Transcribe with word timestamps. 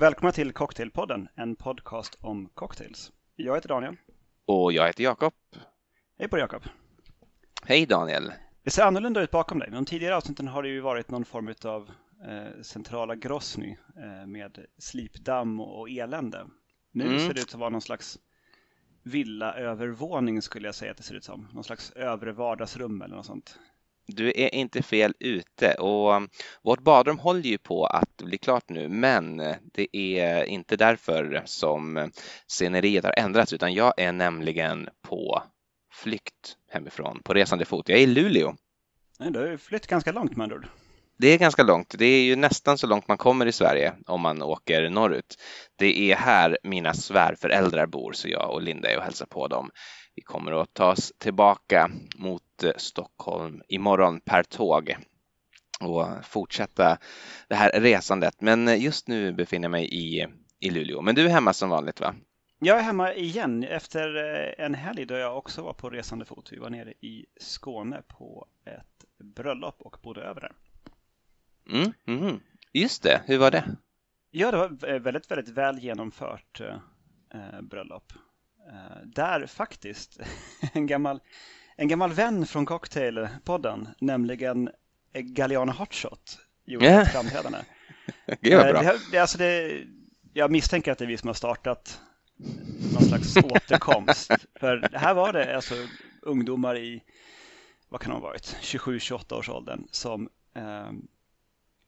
Välkomna 0.00 0.32
till 0.32 0.52
Cocktailpodden, 0.52 1.28
en 1.34 1.56
podcast 1.56 2.18
om 2.20 2.48
cocktails. 2.54 3.12
Jag 3.36 3.54
heter 3.54 3.68
Daniel. 3.68 3.96
Och 4.44 4.72
jag 4.72 4.86
heter 4.86 5.04
Jakob. 5.04 5.32
Hej 6.18 6.28
på 6.28 6.36
dig 6.36 6.42
Jakob. 6.42 6.62
Hej 7.62 7.86
Daniel. 7.86 8.32
Det 8.62 8.70
ser 8.70 8.82
annorlunda 8.82 9.20
ut 9.20 9.30
bakom 9.30 9.58
dig. 9.58 9.70
De 9.70 9.84
tidigare 9.84 10.16
avsnitten 10.16 10.48
har 10.48 10.62
det 10.62 10.68
ju 10.68 10.80
varit 10.80 11.10
någon 11.10 11.24
form 11.24 11.54
av 11.64 11.90
eh, 12.28 12.62
centrala 12.62 13.14
Grosny 13.14 13.76
eh, 13.96 14.26
med 14.26 14.58
slipdamm 14.78 15.60
och 15.60 15.90
elände. 15.90 16.46
Nu 16.92 17.06
mm. 17.06 17.18
ser 17.18 17.34
det 17.34 17.40
ut 17.40 17.54
att 17.54 17.60
vara 17.60 17.70
någon 17.70 17.80
slags 17.80 18.18
villaövervåning 19.02 20.42
skulle 20.42 20.68
jag 20.68 20.74
säga 20.74 20.90
att 20.90 20.96
det 20.96 21.02
ser 21.02 21.14
ut 21.14 21.24
som. 21.24 21.48
Någon 21.52 21.64
slags 21.64 21.90
övre 21.90 22.32
vardagsrum 22.32 23.02
eller 23.02 23.16
något 23.16 23.26
sånt. 23.26 23.58
Du 24.08 24.32
är 24.36 24.54
inte 24.54 24.82
fel 24.82 25.14
ute 25.20 25.74
och 25.74 26.12
um, 26.12 26.28
vårt 26.62 26.80
badrum 26.80 27.18
håller 27.18 27.42
ju 27.42 27.58
på 27.58 27.86
att 27.86 28.16
bli 28.16 28.38
klart 28.38 28.68
nu 28.68 28.88
men 28.88 29.36
det 29.74 29.96
är 29.96 30.44
inte 30.44 30.76
därför 30.76 31.42
som 31.44 32.10
sceneriet 32.46 33.04
har 33.04 33.14
ändrats 33.16 33.52
utan 33.52 33.74
jag 33.74 33.94
är 33.96 34.12
nämligen 34.12 34.88
på 35.02 35.42
flykt 35.92 36.56
hemifrån 36.70 37.20
på 37.24 37.34
resande 37.34 37.64
fot. 37.64 37.88
Jag 37.88 37.98
är 37.98 38.02
i 38.02 38.06
Luleå. 38.06 38.54
du 39.18 39.38
har 39.38 39.56
flytt 39.56 39.86
ganska 39.86 40.12
långt 40.12 40.36
med 40.36 40.44
andra. 40.44 40.68
Det 41.18 41.28
är 41.28 41.38
ganska 41.38 41.62
långt. 41.62 41.94
Det 41.98 42.06
är 42.06 42.22
ju 42.22 42.36
nästan 42.36 42.78
så 42.78 42.86
långt 42.86 43.08
man 43.08 43.18
kommer 43.18 43.46
i 43.46 43.52
Sverige 43.52 43.94
om 44.06 44.20
man 44.20 44.42
åker 44.42 44.90
norrut. 44.90 45.36
Det 45.76 46.12
är 46.12 46.16
här 46.16 46.58
mina 46.62 46.94
svärföräldrar 46.94 47.86
bor 47.86 48.12
så 48.12 48.28
jag 48.28 48.50
och 48.50 48.62
Linda 48.62 48.90
är 48.90 48.96
och 48.96 49.02
hälsar 49.02 49.26
på 49.26 49.48
dem. 49.48 49.70
Vi 50.14 50.22
kommer 50.22 50.62
att 50.62 50.74
ta 50.74 50.90
oss 50.90 51.12
tillbaka 51.18 51.90
mot 52.16 52.42
eh, 52.42 52.47
Stockholm 52.76 53.62
imorgon 53.68 54.20
per 54.20 54.42
tåg 54.42 54.96
och 55.80 56.06
fortsätta 56.24 56.98
det 57.48 57.54
här 57.54 57.80
resandet. 57.80 58.40
Men 58.40 58.80
just 58.80 59.08
nu 59.08 59.32
befinner 59.32 59.64
jag 59.64 59.70
mig 59.70 59.94
i, 59.94 60.26
i 60.60 60.70
Luleå. 60.70 61.02
Men 61.02 61.14
du 61.14 61.24
är 61.24 61.28
hemma 61.28 61.52
som 61.52 61.70
vanligt 61.70 62.00
va? 62.00 62.14
Jag 62.60 62.78
är 62.78 62.82
hemma 62.82 63.14
igen 63.14 63.64
efter 63.64 64.16
eh, 64.16 64.64
en 64.64 64.74
helg 64.74 65.04
då 65.04 65.14
jag 65.14 65.38
också 65.38 65.62
var 65.62 65.72
på 65.72 65.90
resande 65.90 66.24
fot. 66.24 66.52
Vi 66.52 66.58
var 66.58 66.70
nere 66.70 66.92
i 67.00 67.26
Skåne 67.40 68.02
på 68.08 68.46
ett 68.64 69.04
bröllop 69.18 69.76
och 69.82 69.96
bodde 70.02 70.20
över 70.20 70.40
där. 70.40 70.52
Mm, 71.70 71.92
mm. 72.06 72.40
Just 72.72 73.02
det, 73.02 73.22
hur 73.26 73.38
var 73.38 73.50
det? 73.50 73.76
Ja, 74.30 74.50
det 74.50 74.56
var 74.56 74.98
väldigt, 74.98 75.30
väldigt 75.30 75.48
väl 75.48 75.78
genomfört 75.78 76.60
eh, 76.60 77.60
bröllop. 77.62 78.12
Eh, 78.72 79.06
där 79.06 79.46
faktiskt 79.46 80.20
en 80.72 80.86
gammal, 80.86 81.20
en 81.80 81.88
gammal 81.88 82.12
vän 82.12 82.46
från 82.46 82.66
Cocktailpodden, 82.66 83.88
nämligen 83.98 84.70
Galliana 85.12 85.72
Hotshot, 85.72 86.38
gjorde 86.64 86.86
yeah. 86.86 87.02
ett 87.02 87.12
framträdande. 87.12 87.58
Gud 88.40 88.56
vad 88.56 88.68
bra. 88.68 88.82
Det, 88.82 88.98
det, 89.12 89.18
alltså 89.18 89.38
det, 89.38 89.82
jag 90.32 90.50
misstänker 90.50 90.92
att 90.92 90.98
det 90.98 91.04
är 91.04 91.06
vi 91.06 91.16
som 91.16 91.26
har 91.26 91.34
startat 91.34 92.00
någon 92.92 93.02
slags 93.02 93.36
återkomst. 93.44 94.32
För 94.60 94.88
här 94.92 95.14
var 95.14 95.32
det 95.32 95.56
alltså 95.56 95.74
ungdomar 96.22 96.78
i, 96.78 97.02
vad 97.88 98.00
kan 98.00 98.10
de 98.10 98.20
ha 98.20 98.28
varit, 98.28 98.56
27-28 98.62 99.34
års 99.34 99.48
åldern 99.48 99.86
som 99.90 100.28
eh, 100.54 100.90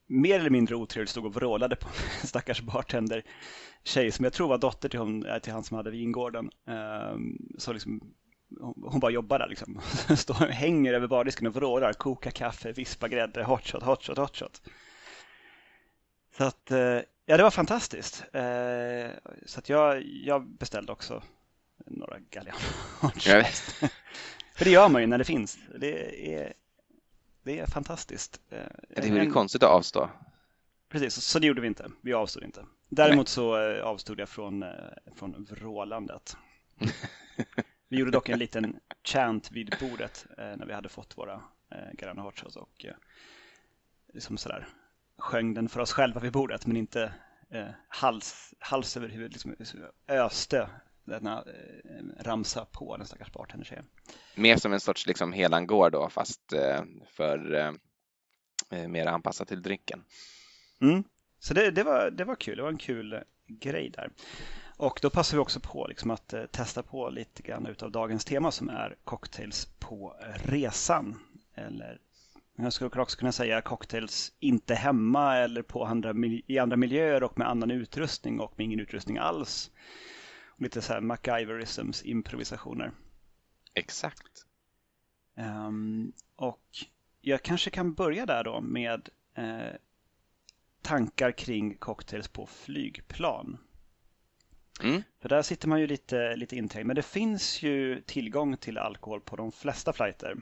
mer 0.07 0.39
eller 0.41 0.51
mindre 0.51 0.75
otrevligt 0.75 1.11
stod 1.11 1.27
och 1.27 1.35
vrålade 1.35 1.77
på 1.77 1.89
en 2.21 2.27
stackars 2.29 2.61
bartender 2.61 3.23
tjej 3.85 4.11
som 4.11 4.25
jag 4.25 4.33
tror 4.33 4.49
var 4.49 4.59
dotter 4.59 4.89
till, 4.89 4.99
hon, 4.99 5.27
eh, 5.27 5.39
till 5.39 5.53
han 5.53 5.65
som 5.65 5.77
hade 5.77 5.91
vingården. 5.91 6.51
Um, 7.13 7.55
så 7.59 7.73
liksom, 7.73 8.01
hon, 8.61 9.01
bara 9.01 9.11
jobbar 9.11 9.39
där 9.39 9.49
liksom. 9.49 9.81
Står, 10.17 10.35
hänger 10.35 10.95
över 10.95 11.07
bardisken 11.07 11.47
och 11.47 11.55
vrålar, 11.55 11.93
kokar 11.93 12.31
kaffe, 12.31 12.73
vispar 12.73 13.09
grädde, 13.09 13.45
hotshot, 13.45 13.83
hotshot, 13.83 14.19
hotshot. 14.19 14.63
Så 16.37 16.45
att, 16.45 16.71
uh, 16.71 17.01
ja 17.27 17.37
det 17.37 17.43
var 17.43 17.51
fantastiskt. 17.51 18.25
Uh, 18.35 19.11
så 19.47 19.59
att 19.59 19.69
jag, 19.69 20.03
jag 20.03 20.47
beställde 20.47 20.93
också 20.93 21.23
några 21.87 22.19
gallian 22.19 22.57
För 24.55 24.65
det 24.65 24.71
gör 24.71 24.89
man 24.89 25.01
ju 25.01 25.07
när 25.07 25.19
det 25.19 25.25
finns. 25.25 25.59
Det 25.79 26.35
är 26.35 26.53
det 27.43 27.59
är 27.59 27.67
fantastiskt. 27.67 28.41
Eh, 28.51 28.59
det 28.89 29.09
en... 29.09 29.33
konstigt 29.33 29.63
att 29.63 29.71
avstå. 29.71 30.11
Precis, 30.89 31.15
så 31.15 31.39
det 31.39 31.47
gjorde 31.47 31.61
vi 31.61 31.67
inte. 31.67 31.91
Vi 32.01 32.13
avstod 32.13 32.43
inte. 32.43 32.65
Däremot 32.89 33.29
så 33.29 33.71
eh, 33.71 33.85
avstod 33.85 34.21
jag 34.21 34.29
från, 34.29 34.63
eh, 34.63 34.71
från 35.17 35.47
vrålandet. 35.51 36.37
Vi 37.91 37.99
gjorde 37.99 38.11
dock 38.11 38.29
en 38.29 38.39
liten 38.39 38.81
chant 39.05 39.51
vid 39.53 39.75
bordet 39.81 40.27
när 40.37 40.67
vi 40.67 40.73
hade 40.73 40.89
fått 40.89 41.19
våra 41.19 41.43
Grana 41.93 42.23
Hotshots 42.23 42.57
och 42.57 42.87
liksom 44.13 44.39
sådär 44.39 44.69
sjöng 45.19 45.55
den 45.55 45.69
för 45.69 45.81
oss 45.81 45.93
själva 45.93 46.21
vid 46.21 46.33
bordet 46.33 46.67
men 46.67 46.77
inte 46.77 47.13
hals, 47.89 48.55
hals 48.59 48.97
över 48.97 49.09
huvudet, 49.09 49.33
liksom 49.33 49.87
öste 50.09 50.69
denna 51.11 51.39
eh, 51.39 52.23
ramsa 52.25 52.65
på 52.65 52.97
den 52.97 53.07
stackars 53.07 53.33
bartendertjejen. 53.33 53.85
Mer 54.35 54.57
som 54.57 54.73
en 54.73 54.81
sorts 54.81 55.07
liksom 55.07 55.33
helangård 55.33 55.93
då 55.93 56.09
fast 56.09 56.53
eh, 56.53 56.83
för 57.07 57.55
eh, 58.71 58.89
mer 58.89 59.07
anpassat 59.07 59.49
till 59.49 59.63
drycken. 59.63 60.05
Mm. 60.81 61.05
Så 61.39 61.55
det, 61.55 61.71
det, 61.71 61.83
var, 61.83 62.11
det 62.11 62.25
var 62.25 62.35
kul, 62.35 62.57
det 62.57 62.63
var 62.63 62.71
en 62.71 62.79
kul 62.79 63.23
grej 63.47 63.91
där. 63.91 64.11
Och 64.81 64.99
då 65.03 65.11
passar 65.11 65.37
vi 65.37 65.43
också 65.43 65.61
på 65.61 65.87
liksom 65.87 66.11
att 66.11 66.35
testa 66.51 66.83
på 66.83 67.11
lite 67.11 67.43
grann 67.43 67.67
utav 67.67 67.91
dagens 67.91 68.25
tema 68.25 68.51
som 68.51 68.69
är 68.69 68.97
cocktails 69.05 69.67
på 69.79 70.17
resan. 70.35 71.19
Eller 71.55 72.01
jag 72.57 72.73
skulle 72.73 73.03
också 73.03 73.19
kunna 73.19 73.33
säga 73.33 73.61
cocktails 73.61 74.33
inte 74.39 74.75
hemma 74.75 75.37
eller 75.37 75.63
på 75.63 75.85
andra, 75.85 76.15
i 76.47 76.59
andra 76.59 76.77
miljöer 76.77 77.23
och 77.23 77.39
med 77.39 77.49
annan 77.49 77.71
utrustning 77.71 78.41
och 78.41 78.53
med 78.57 78.65
ingen 78.65 78.81
utrustning 78.81 79.19
alls 79.19 79.71
lite 80.57 80.83
så 80.83 80.93
här 80.93 81.01
MacGyverisms 81.01 82.05
improvisationer. 82.05 82.93
Exakt. 83.75 84.47
Um, 85.37 86.13
och 86.37 86.69
jag 87.21 87.43
kanske 87.43 87.71
kan 87.71 87.95
börja 87.95 88.27
där 88.27 88.45
då 88.45 88.61
med 88.61 89.09
eh, 89.35 89.75
tankar 90.83 91.33
kring 91.33 91.77
cocktails 91.77 92.29
på 92.29 92.47
flygplan. 92.47 93.59
Mm. 94.83 95.03
För 95.21 95.29
där 95.29 95.43
sitter 95.43 95.69
man 95.69 95.81
ju 95.81 95.87
lite, 95.87 96.37
lite 96.37 96.57
inträngd. 96.57 96.87
Men 96.87 96.97
det 96.97 97.03
finns 97.03 97.63
ju 97.63 98.01
tillgång 98.01 98.57
till 98.57 98.79
alkohol 98.79 99.21
på 99.21 99.37
de 99.37 99.53
flesta 99.53 99.93
flighter. 99.93 100.37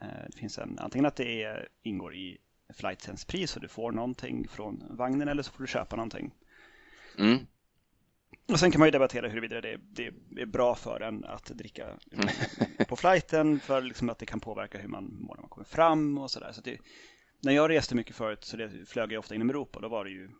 Eh, 0.00 0.06
det 0.26 0.36
finns 0.36 0.58
en, 0.58 0.78
antingen 0.78 1.06
att 1.06 1.16
det 1.16 1.42
är, 1.42 1.68
ingår 1.82 2.14
i 2.14 2.38
flightens 2.74 3.24
pris 3.24 3.56
och 3.56 3.62
du 3.62 3.68
får 3.68 3.92
någonting 3.92 4.48
från 4.48 4.84
vagnen 4.90 5.28
eller 5.28 5.42
så 5.42 5.52
får 5.52 5.62
du 5.62 5.66
köpa 5.66 5.96
någonting. 5.96 6.34
Mm. 7.18 7.38
Och 8.48 8.60
sen 8.60 8.70
kan 8.70 8.78
man 8.78 8.86
ju 8.86 8.90
debattera 8.90 9.28
huruvida 9.28 9.60
det, 9.60 9.80
det 9.90 10.06
är 10.36 10.46
bra 10.46 10.74
för 10.74 11.00
en 11.00 11.24
att 11.24 11.44
dricka 11.44 11.86
på 12.88 12.96
flighten 12.96 13.60
för 13.60 13.80
liksom 13.82 14.10
att 14.10 14.18
det 14.18 14.26
kan 14.26 14.40
påverka 14.40 14.78
hur 14.78 14.88
man 14.88 15.04
mår 15.20 15.34
när 15.34 15.42
man 15.42 15.48
kommer 15.48 15.66
fram 15.66 16.18
och 16.18 16.30
sådär. 16.30 16.52
Så, 16.52 16.62
när 17.40 17.52
jag 17.52 17.70
reste 17.70 17.94
mycket 17.94 18.16
förut 18.16 18.44
så 18.44 18.56
det 18.56 18.70
flög 18.86 19.12
jag 19.12 19.18
ofta 19.18 19.34
inom 19.34 19.50
Europa. 19.50 19.80
Då 19.80 19.88
var 19.88 20.04
det 20.04 20.10
ju 20.10 20.30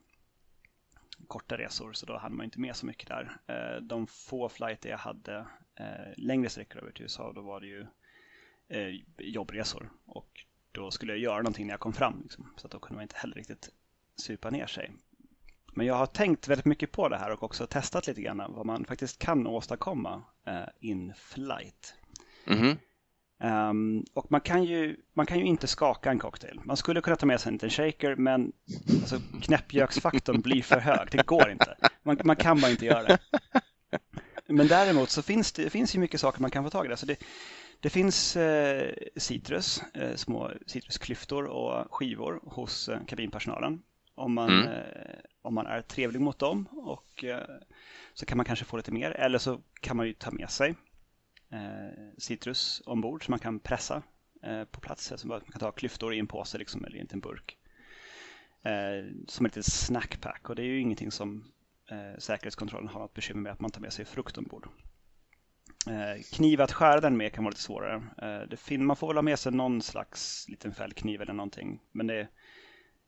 korta 1.30 1.58
resor 1.58 1.92
så 1.92 2.06
då 2.06 2.18
hann 2.18 2.36
man 2.36 2.44
inte 2.44 2.60
med 2.60 2.76
så 2.76 2.86
mycket 2.86 3.08
där. 3.08 3.40
Eh, 3.46 3.82
de 3.82 4.06
få 4.06 4.48
flighter 4.48 4.90
jag 4.90 4.98
hade 4.98 5.46
eh, 5.74 6.12
längre 6.16 6.50
sträckor 6.50 6.82
över 6.82 6.92
till 6.92 7.02
USA 7.02 7.32
då 7.32 7.40
var 7.40 7.60
det 7.60 7.66
ju 7.66 7.86
eh, 8.68 9.00
jobbresor 9.18 9.90
och 10.06 10.44
då 10.72 10.90
skulle 10.90 11.12
jag 11.12 11.20
göra 11.20 11.36
någonting 11.36 11.66
när 11.66 11.72
jag 11.72 11.80
kom 11.80 11.92
fram. 11.92 12.20
Liksom. 12.22 12.54
Så 12.56 12.68
då 12.68 12.78
kunde 12.78 12.94
man 12.94 13.02
inte 13.02 13.16
heller 13.16 13.34
riktigt 13.34 13.68
supa 14.16 14.50
ner 14.50 14.66
sig. 14.66 14.92
Men 15.72 15.86
jag 15.86 15.94
har 15.94 16.06
tänkt 16.06 16.48
väldigt 16.48 16.66
mycket 16.66 16.92
på 16.92 17.08
det 17.08 17.18
här 17.18 17.30
och 17.30 17.42
också 17.42 17.66
testat 17.66 18.06
lite 18.06 18.22
grann 18.22 18.52
vad 18.52 18.66
man 18.66 18.84
faktiskt 18.84 19.18
kan 19.18 19.46
åstadkomma 19.46 20.22
in 20.80 21.14
flight. 21.16 21.94
Mm 22.46 22.58
-hmm 22.58 22.76
um, 23.40 24.04
och 24.14 24.30
man 24.30 24.40
kan, 24.40 24.64
ju, 24.64 24.96
man 25.14 25.26
kan 25.26 25.38
ju 25.38 25.44
inte 25.44 25.66
skaka 25.66 26.10
en 26.10 26.18
cocktail. 26.18 26.60
Man 26.64 26.76
skulle 26.76 27.00
kunna 27.00 27.16
ta 27.16 27.26
med 27.26 27.40
sig 27.40 27.48
en 27.48 27.54
liten 27.54 27.70
shaker 27.70 28.16
men 28.16 28.52
alltså, 29.00 29.20
knäppjöksfaktorn 29.42 30.40
blir 30.40 30.62
för 30.62 30.78
hög. 30.78 31.08
Det 31.10 31.26
går 31.26 31.50
inte. 31.50 31.76
Man, 32.02 32.18
man 32.24 32.36
kan 32.36 32.60
bara 32.60 32.70
inte 32.70 32.86
göra 32.86 33.02
det. 33.02 33.18
Men 34.46 34.66
däremot 34.66 35.10
så 35.10 35.22
finns 35.22 35.52
det, 35.52 35.70
finns 35.70 35.94
ju 35.94 35.98
mycket 35.98 36.20
saker 36.20 36.40
man 36.40 36.50
kan 36.50 36.64
få 36.64 36.70
tag 36.70 36.86
i. 36.86 36.88
Där. 36.88 36.96
Så 36.96 37.06
det, 37.06 37.16
det 37.80 37.90
finns 37.90 38.36
eh, 38.36 38.92
citrus, 39.16 39.82
eh, 39.94 40.14
små 40.14 40.50
citrusklyftor 40.66 41.44
och 41.44 41.94
skivor 41.94 42.40
hos 42.42 42.88
eh, 42.88 42.98
kabinpersonalen 43.06 43.82
om 44.14 44.34
man, 44.34 44.50
mm. 44.50 44.72
eh, 44.72 45.18
om 45.42 45.54
man 45.54 45.66
är 45.66 45.82
trevlig 45.82 46.20
mot 46.20 46.38
dem 46.38 46.66
och 46.72 47.24
eh, 47.24 47.46
så 48.14 48.26
kan 48.26 48.36
man 48.36 48.46
kanske 48.46 48.64
få 48.64 48.76
lite 48.76 48.92
mer 48.92 49.10
eller 49.10 49.38
så 49.38 49.60
kan 49.80 49.96
man 49.96 50.06
ju 50.06 50.12
ta 50.12 50.30
med 50.30 50.50
sig 50.50 50.74
citrus 52.18 52.82
ombord 52.86 53.24
som 53.24 53.32
man 53.32 53.38
kan 53.38 53.58
pressa 53.58 54.02
eh, 54.42 54.64
på 54.64 54.80
plats. 54.80 55.12
Alltså 55.12 55.28
man 55.28 55.40
kan 55.40 55.60
ta 55.60 55.72
klyftor 55.72 56.14
i 56.14 56.18
en 56.18 56.26
påse 56.26 56.58
liksom, 56.58 56.84
eller 56.84 56.96
i 56.96 56.98
en 56.98 57.04
liten 57.04 57.20
burk. 57.20 57.56
Eh, 58.62 59.04
som 59.28 59.46
ett 59.46 59.56
litet 59.56 59.72
snackpack 59.72 60.50
och 60.50 60.56
det 60.56 60.62
är 60.62 60.66
ju 60.66 60.80
ingenting 60.80 61.10
som 61.10 61.52
eh, 61.90 62.18
säkerhetskontrollen 62.18 62.88
har 62.88 63.00
något 63.00 63.14
bekymmer 63.14 63.40
med 63.40 63.52
att 63.52 63.60
man 63.60 63.70
tar 63.70 63.80
med 63.80 63.92
sig 63.92 64.04
frukt 64.04 64.38
ombord. 64.38 64.68
Eh, 65.86 66.22
kniv 66.32 66.60
att 66.60 66.72
skära 66.72 67.00
den 67.00 67.16
med 67.16 67.32
kan 67.32 67.44
vara 67.44 67.50
lite 67.50 67.62
svårare. 67.62 68.02
Eh, 68.22 68.40
det 68.48 68.78
man 68.78 68.96
får 68.96 69.06
väl 69.06 69.16
ha 69.16 69.22
med 69.22 69.38
sig 69.38 69.52
någon 69.52 69.82
slags 69.82 70.48
liten 70.48 70.74
fällkniv 70.74 71.22
eller 71.22 71.32
någonting. 71.32 71.80
Men 71.92 72.06
det, 72.06 72.28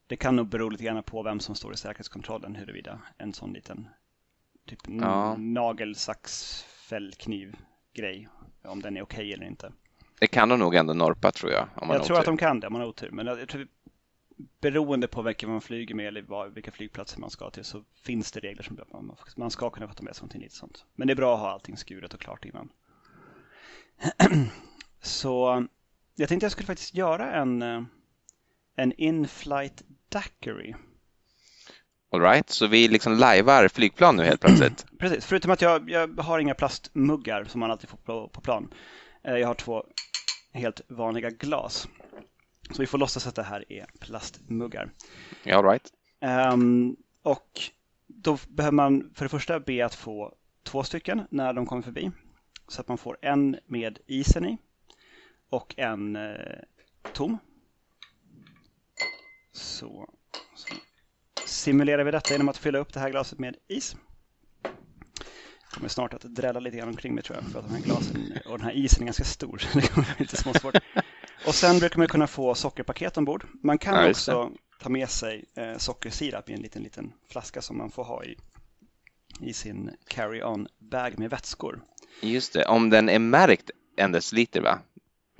det 0.07 0.17
kan 0.17 0.37
nog 0.37 0.49
bero 0.49 0.69
lite 0.69 0.85
grann 0.85 1.03
på 1.03 1.23
vem 1.23 1.41
som 1.41 1.55
står 1.55 1.73
i 1.73 1.77
säkerhetskontrollen 1.77 2.57
huruvida 2.57 3.03
en 3.19 3.33
sån 3.33 3.53
liten 3.53 3.89
typ 4.67 4.81
ja. 4.89 5.37
nagelsaxfällkniv 5.37 7.57
grej, 7.93 8.29
om 8.65 8.83
den 8.83 8.97
är 8.97 9.03
okej 9.03 9.17
okay 9.17 9.33
eller 9.33 9.47
inte. 9.47 9.73
Det 10.19 10.27
kan 10.27 10.49
de 10.49 10.59
nog 10.59 10.75
ändå 10.75 10.95
norpa 10.95 11.33
tror 11.33 11.53
jag. 11.53 11.69
Om 11.75 11.89
man 11.89 11.97
jag 11.97 12.07
tror 12.07 12.17
otur. 12.17 12.21
att 12.21 12.27
de 12.27 12.37
kan 12.37 12.61
det 12.61 12.67
om 12.67 12.73
man 12.73 12.83
har 12.83 12.89
otur. 12.89 13.11
Men 13.11 13.27
jag 13.27 13.49
tror, 13.49 13.67
beroende 14.61 15.09
på 15.09 15.23
vilka 15.23 15.49
man 15.49 15.61
flyger 15.61 15.95
med 15.95 16.07
eller 16.07 16.49
vilka 16.49 16.71
flygplatser 16.71 17.21
man 17.21 17.31
ska 17.31 17.51
till 17.51 17.65
så 17.65 17.85
finns 18.03 18.33
det 18.33 18.41
regler 18.41 18.63
som 18.63 18.81
man, 18.93 19.17
man 19.37 19.51
ska 19.51 19.71
kunna 19.71 19.89
få 19.89 19.95
ta 19.95 20.03
med 20.03 20.17
sig 20.17 20.23
någonting 20.23 20.43
lite 20.43 20.55
sånt. 20.55 20.85
Men 20.95 21.07
det 21.07 21.13
är 21.13 21.17
bra 21.17 21.35
att 21.35 21.41
ha 21.41 21.51
allting 21.51 21.77
skuret 21.77 22.15
och 22.15 22.21
klart 22.21 22.45
innan. 22.45 22.69
så 25.01 25.67
jag 26.15 26.29
tänkte 26.29 26.45
jag 26.45 26.53
skulle 26.53 26.67
faktiskt 26.67 26.95
göra 26.95 27.33
en, 27.33 27.63
eh, 27.63 27.83
en 28.77 28.93
in-flight 28.93 29.83
daiquiri. 30.09 30.75
Alright, 32.13 32.51
så 32.51 32.67
vi 32.67 32.89
liksom 32.89 33.13
lajvar 33.13 33.69
flygplan 33.69 34.17
nu 34.17 34.25
helt 34.25 34.41
plötsligt? 34.41 34.87
Precis, 34.99 35.27
förutom 35.27 35.51
att 35.51 35.63
jag, 35.63 35.91
jag 35.91 36.21
har 36.21 36.39
inga 36.39 36.55
plastmuggar 36.55 37.45
som 37.45 37.61
man 37.61 37.71
alltid 37.71 37.89
får 37.89 37.97
på, 37.97 38.29
på 38.29 38.41
plan. 38.41 38.75
Eh, 39.25 39.37
jag 39.37 39.47
har 39.47 39.55
två 39.55 39.85
helt 40.53 40.81
vanliga 40.89 41.31
glas. 41.31 41.89
Så 42.71 42.83
vi 42.83 42.87
får 42.87 42.99
låtsas 42.99 43.27
att 43.27 43.35
det 43.35 43.43
här 43.43 43.73
är 43.73 43.87
plastmuggar. 44.01 44.91
Ja, 45.43 45.57
all 45.57 45.65
right. 45.65 45.93
Um, 46.53 46.97
och 47.23 47.61
då 48.07 48.39
behöver 48.49 48.75
man 48.75 49.11
för 49.15 49.25
det 49.25 49.29
första 49.29 49.61
be 49.61 49.85
att 49.85 49.95
få 49.95 50.35
två 50.63 50.83
stycken 50.83 51.23
när 51.31 51.53
de 51.53 51.67
kommer 51.67 51.83
förbi. 51.83 52.11
Så 52.69 52.81
att 52.81 52.89
man 52.89 52.99
får 52.99 53.19
en 53.23 53.57
med 53.67 53.99
isen 54.07 54.45
i 54.47 54.59
och 55.49 55.75
en 55.77 56.17
eh, 56.17 56.33
tom. 57.13 57.39
Så, 59.53 60.09
så 60.55 60.75
simulerar 61.53 62.05
vi 62.05 62.11
detta 62.11 62.33
genom 62.33 62.49
att 62.49 62.57
fylla 62.57 62.79
upp 62.79 62.93
det 62.93 63.01
här 63.01 63.11
glaset 63.11 63.39
med 63.39 63.57
is. 63.69 63.97
Jag 64.63 65.75
kommer 65.75 65.89
snart 65.89 66.15
att 66.15 66.23
drälla 66.23 66.61
lite 66.61 66.77
grann 66.77 66.89
omkring 66.89 67.15
mig 67.15 67.25
tror 67.25 67.39
jag 67.39 67.53
för 67.53 67.59
att 67.59 67.69
de 67.69 67.75
här 67.75 67.83
glasen 67.83 68.39
och 68.47 68.59
den 68.59 68.67
här 68.67 68.77
isen 68.77 69.03
är 69.03 69.05
ganska 69.05 69.25
stor. 69.25 69.59
Så 69.73 69.79
det 69.79 69.87
kommer 69.87 70.07
bli 70.17 70.25
lite 70.25 70.37
småsvårt. 70.37 70.75
Och 71.47 71.55
sen 71.55 71.79
brukar 71.79 71.99
man 71.99 72.09
kunna 72.09 72.27
få 72.27 72.55
sockerpaket 72.55 73.17
ombord. 73.17 73.47
Man 73.63 73.79
kan 73.79 73.95
ja, 73.95 74.11
också 74.11 74.53
ta 74.81 74.89
med 74.89 75.09
sig 75.11 75.45
eh, 75.57 75.77
sockersirap 75.79 76.51
i 76.51 76.53
en 76.53 76.61
liten, 76.61 76.83
liten 76.83 77.13
flaska 77.31 77.63
som 77.63 77.79
man 77.79 77.91
får 77.91 78.05
ha 78.05 78.25
i, 78.25 78.37
i 79.41 79.53
sin 79.53 79.91
carry-on 80.09 80.67
bag 80.79 81.19
med 81.19 81.31
vätskor. 81.31 81.83
Just 82.21 82.53
det, 82.53 82.65
om 82.65 82.91
den 82.91 83.09
är 83.09 83.19
märkt 83.19 83.71
en 83.97 84.13
deciliter 84.13 84.61
va? 84.61 84.79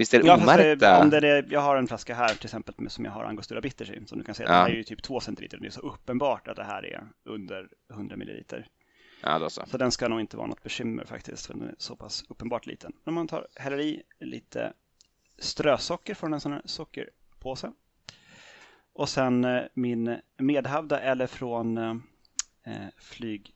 Visst 0.03 0.15
är 0.15 0.23
det 0.23 0.27
ja, 0.27 0.37
omärkta? 0.37 1.01
Om 1.01 1.11
det 1.11 1.29
är, 1.29 1.47
jag 1.51 1.61
har 1.61 1.77
en 1.77 1.87
flaska 1.87 2.15
här 2.15 2.29
till 2.29 2.47
exempel 2.47 2.91
som 2.91 3.05
jag 3.05 3.13
har 3.13 3.25
Angostura 3.25 3.61
Bitters 3.61 3.91
i. 3.91 4.07
Som 4.07 4.19
du 4.19 4.25
kan 4.25 4.35
se, 4.35 4.43
ja. 4.43 4.53
den 4.53 4.67
är 4.67 4.77
ju 4.77 4.85
typ 4.85 5.03
2 5.03 5.21
centiliter. 5.21 5.59
Det 5.59 5.67
är 5.67 5.71
så 5.71 5.81
uppenbart 5.81 6.49
att 6.49 6.57
det 6.57 6.65
här 6.65 6.87
är 6.87 7.05
under 7.25 7.69
100 7.91 8.17
milliliter. 8.17 8.67
Ja, 9.23 9.39
då 9.39 9.51
så. 9.51 9.63
så 9.67 9.79
den 9.79 9.93
ska 9.93 10.09
nog 10.09 10.21
inte 10.21 10.37
vara 10.37 10.47
något 10.47 10.63
bekymmer 10.63 11.05
faktiskt, 11.05 11.47
för 11.47 11.55
den 11.55 11.63
är 11.63 11.75
så 11.79 11.97
pass 11.97 12.25
uppenbart 12.29 12.67
liten. 12.67 12.93
Om 13.05 13.15
man 13.15 13.29
tar, 13.29 13.47
häller 13.55 13.81
i 13.81 14.03
lite 14.21 14.73
strösocker 15.39 16.15
från 16.15 16.35
en 16.35 16.41
sån 16.41 16.53
här 16.53 16.63
sockerpåse. 16.65 17.73
Och 18.93 19.09
sen 19.09 19.45
eh, 19.45 19.63
min 19.75 20.17
medhavda 20.37 21.01
eller 21.01 21.27
från 21.27 21.79
eh, 21.79 21.97
eh 22.65 22.89
flyg 22.99 23.55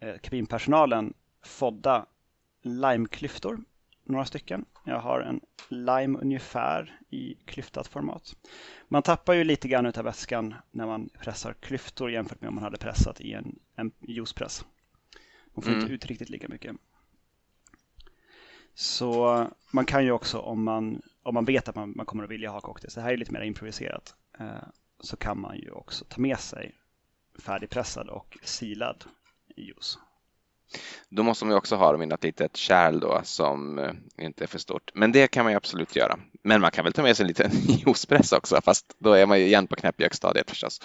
eh, 0.00 0.18
kabinpersonalen 0.18 1.14
fodda 1.42 2.06
limeklyftor, 2.62 3.60
några 4.08 4.24
stycken. 4.24 4.64
Jag 4.84 5.00
har 5.00 5.20
en 5.20 5.40
lime 5.68 6.18
ungefär 6.18 7.00
i 7.10 7.34
klyftat 7.34 7.86
format. 7.86 8.36
Man 8.88 9.02
tappar 9.02 9.34
ju 9.34 9.44
lite 9.44 9.68
grann 9.68 9.86
av 9.86 10.04
väskan 10.04 10.54
när 10.70 10.86
man 10.86 11.08
pressar 11.08 11.52
klyftor 11.52 12.10
jämfört 12.10 12.40
med 12.40 12.48
om 12.48 12.54
man 12.54 12.64
hade 12.64 12.76
pressat 12.76 13.20
i 13.20 13.32
en, 13.32 13.58
en 13.74 13.92
juicepress. 14.00 14.64
Man 15.54 15.62
får 15.62 15.70
mm. 15.70 15.82
inte 15.82 15.92
ut 15.92 16.06
riktigt 16.06 16.30
lika 16.30 16.48
mycket. 16.48 16.76
Så 18.74 19.46
man 19.70 19.84
kan 19.84 20.04
ju 20.04 20.10
också 20.10 20.38
om 20.38 20.64
man, 20.64 21.02
om 21.22 21.34
man 21.34 21.44
vet 21.44 21.68
att 21.68 21.74
man, 21.74 21.92
man 21.96 22.06
kommer 22.06 22.24
att 22.24 22.30
vilja 22.30 22.50
ha 22.50 22.60
cocktails, 22.60 22.94
det 22.94 23.00
här 23.00 23.12
är 23.12 23.16
lite 23.16 23.32
mer 23.32 23.40
improviserat, 23.40 24.14
eh, 24.38 24.68
så 25.00 25.16
kan 25.16 25.40
man 25.40 25.58
ju 25.58 25.70
också 25.70 26.04
ta 26.04 26.20
med 26.20 26.38
sig 26.38 26.74
färdigpressad 27.38 28.08
och 28.08 28.38
silad 28.42 29.04
juice. 29.56 29.98
Då 31.08 31.22
måste 31.22 31.44
man 31.44 31.52
ju 31.52 31.58
också 31.58 31.76
ha 31.76 31.92
dem 31.92 32.02
i 32.02 32.06
något 32.06 32.24
litet 32.24 32.56
kärl 32.56 33.00
då 33.00 33.20
som 33.24 33.78
eh, 33.78 33.92
inte 34.18 34.44
är 34.44 34.48
för 34.48 34.58
stort. 34.58 34.90
Men 34.94 35.12
det 35.12 35.28
kan 35.28 35.44
man 35.44 35.52
ju 35.52 35.56
absolut 35.56 35.96
göra. 35.96 36.18
Men 36.42 36.60
man 36.60 36.70
kan 36.70 36.84
väl 36.84 36.92
ta 36.92 37.02
med 37.02 37.16
sig 37.16 37.24
en 37.24 37.28
liten 37.28 37.50
juicepress 37.86 38.32
också, 38.32 38.60
fast 38.64 38.96
då 38.98 39.12
är 39.12 39.26
man 39.26 39.38
ju 39.38 39.46
igen 39.46 39.66
på 39.66 39.76
knäppjökstadiet 39.76 40.50
förstås. 40.50 40.80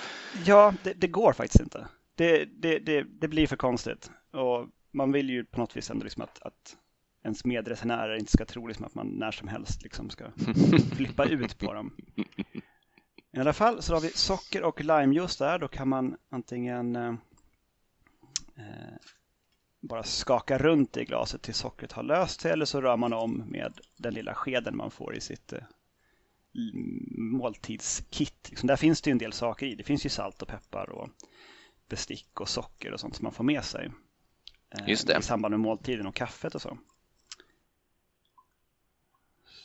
Ja, 0.45 0.73
det, 0.83 0.93
det, 0.93 1.07
går 1.07 1.33
faktiskt 1.33 1.61
inte. 1.61 1.87
Det, 2.15 2.45
det, 2.45 2.79
det, 3.03 3.27
blir 3.27 3.47
för 3.47 3.55
konstigt. 3.55 4.11
Och 4.33 4.67
man 4.91 5.11
vill 5.11 5.29
ju 5.29 5.45
på 5.45 5.59
något 5.59 5.77
vis 5.77 5.89
ändå 5.89 6.03
liksom 6.03 6.23
att, 6.23 6.41
att 6.41 6.75
ens 7.23 7.45
medresenärer 7.45 8.15
inte 8.15 8.31
ska 8.31 8.45
tro 8.45 8.67
liksom 8.67 8.85
att 8.85 8.95
man 8.95 9.07
när 9.07 9.31
som 9.31 9.47
helst 9.47 9.83
liksom 9.83 10.09
ska 10.09 10.25
flippa 10.95 11.25
ut 11.25 11.57
på 11.57 11.73
dem. 11.73 11.95
I 13.33 13.39
alla 13.39 13.53
fall 13.53 13.81
så 13.81 13.93
har 13.93 14.01
vi 14.01 14.09
socker 14.09 14.63
och 14.63 14.81
limejuice 14.81 15.37
där. 15.37 15.59
Då 15.59 15.67
kan 15.67 15.89
man 15.89 16.17
antingen 16.29 16.95
eh, 16.95 17.13
eh, 18.57 18.95
bara 19.81 20.03
skaka 20.03 20.57
runt 20.57 20.97
i 20.97 21.05
glaset 21.05 21.41
tills 21.41 21.57
sockret 21.57 21.91
har 21.91 22.03
löst 22.03 22.41
sig 22.41 22.51
eller 22.51 22.65
så 22.65 22.81
rör 22.81 22.97
man 22.97 23.13
om 23.13 23.43
med 23.47 23.79
den 23.97 24.13
lilla 24.13 24.33
skeden 24.33 24.77
man 24.77 24.91
får 24.91 25.15
i 25.15 25.21
sitt 25.21 25.53
eh, 25.53 25.63
måltidskit. 27.17 28.49
Liksom 28.49 28.67
där 28.67 28.75
finns 28.75 29.01
det 29.01 29.09
ju 29.09 29.11
en 29.11 29.17
del 29.17 29.33
saker 29.33 29.65
i. 29.65 29.75
Det 29.75 29.83
finns 29.83 30.05
ju 30.05 30.09
salt 30.09 30.41
och 30.41 30.47
peppar 30.47 30.89
och 30.89 31.09
bestick 31.89 32.39
och 32.39 32.49
socker 32.49 32.93
och 32.93 32.99
sånt 32.99 33.15
som 33.15 33.23
man 33.23 33.33
får 33.33 33.43
med 33.43 33.63
sig. 33.63 33.91
Eh, 34.69 34.89
Just 34.89 35.07
det. 35.07 35.17
I 35.19 35.21
samband 35.21 35.51
med 35.51 35.59
måltiden 35.59 36.07
och 36.07 36.15
kaffet 36.15 36.55
och 36.55 36.61
så. 36.61 36.77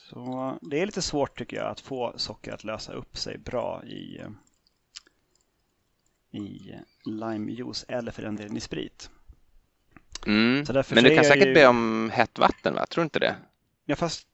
Så 0.09 0.57
det 0.61 0.81
är 0.81 0.85
lite 0.85 1.01
svårt 1.01 1.37
tycker 1.37 1.57
jag 1.57 1.71
att 1.71 1.79
få 1.79 2.13
socker 2.17 2.53
att 2.53 2.63
lösa 2.63 2.93
upp 2.93 3.17
sig 3.17 3.37
bra 3.37 3.83
i, 3.85 4.19
eh, 4.19 4.29
i 6.31 6.75
limejuice 7.05 7.85
eller 7.87 8.11
för 8.11 8.21
den 8.21 8.35
delen 8.35 8.57
i 8.57 8.59
sprit. 8.59 9.09
Mm. 10.27 10.65
Men 10.89 11.03
du 11.03 11.15
kan 11.15 11.23
säkert 11.23 11.47
ju... 11.47 11.53
be 11.53 11.67
om 11.67 12.11
hett 12.13 12.39
vatten 12.39 12.73
va? 12.73 12.85
Tror 12.85 13.01
du 13.01 13.03
inte 13.03 13.19
det? 13.19 13.35
Ja 13.85 13.95
fast 13.95 14.27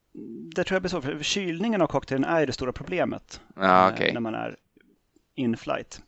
det 0.56 0.64
tror 0.64 0.76
jag 0.76 0.82
blir 0.82 0.90
så. 0.90 1.02
För 1.02 1.24
kylningen 1.24 1.82
av 1.82 1.88
cocktailen 1.88 2.24
är 2.24 2.46
det 2.46 2.54
stora 2.54 2.72
problemet. 2.72 3.42
Ah, 3.56 3.92
okay. 3.92 4.14
När 4.14 4.20
man 4.20 4.36
är 4.36 4.56
in 5.36 5.58
flight. 5.58 6.02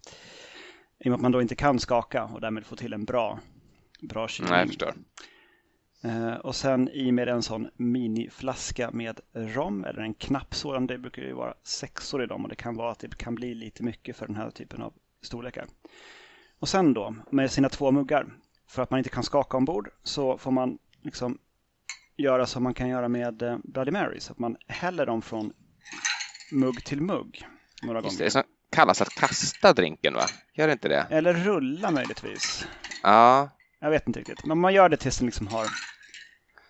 I 1.00 1.08
och 1.08 1.10
med 1.10 1.16
att 1.16 1.22
man 1.22 1.32
då 1.32 1.42
inte 1.42 1.56
kan 1.56 1.80
skaka 1.80 2.24
och 2.24 2.42
därmed 2.42 2.66
få 2.66 2.76
till 2.76 2.94
en 2.94 3.06
bra, 3.06 3.40
bra 4.02 4.28
kylning. 4.28 4.52
Nej, 4.52 4.60
jag 4.60 4.68
förstår. 4.68 4.94
Eh, 6.04 6.34
och 6.34 6.56
sen 6.56 6.90
i 6.90 7.12
med 7.12 7.28
en 7.28 7.42
sån 7.42 7.70
miniflaska 7.78 8.92
med 8.92 9.20
rom 9.34 9.86
eller 9.86 10.02
en 10.02 10.14
knapp 10.14 10.56
sådan. 10.56 10.88
Det 10.88 10.98
brukar 10.98 11.22
ju 11.22 11.34
vara 11.34 11.54
sexor 11.64 12.24
i 12.24 12.28
dem 12.28 12.44
och 12.44 12.50
det 12.50 12.56
kan 12.56 12.76
vara 12.76 12.92
att 12.92 13.00
det 13.00 13.18
kan 13.18 13.36
bli 13.36 13.56
lite 13.56 13.84
mycket 13.84 14.18
för 14.18 14.28
den 14.28 14.36
här 14.36 14.50
typen 14.50 14.82
av 14.82 14.94
storlekar. 15.22 15.66
Och 16.60 16.70
sen 16.70 16.94
då 16.94 17.16
med 17.30 17.52
sina 17.52 17.70
två 17.70 17.92
muggar. 17.92 18.26
För 18.68 18.82
att 18.82 18.90
man 18.90 18.98
inte 18.98 19.10
kan 19.10 19.24
skaka 19.24 19.58
ombord 19.58 19.90
så 20.04 20.38
får 20.38 20.52
man 20.52 20.78
liksom 21.02 21.38
göra 22.18 22.46
som 22.46 22.64
man 22.64 22.74
kan 22.74 22.90
göra 22.90 23.08
med 23.08 23.42
eh, 23.42 23.58
Bloody 23.64 23.92
Marys. 23.92 24.32
Att 24.32 24.40
man 24.40 24.58
häller 24.68 25.06
dem 25.06 25.22
från 25.22 25.54
mugg 26.52 26.86
till 26.86 27.02
mugg 27.02 27.48
några 27.84 28.02
Just 28.02 28.20
gånger. 28.20 28.32
Det, 28.32 28.40
det 28.40 28.46
kallas 28.76 29.02
att 29.02 29.10
kasta 29.10 29.74
drinken 29.74 30.14
va? 30.14 30.26
Gör 30.54 30.68
det 30.68 30.74
inte 30.74 30.88
det? 30.88 31.08
Eller 31.10 31.34
rulla 31.34 31.92
möjligtvis. 31.92 32.68
Ja. 33.04 33.50
Jag 33.80 33.90
vet 33.90 34.08
inte 34.08 34.20
riktigt. 34.20 34.46
Men 34.46 34.60
man 34.60 34.74
gör 34.74 34.90
det 34.90 34.98
tills 34.98 35.18
den 35.18 35.26
liksom 35.26 35.48
har 35.48 35.68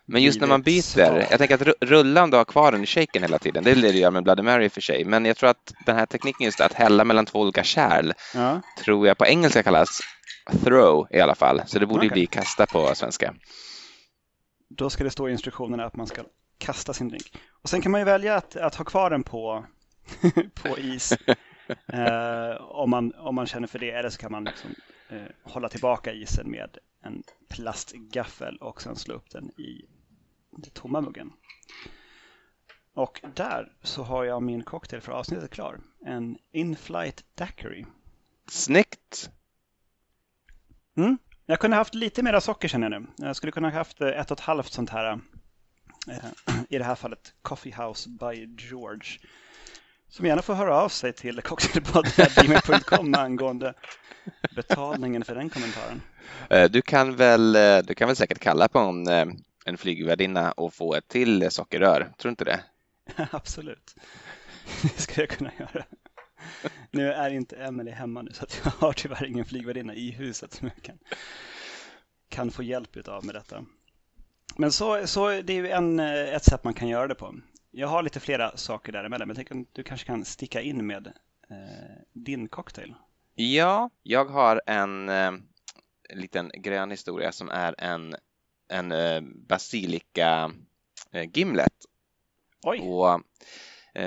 men 0.05 0.23
just 0.23 0.41
när 0.41 0.47
man 0.47 0.61
byter, 0.61 0.81
svar. 0.81 1.27
jag 1.29 1.39
tänker 1.39 1.55
att 1.55 1.75
rulla 1.81 2.23
om 2.23 2.29
du 2.29 2.37
har 2.37 2.45
kvar 2.45 2.71
den 2.71 2.83
i 2.83 2.85
shaken 2.85 3.21
hela 3.21 3.39
tiden, 3.39 3.63
det 3.63 3.71
är 3.71 3.75
det 3.75 3.91
du 3.91 3.97
gör 3.97 4.11
med 4.11 4.23
Bloody 4.23 4.43
Mary 4.43 4.69
för 4.69 4.81
sig, 4.81 5.05
men 5.05 5.25
jag 5.25 5.37
tror 5.37 5.49
att 5.49 5.73
den 5.85 5.95
här 5.95 6.05
tekniken 6.05 6.45
just 6.45 6.61
att 6.61 6.73
hälla 6.73 7.03
mellan 7.03 7.25
två 7.25 7.39
olika 7.39 7.63
kärl, 7.63 8.13
ja. 8.33 8.61
tror 8.83 9.07
jag 9.07 9.17
på 9.17 9.25
engelska 9.25 9.63
kallas 9.63 9.99
throw 10.51 11.07
i 11.11 11.19
alla 11.19 11.35
fall, 11.35 11.61
så 11.65 11.79
det 11.79 11.85
borde 11.85 12.05
okay. 12.05 12.09
bli 12.09 12.25
kasta 12.25 12.65
på 12.65 12.95
svenska. 12.95 13.35
Då 14.69 14.89
ska 14.89 15.03
det 15.03 15.11
stå 15.11 15.29
i 15.29 15.31
instruktionerna 15.31 15.85
att 15.85 15.95
man 15.95 16.07
ska 16.07 16.23
kasta 16.57 16.93
sin 16.93 17.09
drink. 17.09 17.33
Och 17.61 17.69
sen 17.69 17.81
kan 17.81 17.91
man 17.91 18.01
ju 18.01 18.05
välja 18.05 18.35
att, 18.35 18.55
att 18.55 18.75
ha 18.75 18.85
kvar 18.85 19.09
den 19.09 19.23
på, 19.23 19.65
på 20.53 20.77
is 20.77 21.11
eh, 21.87 22.61
om, 22.61 22.89
man, 22.89 23.13
om 23.15 23.35
man 23.35 23.47
känner 23.47 23.67
för 23.67 23.79
det, 23.79 23.91
eller 23.91 24.09
så 24.09 24.17
kan 24.17 24.31
man 24.31 24.43
liksom, 24.43 24.75
eh, 25.09 25.21
hålla 25.43 25.69
tillbaka 25.69 26.13
isen 26.13 26.51
med 26.51 26.77
en 27.01 27.23
plastgaffel 27.49 28.57
och 28.57 28.81
sen 28.81 28.95
slå 28.95 29.13
upp 29.13 29.29
den 29.29 29.49
i 29.59 29.85
den 30.51 30.71
tomma 30.73 31.01
muggen. 31.01 31.31
Och 32.93 33.21
där 33.35 33.73
så 33.83 34.03
har 34.03 34.23
jag 34.23 34.43
min 34.43 34.63
cocktail 34.63 35.01
för 35.01 35.11
avsnittet 35.11 35.51
klar. 35.51 35.79
En 36.05 36.37
In-Flight 36.51 37.25
Daiquiri. 37.35 37.85
Snyggt! 38.51 39.31
Mm. 40.97 41.17
Jag 41.45 41.59
kunde 41.59 41.77
haft 41.77 41.95
lite 41.95 42.23
mer 42.23 42.39
socker 42.39 42.67
känner 42.67 42.91
jag 42.91 43.01
nu. 43.01 43.07
Jag 43.17 43.35
skulle 43.35 43.51
kunna 43.51 43.69
haft 43.69 44.01
eh, 44.01 44.07
ett 44.07 44.31
och 44.31 44.37
ett 44.37 44.45
halvt 44.45 44.73
sånt 44.73 44.89
här, 44.89 45.19
eh, 46.09 46.25
i 46.69 46.77
det 46.77 46.83
här 46.83 46.95
fallet 46.95 47.33
Coffee 47.41 47.73
House 47.73 48.09
by 48.09 48.55
George. 48.57 49.19
Som 50.09 50.25
gärna 50.25 50.41
får 50.41 50.53
höra 50.53 50.75
av 50.75 50.89
sig 50.89 51.13
till 51.13 51.41
cocktailpodd.gmail.com 51.41 53.15
angående 53.17 53.73
betalningen 54.55 55.23
för 55.23 55.35
den 55.35 55.49
kommentaren. 55.49 56.01
Eh, 56.49 56.71
du 56.71 56.81
kan 56.81 57.15
väl, 57.15 57.53
du 57.85 57.95
kan 57.95 58.07
väl 58.07 58.15
säkert 58.15 58.39
kalla 58.39 58.67
på 58.67 58.79
en, 58.79 59.07
en 59.65 59.77
flygvärdinna 59.77 60.51
och 60.51 60.73
få 60.73 60.95
ett 60.95 61.07
till 61.07 61.51
sockerrör, 61.51 61.99
tror 61.99 62.29
du 62.29 62.29
inte 62.29 62.45
det? 62.45 62.59
Absolut, 63.31 63.95
det 64.81 65.01
ska 65.01 65.21
jag 65.21 65.29
kunna 65.29 65.51
göra. 65.59 65.85
Nu 66.91 67.11
är 67.11 67.29
inte 67.29 67.55
Emelie 67.55 67.93
hemma 67.93 68.21
nu 68.21 68.31
så 68.33 68.43
att 68.43 68.61
jag 68.63 68.71
har 68.71 68.93
tyvärr 68.93 69.25
ingen 69.25 69.45
flygvärdinna 69.45 69.95
i 69.95 70.11
huset 70.11 70.53
som 70.53 70.67
jag 70.67 70.83
kan, 70.83 70.97
kan 72.29 72.51
få 72.51 72.63
hjälp 72.63 73.07
av 73.07 73.25
med 73.25 73.35
detta. 73.35 73.65
Men 74.57 74.71
så, 74.71 75.07
så 75.07 75.29
det 75.29 75.53
är 75.53 75.57
ju 75.57 75.69
en, 75.69 75.99
ett 75.99 76.43
sätt 76.43 76.63
man 76.63 76.73
kan 76.73 76.87
göra 76.87 77.07
det 77.07 77.15
på. 77.15 77.35
Jag 77.71 77.87
har 77.87 78.03
lite 78.03 78.19
flera 78.19 78.57
saker 78.57 78.91
däremellan, 78.91 79.27
men 79.27 79.37
jag 79.37 79.47
tänker 79.47 79.71
du 79.71 79.83
kanske 79.83 80.07
kan 80.07 80.25
sticka 80.25 80.61
in 80.61 80.87
med 80.87 81.07
eh, 81.49 82.01
din 82.13 82.47
cocktail? 82.47 82.93
Ja, 83.35 83.89
jag 84.03 84.25
har 84.25 84.61
en 84.65 85.09
eh, 85.09 85.31
liten 86.13 86.51
grön 86.53 86.91
historia 86.91 87.31
som 87.31 87.49
är 87.49 87.75
en, 87.77 88.15
en 88.67 88.91
eh, 88.91 89.21
basilika 89.21 90.51
eh, 91.11 91.29
gimlet. 91.33 91.73
Oj! 92.63 92.79
Och, 92.79 93.09
eh, 93.09 93.17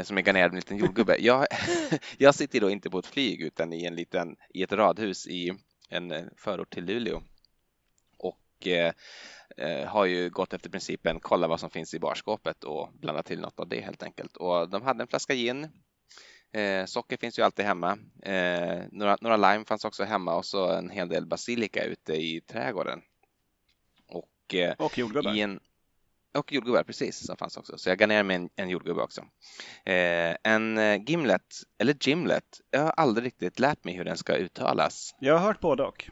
som 0.02 0.18
är 0.18 0.22
garnerad 0.22 0.50
med 0.50 0.56
en 0.56 0.60
liten 0.60 0.76
jordgubbe. 0.76 1.16
Jag, 1.18 1.46
jag 2.18 2.34
sitter 2.34 2.60
då 2.60 2.70
inte 2.70 2.90
på 2.90 2.98
ett 2.98 3.06
flyg 3.06 3.40
utan 3.40 3.72
i, 3.72 3.84
en 3.84 3.94
liten, 3.94 4.36
i 4.54 4.62
ett 4.62 4.72
radhus 4.72 5.26
i 5.26 5.52
en 5.88 6.12
eh, 6.12 6.24
förort 6.36 6.70
till 6.70 6.84
Luleå. 6.84 7.22
Och 8.16 8.66
eh, 8.66 8.92
eh, 9.56 9.86
har 9.88 10.04
ju 10.04 10.30
gått 10.30 10.52
efter 10.52 10.70
principen 10.70 11.20
kolla 11.20 11.48
vad 11.48 11.60
som 11.60 11.70
finns 11.70 11.94
i 11.94 11.98
barskåpet 11.98 12.64
och 12.64 12.90
blanda 12.92 13.22
till 13.22 13.40
något 13.40 13.60
av 13.60 13.68
det 13.68 13.80
helt 13.80 14.02
enkelt. 14.02 14.36
Och 14.36 14.68
de 14.68 14.82
hade 14.82 15.02
en 15.02 15.08
flaska 15.08 15.34
gin. 15.34 15.68
Eh, 16.52 16.84
socker 16.84 17.16
finns 17.16 17.38
ju 17.38 17.42
alltid 17.42 17.64
hemma. 17.64 17.98
Eh, 18.22 18.82
några, 18.92 19.18
några 19.20 19.36
lime 19.36 19.64
fanns 19.64 19.84
också 19.84 20.04
hemma 20.04 20.34
och 20.34 20.46
så 20.46 20.70
en 20.70 20.90
hel 20.90 21.08
del 21.08 21.26
basilika 21.26 21.84
ute 21.84 22.12
i 22.12 22.40
trädgården. 22.40 23.02
Och, 24.08 24.54
eh, 24.54 24.74
och 24.78 24.98
jordgubbar. 24.98 25.32
Och 26.34 26.52
jordgubbar, 26.52 26.82
precis, 26.82 27.26
som 27.26 27.36
fanns 27.36 27.56
också. 27.56 27.78
Så 27.78 27.88
jag 27.88 27.98
garnerade 27.98 28.24
med 28.24 28.36
en, 28.36 28.48
en 28.56 28.68
jordgubbe 28.68 29.02
också. 29.02 29.20
Eh, 29.84 30.36
en 30.42 30.78
eh, 30.78 31.02
gimlet, 31.06 31.42
eller 31.78 31.96
gimlet, 32.00 32.44
jag 32.70 32.80
har 32.80 32.90
aldrig 32.90 33.26
riktigt 33.26 33.58
lärt 33.58 33.84
mig 33.84 33.94
hur 33.94 34.04
den 34.04 34.16
ska 34.16 34.36
uttalas. 34.36 35.14
Jag 35.20 35.38
har 35.38 35.46
hört 35.46 35.60
både 35.60 35.82
och. 35.82 36.10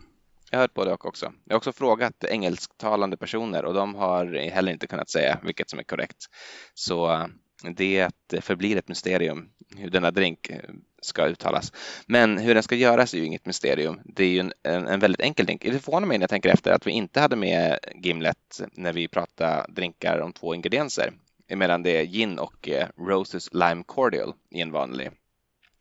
Jag 0.50 0.58
har 0.58 0.62
hört 0.62 0.74
både 0.74 0.92
och 0.92 1.06
också. 1.06 1.32
Jag 1.44 1.54
har 1.54 1.56
också 1.56 1.72
frågat 1.72 2.24
engelsktalande 2.24 3.16
personer 3.16 3.64
och 3.64 3.74
de 3.74 3.94
har 3.94 4.50
heller 4.50 4.72
inte 4.72 4.86
kunnat 4.86 5.10
säga 5.10 5.40
vilket 5.42 5.70
som 5.70 5.78
är 5.78 5.82
korrekt. 5.82 6.26
Så 6.74 7.28
det 7.62 8.10
förblir 8.40 8.76
ett 8.76 8.88
mysterium 8.88 9.48
hur 9.76 9.90
denna 9.90 10.10
drink 10.10 10.50
eh, 10.50 10.70
ska 11.02 11.26
uttalas. 11.26 11.72
Men 12.06 12.38
hur 12.38 12.54
den 12.54 12.62
ska 12.62 12.74
göras 12.74 13.14
är 13.14 13.18
ju 13.18 13.24
inget 13.24 13.46
mysterium. 13.46 14.00
Det 14.04 14.24
är 14.24 14.28
ju 14.28 14.40
en, 14.40 14.52
en, 14.62 14.86
en 14.86 15.00
väldigt 15.00 15.20
enkel 15.20 15.46
drink. 15.46 15.62
Det 15.62 15.78
förvånar 15.78 16.06
mig 16.06 16.18
när 16.18 16.22
jag 16.22 16.30
tänker 16.30 16.48
efter 16.48 16.72
att 16.72 16.86
vi 16.86 16.90
inte 16.90 17.20
hade 17.20 17.36
med 17.36 17.78
Gimlet 17.94 18.60
när 18.72 18.92
vi 18.92 19.08
pratade 19.08 19.66
drinkar 19.68 20.18
om 20.18 20.32
två 20.32 20.54
ingredienser. 20.54 21.12
Medan 21.48 21.82
det 21.82 21.96
är 21.96 22.04
gin 22.04 22.38
och 22.38 22.68
eh, 22.68 22.88
Roses 22.96 23.48
Lime 23.52 23.82
Cordial 23.86 24.34
i 24.50 24.60
en 24.60 24.72
vanlig, 24.72 25.10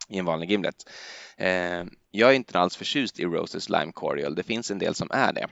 i 0.10 0.18
en 0.18 0.26
vanlig 0.26 0.52
Gimlet. 0.52 0.76
Eh, 1.38 1.84
jag 2.12 2.30
är 2.30 2.34
inte 2.34 2.60
alls 2.60 2.76
förtjust 2.76 3.20
i 3.20 3.26
Roses 3.26 3.70
Lime 3.70 3.92
Cordial. 3.92 4.36
Det 4.36 4.44
finns 4.44 4.72
en 4.72 4.80
del 4.80 4.96
som 4.96 5.12
är 5.12 5.34
det. 5.34 5.48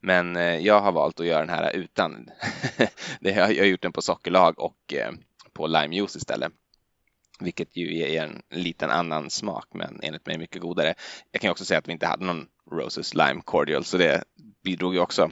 Men 0.00 0.36
eh, 0.36 0.56
jag 0.58 0.80
har 0.80 0.92
valt 0.92 1.20
att 1.20 1.26
göra 1.26 1.40
den 1.40 1.54
här 1.54 1.76
utan. 1.76 2.30
jag 3.20 3.46
har 3.46 3.50
gjort 3.52 3.82
den 3.82 3.92
på 3.92 4.02
sockerlag 4.02 4.58
och 4.58 4.94
eh, 4.94 5.12
på 5.52 5.66
limejuice 5.66 6.16
istället. 6.16 6.52
Vilket 7.40 7.76
ju 7.76 7.94
ger 7.94 8.22
en 8.22 8.42
liten 8.50 8.90
annan 8.90 9.30
smak 9.30 9.66
men 9.74 10.00
enligt 10.02 10.26
mig 10.26 10.38
mycket 10.38 10.62
godare. 10.62 10.94
Jag 11.32 11.40
kan 11.40 11.50
också 11.50 11.64
säga 11.64 11.78
att 11.78 11.88
vi 11.88 11.92
inte 11.92 12.06
hade 12.06 12.24
någon 12.24 12.46
Roses 12.70 13.14
Lime 13.14 13.40
Cordial 13.44 13.84
så 13.84 13.96
det 13.96 14.24
bidrog 14.64 14.94
ju 14.94 15.00
också. 15.00 15.30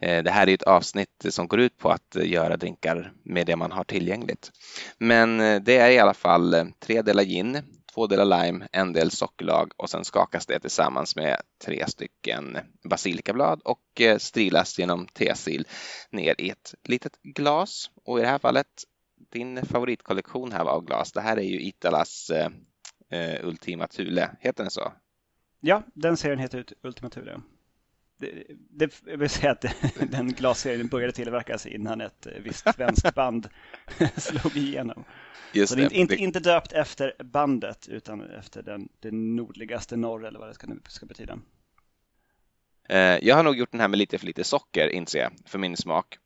Eh, 0.00 0.22
det 0.22 0.30
här 0.30 0.48
är 0.48 0.54
ett 0.54 0.62
avsnitt 0.62 1.26
som 1.28 1.48
går 1.48 1.60
ut 1.60 1.78
på 1.78 1.90
att 1.90 2.16
göra 2.22 2.56
drinkar 2.56 3.12
med 3.24 3.46
det 3.46 3.56
man 3.56 3.72
har 3.72 3.84
tillgängligt. 3.84 4.52
Men 4.98 5.40
eh, 5.40 5.60
det 5.60 5.76
är 5.76 5.90
i 5.90 5.98
alla 5.98 6.14
fall 6.14 6.54
eh, 6.54 6.64
tre 6.80 7.02
delar 7.02 7.24
gin, 7.24 7.62
två 7.94 8.06
delar 8.06 8.42
lime, 8.42 8.68
en 8.72 8.92
del 8.92 9.10
sockerlag 9.10 9.72
och 9.76 9.90
sen 9.90 10.04
skakas 10.04 10.46
det 10.46 10.60
tillsammans 10.60 11.16
med 11.16 11.40
tre 11.64 11.86
stycken 11.86 12.58
basilikablad 12.90 13.60
och 13.64 14.00
eh, 14.00 14.18
strilas 14.18 14.78
genom 14.78 15.06
tesil 15.06 15.66
ner 16.10 16.40
i 16.40 16.50
ett 16.50 16.74
litet 16.84 17.22
glas. 17.22 17.90
Och 18.04 18.18
i 18.18 18.22
det 18.22 18.28
här 18.28 18.38
fallet 18.38 18.66
din 19.32 19.66
favoritkollektion 19.66 20.52
här 20.52 20.64
av 20.64 20.84
glas. 20.84 21.12
Det 21.12 21.20
här 21.20 21.36
är 21.36 21.42
ju 21.42 21.60
Italas 21.60 22.30
eh, 22.30 22.50
eh 23.10 23.46
Ultima 23.46 23.86
Thule, 23.86 24.30
heter 24.40 24.64
den 24.64 24.70
så? 24.70 24.92
Ja, 25.60 25.82
den 25.94 26.16
serien 26.16 26.38
heter 26.38 26.64
Ultima 26.82 27.10
Thule. 27.10 27.40
Det, 28.16 28.44
det, 28.70 29.02
jag 29.06 29.18
vill 29.18 29.30
säga 29.30 29.52
att 29.52 29.64
den 30.10 30.32
glasserien 30.32 30.88
började 30.88 31.12
tillverkas 31.12 31.66
innan 31.66 32.00
ett 32.00 32.26
eh, 32.26 32.32
visst 32.32 32.74
svenskt 32.74 33.14
band 33.14 33.48
slog 34.16 34.56
igenom. 34.56 35.04
Just 35.52 35.72
så 35.72 35.78
det 35.78 35.84
är 35.84 35.92
inte, 35.92 36.16
inte 36.16 36.40
döpt 36.40 36.72
efter 36.72 37.12
bandet 37.24 37.88
utan 37.88 38.30
efter 38.30 38.62
den, 38.62 38.88
den 39.00 39.36
nordligaste 39.36 39.96
norr 39.96 40.26
eller 40.26 40.38
vad 40.38 40.48
det 40.48 40.54
ska, 40.54 40.66
ska 40.88 41.06
betyda. 41.06 41.38
Eh, 42.88 42.98
jag 42.98 43.36
har 43.36 43.42
nog 43.42 43.56
gjort 43.56 43.70
den 43.70 43.80
här 43.80 43.88
med 43.88 43.98
lite 43.98 44.18
för 44.18 44.26
lite 44.26 44.44
socker 44.44 44.88
inser 44.88 45.18
jag, 45.18 45.32
för 45.46 45.58
min 45.58 45.76
smak. 45.76 46.18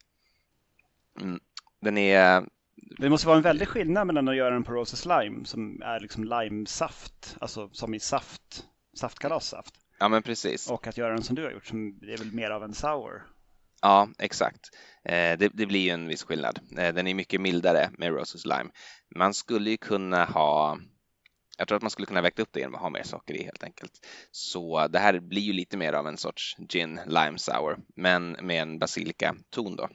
Mm. 1.21 1.41
Den 1.81 1.99
är... 1.99 2.45
Det 2.75 3.11
måste 3.11 3.27
vara 3.27 3.37
en 3.37 3.43
väldig 3.43 3.69
skillnad 3.69 4.07
mellan 4.07 4.29
att 4.29 4.37
göra 4.37 4.51
den 4.51 4.65
på 4.65 4.73
Roses 4.73 5.07
Lime 5.07 5.45
som 5.45 5.83
är 5.83 6.01
liksom 6.01 6.25
limesaft, 6.25 7.37
alltså 7.41 7.71
som 7.73 7.95
i 7.95 8.01
saft, 8.01 8.65
saftkalassaft. 8.95 9.75
Ja 9.99 10.09
men 10.09 10.23
precis. 10.23 10.71
Och 10.71 10.87
att 10.87 10.97
göra 10.97 11.13
den 11.13 11.23
som 11.23 11.37
du 11.37 11.45
har 11.45 11.51
gjort 11.51 11.67
som 11.67 11.89
är 12.03 12.19
väl 12.19 12.33
mer 12.33 12.51
av 12.51 12.65
en 12.65 12.75
sour. 12.75 13.27
Ja, 13.83 14.09
exakt. 14.19 14.71
Eh, 15.05 15.39
det, 15.39 15.51
det, 15.55 15.67
blir 15.67 15.81
ju 15.81 15.91
en 15.91 16.09
viss 16.09 16.23
skillnad. 16.23 16.59
Eh, 16.79 16.95
den 16.95 17.07
är 17.07 17.15
mycket 17.15 17.41
mildare 17.41 17.91
med 17.99 18.13
Roses 18.13 18.45
Lime. 18.45 18.71
Man 19.17 19.35
skulle 19.35 19.71
ju 19.71 19.77
kunna 19.77 20.25
ha 20.25 20.79
jag 21.59 21.69
tror 21.69 21.77
att 21.77 21.83
man 21.83 21.91
skulle 21.91 22.07
kunna 22.07 22.23
väcka 22.23 22.43
upp 22.43 22.53
det 22.53 22.61
genom 22.61 22.75
att 22.75 22.81
ha 22.81 22.91
mer 22.91 23.03
socker 23.03 23.35
i 23.35 23.45
helt 23.45 23.63
enkelt. 23.63 23.93
Så 24.31 24.89
det 24.89 24.99
här 24.99 25.21
blir 25.21 25.43
ju 25.43 25.53
lite 25.53 25.77
mer 25.77 25.93
av 25.93 26.09
en 26.09 26.17
sorts 26.17 26.57
gin 26.69 27.01
lime 27.07 27.39
sour, 27.39 27.79
men 27.97 28.31
med 28.31 28.63
en 28.63 28.79
basilika-ton 28.79 29.77
då. 29.77 29.89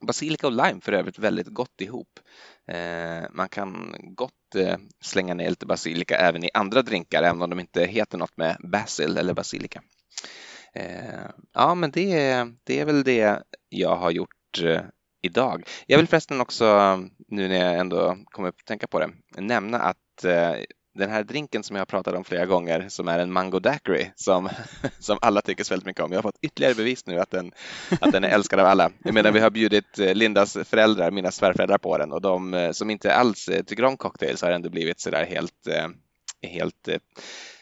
Basilika 0.00 0.46
och 0.46 0.52
lime 0.52 0.80
för 0.80 0.92
övrigt 0.92 1.18
väldigt 1.18 1.46
gott 1.46 1.80
ihop. 1.80 2.20
Eh, 2.66 3.22
man 3.30 3.48
kan 3.48 3.94
gott 4.00 4.54
eh, 4.54 4.76
slänga 5.00 5.34
ner 5.34 5.50
lite 5.50 5.66
basilika 5.66 6.16
även 6.16 6.44
i 6.44 6.50
andra 6.54 6.82
drinkar, 6.82 7.22
även 7.22 7.42
om 7.42 7.50
de 7.50 7.60
inte 7.60 7.84
heter 7.84 8.18
något 8.18 8.36
med 8.36 8.56
basil 8.72 9.18
eller 9.18 9.34
basilika. 9.34 9.82
Eh, 10.74 11.30
ja, 11.52 11.74
men 11.74 11.90
det, 11.90 12.46
det 12.64 12.80
är 12.80 12.84
väl 12.84 13.04
det 13.04 13.42
jag 13.68 13.96
har 13.96 14.10
gjort 14.10 14.62
eh, 14.62 14.82
idag. 15.22 15.68
Jag 15.86 15.98
vill 15.98 16.08
förresten 16.08 16.40
också, 16.40 16.96
nu 17.28 17.48
när 17.48 17.64
jag 17.64 17.78
ändå 17.78 18.16
kommer 18.24 18.48
att 18.48 18.64
tänka 18.64 18.86
på 18.86 18.98
det, 18.98 19.10
nämna 19.36 19.78
att 19.78 20.24
eh, 20.24 20.54
den 20.94 21.10
här 21.10 21.24
drinken 21.24 21.62
som 21.62 21.76
jag 21.76 21.80
har 21.80 21.86
pratat 21.86 22.14
om 22.14 22.24
flera 22.24 22.46
gånger 22.46 22.88
som 22.88 23.08
är 23.08 23.18
en 23.18 23.32
mango 23.32 23.58
daiquiri 23.58 24.12
som, 24.16 24.48
som 24.98 25.18
alla 25.20 25.40
tycker 25.40 25.64
så 25.64 25.74
väldigt 25.74 25.86
mycket 25.86 26.04
om. 26.04 26.12
Jag 26.12 26.18
har 26.18 26.22
fått 26.22 26.38
ytterligare 26.42 26.74
bevis 26.74 27.06
nu 27.06 27.18
att 27.18 27.30
den, 27.30 27.52
att 28.00 28.12
den 28.12 28.24
är 28.24 28.28
älskad 28.28 28.60
av 28.60 28.66
alla. 28.66 28.90
Jag 29.04 29.14
menar, 29.14 29.32
vi 29.32 29.40
har 29.40 29.50
bjudit 29.50 29.98
Lindas 29.98 30.58
föräldrar, 30.64 31.10
mina 31.10 31.30
svärföräldrar 31.30 31.78
på 31.78 31.98
den 31.98 32.12
och 32.12 32.20
de 32.20 32.70
som 32.72 32.90
inte 32.90 33.14
alls 33.14 33.50
tycker 33.66 33.84
om 33.84 33.96
cocktails 33.96 34.42
har 34.42 34.50
ändå 34.50 34.70
blivit 34.70 35.00
sådär 35.00 35.24
helt, 35.24 35.68
helt 36.42 36.88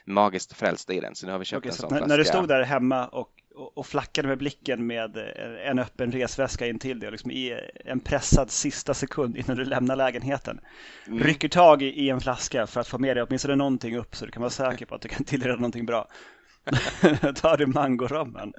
magiskt 0.09 0.53
frälsta 0.53 0.93
i 0.93 1.01
den. 1.01 1.15
Så 1.15 1.27
nu 1.27 1.33
har 1.33 1.39
vi 1.39 1.45
köpt 1.45 1.59
okay, 1.59 1.71
en 1.71 1.77
sån 1.77 1.89
när, 1.91 1.99
flaska. 1.99 2.09
när 2.09 2.19
du 2.19 2.25
stod 2.25 2.49
där 2.49 2.63
hemma 2.63 3.07
och, 3.07 3.29
och, 3.59 3.79
och 3.79 3.87
flackade 3.87 4.29
med 4.29 4.39
blicken 4.39 4.87
med 4.87 5.17
en 5.65 5.79
öppen 5.79 6.13
resväska 6.13 6.67
in 6.67 6.79
till 6.79 7.01
dig, 7.01 7.11
liksom 7.11 7.31
i 7.31 7.61
en 7.85 8.01
pressad 8.01 8.51
sista 8.51 8.95
sekund 8.95 9.37
innan 9.37 9.57
du 9.57 9.65
lämnar 9.65 9.97
lägenheten. 9.97 10.61
Mm. 11.07 11.19
Rycker 11.19 11.49
tag 11.49 11.83
i, 11.83 11.87
i, 11.87 12.11
en 12.11 12.21
flaska 12.21 12.67
för 12.67 12.81
att 12.81 12.89
få 12.89 12.99
med 12.99 13.17
dig 13.17 13.23
åtminstone 13.23 13.57
någonting 13.57 13.97
upp 13.97 14.17
så 14.17 14.27
du 14.27 14.33
kan 14.33 14.41
vara 14.41 14.51
säker 14.51 14.87
på 14.87 14.95
att 14.95 15.03
du 15.03 15.09
kan 15.09 15.25
tillreda 15.25 15.55
någonting 15.55 15.87
bra. 15.87 16.09
tar 17.35 17.57
du 17.57 17.67
mangorommen. 17.67 18.53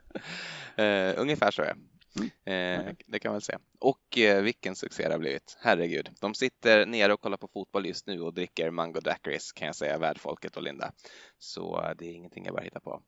Uh, 0.80 1.22
ungefär 1.22 1.52
så 1.52 1.62
ja. 1.62 1.74
Mm. 2.16 2.30
Eh, 2.46 2.94
det 3.08 3.20
kan 3.20 3.30
man 3.30 3.36
väl 3.36 3.42
säga. 3.42 3.60
Och 3.80 4.18
eh, 4.18 4.42
vilken 4.42 4.76
succé 4.76 5.04
det 5.08 5.14
har 5.14 5.20
blivit. 5.20 5.58
Herregud. 5.62 6.10
De 6.22 6.34
sitter 6.34 6.86
nere 6.86 7.14
och 7.14 7.22
kollar 7.22 7.38
på 7.38 7.48
fotboll 7.48 7.86
just 7.86 8.08
nu 8.08 8.22
och 8.22 8.34
dricker 8.34 8.70
Mango 8.70 9.00
Daiquiris 9.00 9.52
kan 9.52 9.66
jag 9.66 9.76
säga, 9.76 9.98
värdfolket 9.98 10.58
och 10.58 10.64
Linda. 10.64 10.92
Så 11.40 11.84
eh, 11.84 11.92
det 11.98 12.06
är 12.06 12.12
ingenting 12.12 12.46
jag 12.46 12.54
bara 12.54 12.64
hittar 12.64 12.80
på. 12.80 13.02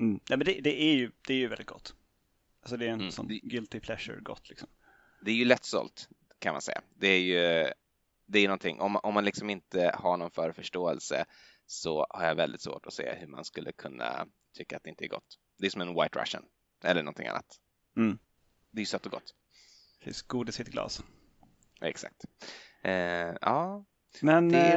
Mm. 0.00 0.20
Nej, 0.28 0.38
men 0.38 0.44
det, 0.44 0.60
det, 0.60 0.82
är 0.82 0.94
ju, 0.94 1.10
det 1.26 1.34
är 1.34 1.38
ju 1.38 1.48
väldigt 1.48 1.66
gott. 1.66 1.94
Alltså 2.60 2.76
det 2.76 2.86
är 2.86 2.90
en 2.90 3.00
mm. 3.00 3.12
sån 3.12 3.28
guilty 3.28 3.80
pleasure 3.80 4.20
gott 4.20 4.48
liksom. 4.48 4.68
Det 5.24 5.30
är 5.30 5.34
ju 5.34 5.44
lättsålt 5.44 6.08
kan 6.38 6.52
man 6.52 6.62
säga. 6.62 6.82
Det 6.94 7.08
är 7.08 7.20
ju 7.20 7.72
det 8.30 8.38
är 8.38 8.48
någonting, 8.48 8.80
om, 8.80 8.96
om 8.96 9.14
man 9.14 9.24
liksom 9.24 9.50
inte 9.50 9.92
har 9.94 10.16
någon 10.16 10.30
förförståelse 10.30 11.24
så 11.66 12.06
har 12.10 12.26
jag 12.26 12.34
väldigt 12.34 12.60
svårt 12.60 12.86
att 12.86 12.92
se 12.92 13.14
hur 13.14 13.26
man 13.26 13.44
skulle 13.44 13.72
kunna 13.72 14.26
tycka 14.54 14.76
att 14.76 14.82
det 14.82 14.90
inte 14.90 15.04
är 15.04 15.08
gott. 15.08 15.38
Det 15.58 15.66
är 15.66 15.70
som 15.70 15.80
en 15.80 15.94
White 15.94 16.18
Russian 16.18 16.44
eller 16.84 17.02
någonting 17.02 17.26
annat. 17.26 17.60
Mm. 17.96 18.18
Det 18.70 18.80
är 18.80 18.86
sött 18.86 19.06
och 19.06 19.12
gott. 19.12 19.34
Precis, 20.00 20.22
godis 20.22 20.58
i 20.58 20.62
ett 20.62 20.68
glas. 20.68 21.02
Exakt. 21.80 22.24
Eh, 22.82 22.92
ja, 23.40 23.84
Men 24.22 24.48
det... 24.48 24.72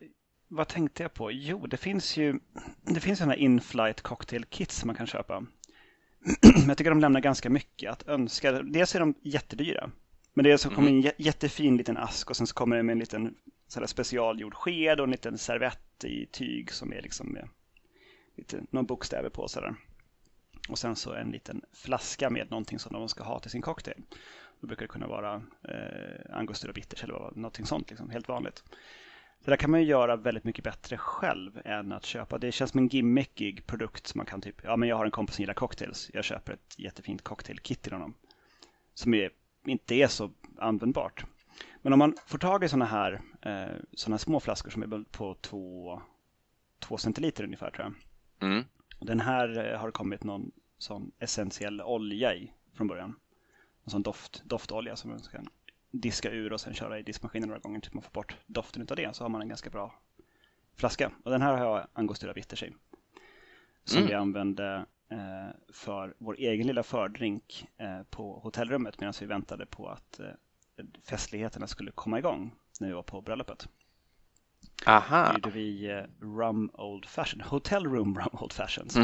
eh, 0.00 0.08
vad 0.48 0.68
tänkte 0.68 1.02
jag 1.02 1.14
på? 1.14 1.32
Jo, 1.32 1.66
det 1.66 1.76
finns 1.76 2.16
ju 2.16 2.40
det 2.82 3.00
finns 3.00 3.18
sådana 3.18 3.36
in-flight 3.36 4.00
cocktail 4.00 4.44
kits 4.44 4.84
man 4.84 4.94
kan 4.94 5.06
köpa. 5.06 5.46
jag 6.68 6.78
tycker 6.78 6.90
de 6.90 7.00
lämnar 7.00 7.20
ganska 7.20 7.50
mycket 7.50 7.90
att 7.90 8.08
önska. 8.08 8.52
Dels 8.52 8.94
är 8.94 9.00
de 9.00 9.14
jättedyra. 9.22 9.90
Men 10.34 10.44
det 10.44 10.52
är 10.52 10.56
så 10.56 10.70
kommer 10.70 10.90
mm. 10.90 11.04
en 11.04 11.12
jättefin 11.18 11.76
liten 11.76 11.96
ask 11.96 12.30
och 12.30 12.36
sen 12.36 12.46
så 12.46 12.54
kommer 12.54 12.76
det 12.76 12.82
med 12.82 12.92
en 12.92 12.98
liten 12.98 13.34
sådär 13.68 13.86
specialgjord 13.86 14.54
sked 14.54 15.00
och 15.00 15.04
en 15.04 15.10
liten 15.10 15.38
servett 15.38 16.04
i 16.04 16.26
tyg 16.26 16.72
som 16.72 16.92
är 16.92 17.02
liksom 17.02 17.32
med 17.32 17.48
lite, 18.36 18.62
någon 18.70 18.86
bokstäver 18.86 19.28
på 19.28 19.48
sådär. 19.48 19.74
Och 20.68 20.78
sen 20.78 20.96
så 20.96 21.14
en 21.14 21.30
liten 21.30 21.62
flaska 21.72 22.30
med 22.30 22.50
någonting 22.50 22.78
som 22.78 22.92
de 22.92 23.08
ska 23.08 23.24
ha 23.24 23.38
till 23.38 23.50
sin 23.50 23.62
cocktail. 23.62 24.02
Då 24.60 24.66
brukar 24.66 24.82
det 24.82 24.92
kunna 24.92 25.06
vara 25.06 25.42
eh, 25.68 26.36
angostura 26.36 26.72
bitters 26.72 27.04
eller 27.04 27.14
någonting 27.14 27.66
sånt, 27.66 27.90
liksom, 27.90 28.10
helt 28.10 28.28
vanligt. 28.28 28.64
Så 29.44 29.50
där 29.50 29.56
kan 29.56 29.70
man 29.70 29.80
ju 29.80 29.86
göra 29.86 30.16
väldigt 30.16 30.44
mycket 30.44 30.64
bättre 30.64 30.96
själv 30.96 31.60
än 31.64 31.92
att 31.92 32.04
köpa. 32.04 32.38
Det 32.38 32.52
känns 32.52 32.70
som 32.70 32.78
en 32.78 32.88
gimmickig 32.88 33.66
produkt 33.66 34.06
som 34.06 34.18
man 34.18 34.26
kan 34.26 34.40
typ, 34.40 34.60
ja 34.64 34.76
men 34.76 34.88
jag 34.88 34.96
har 34.96 35.04
en 35.04 35.10
kompis 35.10 35.36
som 35.36 35.42
gillar 35.42 35.54
cocktails. 35.54 36.10
Jag 36.14 36.24
köper 36.24 36.52
ett 36.52 36.78
jättefint 36.78 37.22
cocktailkit 37.22 37.82
till 37.82 37.92
honom. 37.92 38.14
Som 38.94 39.14
är, 39.14 39.30
inte 39.64 39.94
är 39.94 40.06
så 40.06 40.30
användbart. 40.58 41.24
Men 41.82 41.92
om 41.92 41.98
man 41.98 42.16
får 42.26 42.38
tag 42.38 42.64
i 42.64 42.68
sådana 42.68 42.84
här, 42.84 43.20
eh, 43.42 43.76
såna 43.92 44.18
små 44.18 44.40
flaskor 44.40 44.70
som 44.70 44.82
är 44.82 45.04
på 45.10 45.34
två, 45.34 46.02
två 46.78 46.98
centiliter 46.98 47.44
ungefär 47.44 47.70
tror 47.70 47.84
jag. 47.86 48.50
Mm. 48.50 48.64
Den 49.00 49.20
här 49.20 49.72
eh, 49.72 49.80
har 49.80 49.90
kommit 49.90 50.24
någon 50.24 50.50
sån 50.78 51.12
essentiell 51.18 51.80
olja 51.80 52.34
i 52.34 52.52
från 52.74 52.86
början. 52.86 53.16
En 53.84 53.90
sån 53.90 54.02
doft, 54.02 54.42
doftolja 54.44 54.96
som 54.96 55.10
man 55.10 55.18
kan 55.18 55.48
diska 56.00 56.30
ur 56.30 56.52
och 56.52 56.60
sen 56.60 56.74
köra 56.74 56.98
i 56.98 57.02
diskmaskinen 57.02 57.48
några 57.48 57.60
gånger 57.60 57.80
tills 57.80 57.94
man 57.94 58.02
får 58.02 58.10
bort 58.10 58.36
doften 58.46 58.86
av 58.90 58.96
det. 58.96 59.16
Så 59.16 59.24
har 59.24 59.28
man 59.28 59.42
en 59.42 59.48
ganska 59.48 59.70
bra 59.70 59.94
flaska. 60.76 61.12
Och 61.24 61.30
den 61.30 61.42
här 61.42 61.56
har 61.56 61.78
jag 61.78 61.86
Angostura 61.92 62.32
Bitters 62.32 62.62
i. 62.62 62.72
Som 63.84 63.98
mm. 63.98 64.08
vi 64.08 64.14
använde 64.14 64.86
eh, 65.10 65.56
för 65.72 66.14
vår 66.18 66.36
egen 66.38 66.66
lilla 66.66 66.82
fördrink 66.82 67.66
eh, 67.76 68.02
på 68.02 68.38
hotellrummet 68.38 69.00
medan 69.00 69.14
vi 69.20 69.26
väntade 69.26 69.66
på 69.66 69.88
att 69.88 70.20
eh, 70.20 70.26
festligheterna 71.08 71.66
skulle 71.66 71.90
komma 71.90 72.18
igång 72.18 72.54
när 72.80 72.88
vi 72.88 72.94
var 72.94 73.02
på 73.02 73.20
bröllopet. 73.20 73.68
Aha. 74.86 75.26
Då 75.26 75.32
gjorde 75.32 75.50
vi 75.50 75.90
eh, 75.90 76.02
rum 76.20 76.70
old 76.74 77.04
fashion, 77.04 77.40
hotel 77.40 77.84
room 77.84 78.18
rum 78.18 78.28
old 78.32 78.52
fashion. 78.52 78.90
Så 78.90 78.98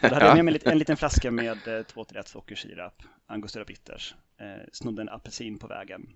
då 0.00 0.14
hade 0.14 0.26
jag 0.26 0.36
med 0.44 0.44
mig 0.44 0.60
en 0.64 0.78
liten 0.78 0.96
flaska 0.96 1.30
med 1.30 1.68
eh, 1.68 1.82
2 1.82 2.04
till 2.04 2.16
1 2.16 2.28
sockersirap, 2.28 3.02
Angostura 3.26 3.64
Bitters, 3.64 4.14
eh, 4.40 4.68
snodde 4.72 5.02
en 5.02 5.08
apelsin 5.08 5.58
på 5.58 5.66
vägen, 5.66 6.08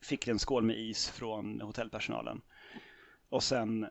fick 0.00 0.28
en 0.28 0.38
skål 0.38 0.62
med 0.62 0.78
is 0.78 1.10
från 1.10 1.60
hotellpersonalen 1.60 2.42
och 3.28 3.42
sen 3.42 3.86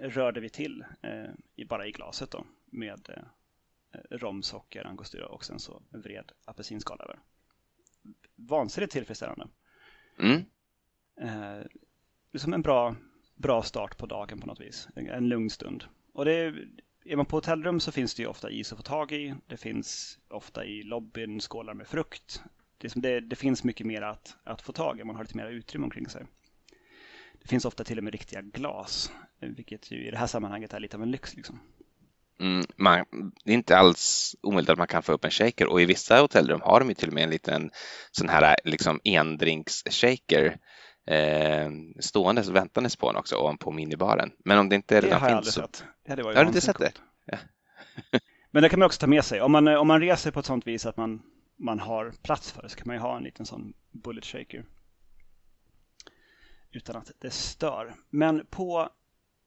rörde 0.00 0.40
vi 0.40 0.48
till 0.48 0.84
eh, 1.02 1.66
bara 1.66 1.86
i 1.86 1.92
glaset 1.92 2.30
då 2.30 2.46
med 2.64 3.08
eh, 3.08 3.22
rom, 4.10 4.42
socker, 4.42 4.86
angostura 4.86 5.26
och 5.26 5.44
sen 5.44 5.58
så 5.58 5.82
vred 5.90 6.32
apelsinskal 6.44 7.00
över. 7.00 7.18
Vansinnigt 8.34 8.92
tillfredsställande. 8.92 9.48
Mm. 10.18 10.44
Eh, 11.20 11.66
som 12.34 12.54
en 12.54 12.62
bra 12.62 12.96
bra 13.40 13.62
start 13.62 13.98
på 13.98 14.06
dagen 14.06 14.40
på 14.40 14.46
något 14.46 14.60
vis. 14.60 14.88
En 14.94 15.28
lugn 15.28 15.50
stund. 15.50 15.84
Och 16.12 16.24
det 16.24 16.32
är, 16.32 16.68
är 17.04 17.16
man 17.16 17.26
på 17.26 17.36
hotellrum 17.36 17.80
så 17.80 17.92
finns 17.92 18.14
det 18.14 18.22
ju 18.22 18.28
ofta 18.28 18.50
is 18.50 18.72
att 18.72 18.78
få 18.78 18.82
tag 18.82 19.12
i. 19.12 19.34
Det 19.46 19.56
finns 19.56 20.18
ofta 20.28 20.64
i 20.64 20.82
lobbyn 20.82 21.40
skålar 21.40 21.74
med 21.74 21.86
frukt. 21.86 22.42
Det, 22.80 22.92
det, 22.94 23.20
det 23.20 23.36
finns 23.36 23.64
mycket 23.64 23.86
mer 23.86 24.02
att, 24.02 24.36
att 24.44 24.62
få 24.62 24.72
tag 24.72 25.00
i. 25.00 25.04
Man 25.04 25.16
har 25.16 25.24
lite 25.24 25.36
mer 25.36 25.46
utrymme 25.46 25.84
omkring 25.84 26.08
sig. 26.08 26.26
Det 27.42 27.48
finns 27.48 27.64
ofta 27.64 27.84
till 27.84 27.98
och 27.98 28.04
med 28.04 28.12
riktiga 28.12 28.40
glas, 28.40 29.12
vilket 29.40 29.90
ju 29.90 30.06
i 30.06 30.10
det 30.10 30.16
här 30.16 30.26
sammanhanget 30.26 30.72
är 30.72 30.80
lite 30.80 30.96
av 30.96 31.02
en 31.02 31.10
lyx. 31.10 31.36
Liksom. 31.36 31.60
Mm, 32.40 32.64
man, 32.76 33.04
det 33.44 33.52
är 33.52 33.54
inte 33.54 33.78
alls 33.78 34.36
omöjligt 34.42 34.70
att 34.70 34.78
man 34.78 34.86
kan 34.86 35.02
få 35.02 35.12
upp 35.12 35.24
en 35.24 35.30
shaker 35.30 35.66
och 35.66 35.80
i 35.80 35.84
vissa 35.84 36.20
hotellrum 36.20 36.60
har 36.60 36.80
de 36.80 36.88
ju 36.88 36.94
till 36.94 37.08
och 37.08 37.14
med 37.14 37.24
en 37.24 37.30
liten 37.30 37.70
sån 38.10 38.28
här 38.28 38.56
liksom 38.64 39.00
endrinks-shaker 39.04 40.56
eh, 41.06 41.70
ståendes 42.00 42.48
och 42.48 42.56
väntandes 42.56 42.96
på 42.96 43.10
en 43.10 43.16
också 43.16 43.36
ovanpå 43.36 43.70
minibaren. 43.70 44.32
Men 44.44 44.58
om 44.58 44.68
det 44.68 44.76
inte 44.76 45.00
redan 45.00 45.10
det 45.10 45.16
har 45.16 45.42
finns 45.42 45.54
så... 45.54 45.60
sett. 45.60 45.84
Det 46.06 46.22
var 46.22 46.30
ju 46.30 46.36
har 46.36 46.44
du 46.44 46.48
inte 46.48 46.60
sett 46.60 46.78
det? 46.78 46.92
Ja. 47.24 47.38
Men 48.50 48.62
det 48.62 48.68
kan 48.68 48.78
man 48.78 48.86
också 48.86 49.00
ta 49.00 49.06
med 49.06 49.24
sig. 49.24 49.40
Om 49.40 49.52
man, 49.52 49.68
om 49.68 49.88
man 49.88 50.00
reser 50.00 50.30
på 50.30 50.40
ett 50.40 50.46
sånt 50.46 50.66
vis 50.66 50.86
att 50.86 50.96
man, 50.96 51.22
man 51.60 51.78
har 51.78 52.12
plats 52.22 52.52
för 52.52 52.68
så 52.68 52.76
kan 52.76 52.86
man 52.86 52.96
ju 52.96 53.00
ha 53.00 53.16
en 53.16 53.22
liten 53.22 53.46
sån 53.46 53.72
bullet 53.90 54.24
shaker. 54.24 54.64
Utan 56.70 56.96
att 56.96 57.12
det 57.18 57.30
stör. 57.30 57.94
Men 58.10 58.46
på 58.46 58.90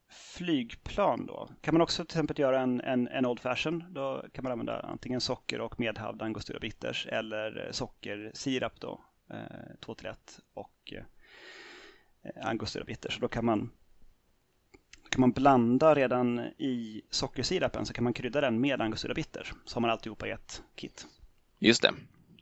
flygplan 0.09 1.25
då 1.25 1.49
kan 1.61 1.73
man 1.73 1.81
också 1.81 2.05
till 2.05 2.15
exempel 2.15 2.39
göra 2.39 2.61
en, 2.61 2.81
en, 2.81 3.07
en 3.07 3.25
Old 3.25 3.39
Fashion. 3.39 3.83
Då 3.89 4.25
kan 4.33 4.43
man 4.43 4.51
använda 4.51 4.79
antingen 4.79 5.21
socker 5.21 5.61
och 5.61 5.79
medhavd 5.79 6.21
angostura 6.21 6.59
bitters 6.59 7.07
eller 7.07 7.69
sockersirap 7.71 8.79
då, 8.79 9.01
eh, 9.29 9.75
2 9.79 9.95
till 9.95 10.07
1 10.07 10.39
och 10.53 10.93
eh, 10.93 11.03
angostura 12.47 12.83
Bitters. 12.83 13.19
Då 13.19 13.27
kan 13.27 13.45
man, 13.45 13.71
kan 15.09 15.21
man 15.21 15.31
blanda 15.31 15.95
redan 15.95 16.39
i 16.39 17.01
sockersirapen 17.09 17.85
så 17.85 17.93
kan 17.93 18.03
man 18.03 18.13
krydda 18.13 18.41
den 18.41 18.61
med 18.61 18.81
angostura 18.81 19.13
Bitters. 19.13 19.53
Så 19.65 19.75
har 19.75 19.81
man 19.81 19.89
alltihopa 19.89 20.27
i 20.27 20.31
ett 20.31 20.63
kit. 20.75 21.07
Just 21.63 21.81
det. 21.81 21.93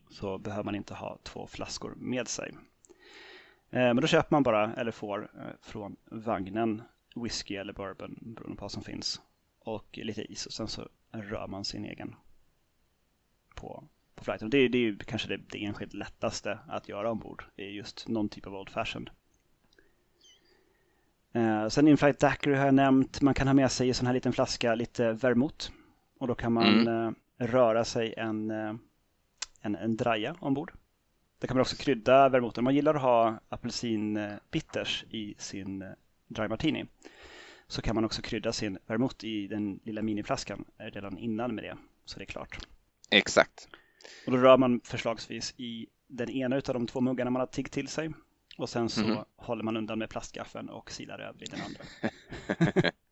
Så 0.10 0.38
behöver 0.38 0.64
man 0.64 0.76
inte 0.76 0.94
ha 0.94 1.18
två 1.24 1.48
flaskor 1.48 1.94
med 1.98 2.28
sig. 2.28 2.54
Eh, 3.70 3.80
men 3.80 3.96
då 3.96 4.08
köper 4.08 4.36
man 4.36 4.44
bara, 4.44 4.74
eller 4.74 4.92
får, 4.92 5.30
eh, 5.38 5.46
från 5.62 5.96
vagnen 6.06 6.82
whisky 7.16 7.56
eller 7.56 7.74
bourbon 7.74 8.18
beroende 8.22 8.58
på 8.58 8.62
vad 8.62 8.72
som 8.72 8.84
finns. 8.84 9.22
Och 9.60 10.00
lite 10.04 10.22
is 10.22 10.46
och 10.46 10.54
sen 10.54 10.68
så 10.68 10.90
rör 11.12 11.48
man 11.48 11.66
sin 11.66 11.86
egen 11.86 12.16
på, 13.56 13.84
på 14.16 14.24
flighten. 14.24 14.50
Det, 14.50 14.68
det 14.68 14.78
är 14.78 14.82
ju 14.82 14.98
kanske 14.98 15.28
det, 15.28 15.38
det 15.38 15.66
enskilt 15.66 15.94
lättaste 15.94 16.60
att 16.68 16.90
göra 16.90 17.12
ombord. 17.12 17.44
Det 17.56 17.64
är 17.64 17.70
just 17.70 18.08
någon 18.08 18.30
typ 18.30 18.48
av 18.48 18.56
old 18.56 18.70
fashioned. 18.70 19.10
Eh, 21.34 21.68
sen 21.68 21.88
Inflight 21.88 22.20
Daiquiri 22.20 22.56
har 22.56 22.66
jag 22.66 22.74
nämnt. 22.74 23.22
Man 23.22 23.34
kan 23.34 23.48
ha 23.48 23.54
med 23.54 23.72
sig 23.72 23.90
i 23.90 23.94
sån 23.94 24.08
här 24.08 24.14
liten 24.14 24.34
flaska 24.34 24.76
lite 24.76 25.14
vermouth. 25.14 25.72
Och 26.20 26.28
då 26.28 26.36
kan 26.36 26.54
man 26.54 26.88
mm. 26.88 27.16
eh, 27.38 27.48
röra 27.48 27.86
sig 27.86 28.14
en, 28.18 28.52
eh, 28.52 28.74
en, 29.62 29.76
en 29.76 29.98
draja 29.98 30.36
ombord. 30.40 30.74
Det 31.40 31.48
kan 31.48 31.58
man 31.58 31.62
också 31.62 31.76
krydda 31.76 32.30
vermouthen. 32.30 32.64
Man 32.64 32.76
gillar 32.76 32.96
att 32.96 33.02
ha 33.02 33.40
apelsinbitters 33.50 35.06
i 35.10 35.36
sin 35.38 35.82
eh, 35.82 35.88
dry 36.28 36.48
martini 36.48 36.86
så 37.72 37.82
kan 37.82 37.96
man 37.96 38.06
också 38.06 38.22
krydda 38.22 38.54
sin 38.54 38.78
vermouth 38.88 39.26
i 39.26 39.48
den 39.48 39.80
lilla 39.84 40.02
miniflaskan 40.02 40.66
redan 40.78 41.18
innan 41.18 41.56
med 41.56 41.64
det. 41.64 41.78
Så 42.06 42.20
det 42.20 42.24
är 42.24 42.26
klart. 42.26 42.58
Exakt. 43.12 43.68
Och 44.26 44.32
då 44.32 44.38
rör 44.38 44.58
man 44.58 44.82
förslagsvis 44.84 45.54
i 45.58 45.88
den 46.08 46.30
ena 46.30 46.56
av 46.56 46.62
de 46.62 46.88
två 46.88 47.02
muggarna 47.02 47.32
man 47.32 47.40
har 47.40 47.48
tiggt 47.48 47.74
till 47.74 47.88
sig 47.88 48.12
och 48.58 48.70
sen 48.70 48.90
så 48.90 49.04
mm. 49.04 49.18
håller 49.36 49.64
man 49.64 49.78
undan 49.78 50.00
med 50.00 50.10
plastgaffeln 50.10 50.70
och 50.70 50.92
silar 50.92 51.20
över 51.20 51.44
i 51.44 51.46
den 51.46 51.60
andra. 51.62 51.84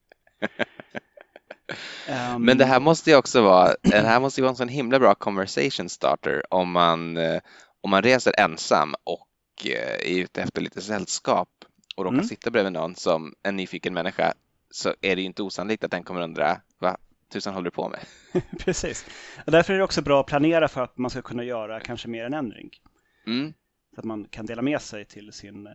um, 2.09 2.45
Men 2.45 2.57
det 2.57 2.65
här 2.65 2.79
måste 2.79 3.09
ju 3.09 3.15
också 3.15 3.41
vara, 3.41 3.75
det 3.81 3.95
här 3.95 4.19
måste 4.19 4.41
ju 4.41 4.43
vara 4.43 4.49
en 4.49 4.55
sån 4.55 4.67
himla 4.67 4.99
bra 4.99 5.15
conversation 5.15 5.89
starter 5.89 6.53
om 6.53 6.71
man, 6.71 7.17
eh, 7.17 7.41
om 7.81 7.89
man 7.89 8.01
reser 8.01 8.33
ensam 8.37 8.95
och 9.03 9.27
eh, 9.65 10.13
är 10.13 10.19
ute 10.23 10.41
efter 10.41 10.61
lite 10.61 10.81
sällskap 10.81 11.49
och 11.95 12.03
råkar 12.03 12.17
mm. 12.17 12.27
sitta 12.27 12.51
bredvid 12.51 12.73
någon 12.73 12.95
som 12.95 13.33
en 13.43 13.55
nyfiken 13.55 13.93
människa 13.93 14.33
så 14.71 14.93
är 15.01 15.15
det 15.15 15.21
ju 15.21 15.25
inte 15.25 15.43
osannolikt 15.43 15.83
att 15.83 15.91
den 15.91 16.03
kommer 16.03 16.21
undra 16.21 16.61
vad 16.77 16.95
tusan 17.31 17.53
håller 17.53 17.65
du 17.65 17.71
på 17.71 17.89
med? 17.89 17.99
Precis. 18.59 19.05
Och 19.45 19.51
därför 19.51 19.73
är 19.73 19.77
det 19.77 19.83
också 19.83 20.01
bra 20.01 20.19
att 20.19 20.27
planera 20.27 20.67
för 20.67 20.81
att 20.81 20.97
man 20.97 21.11
ska 21.11 21.21
kunna 21.21 21.43
göra 21.43 21.79
kanske 21.79 22.07
mer 22.07 22.25
än 22.25 22.33
en 22.33 22.49
drink. 22.49 22.81
Mm. 23.27 23.53
Så 23.95 23.99
att 23.99 24.05
man 24.05 24.25
kan 24.25 24.45
dela 24.45 24.61
med 24.61 24.81
sig 24.81 25.05
till 25.05 25.31
sin, 25.33 25.67
eh, 25.67 25.73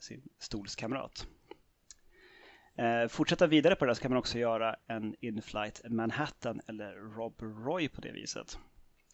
sin 0.00 0.22
stolskamrat. 0.38 1.26
Eh, 2.76 3.08
fortsätta 3.08 3.46
vidare 3.46 3.74
på 3.74 3.84
det 3.84 3.94
så 3.94 4.02
kan 4.02 4.10
man 4.10 4.18
också 4.18 4.38
göra 4.38 4.76
en 4.86 5.14
in-flight 5.20 5.80
Manhattan 5.88 6.60
eller 6.66 6.92
Rob 6.92 7.34
Roy 7.42 7.88
på 7.88 8.00
det 8.00 8.12
viset. 8.12 8.58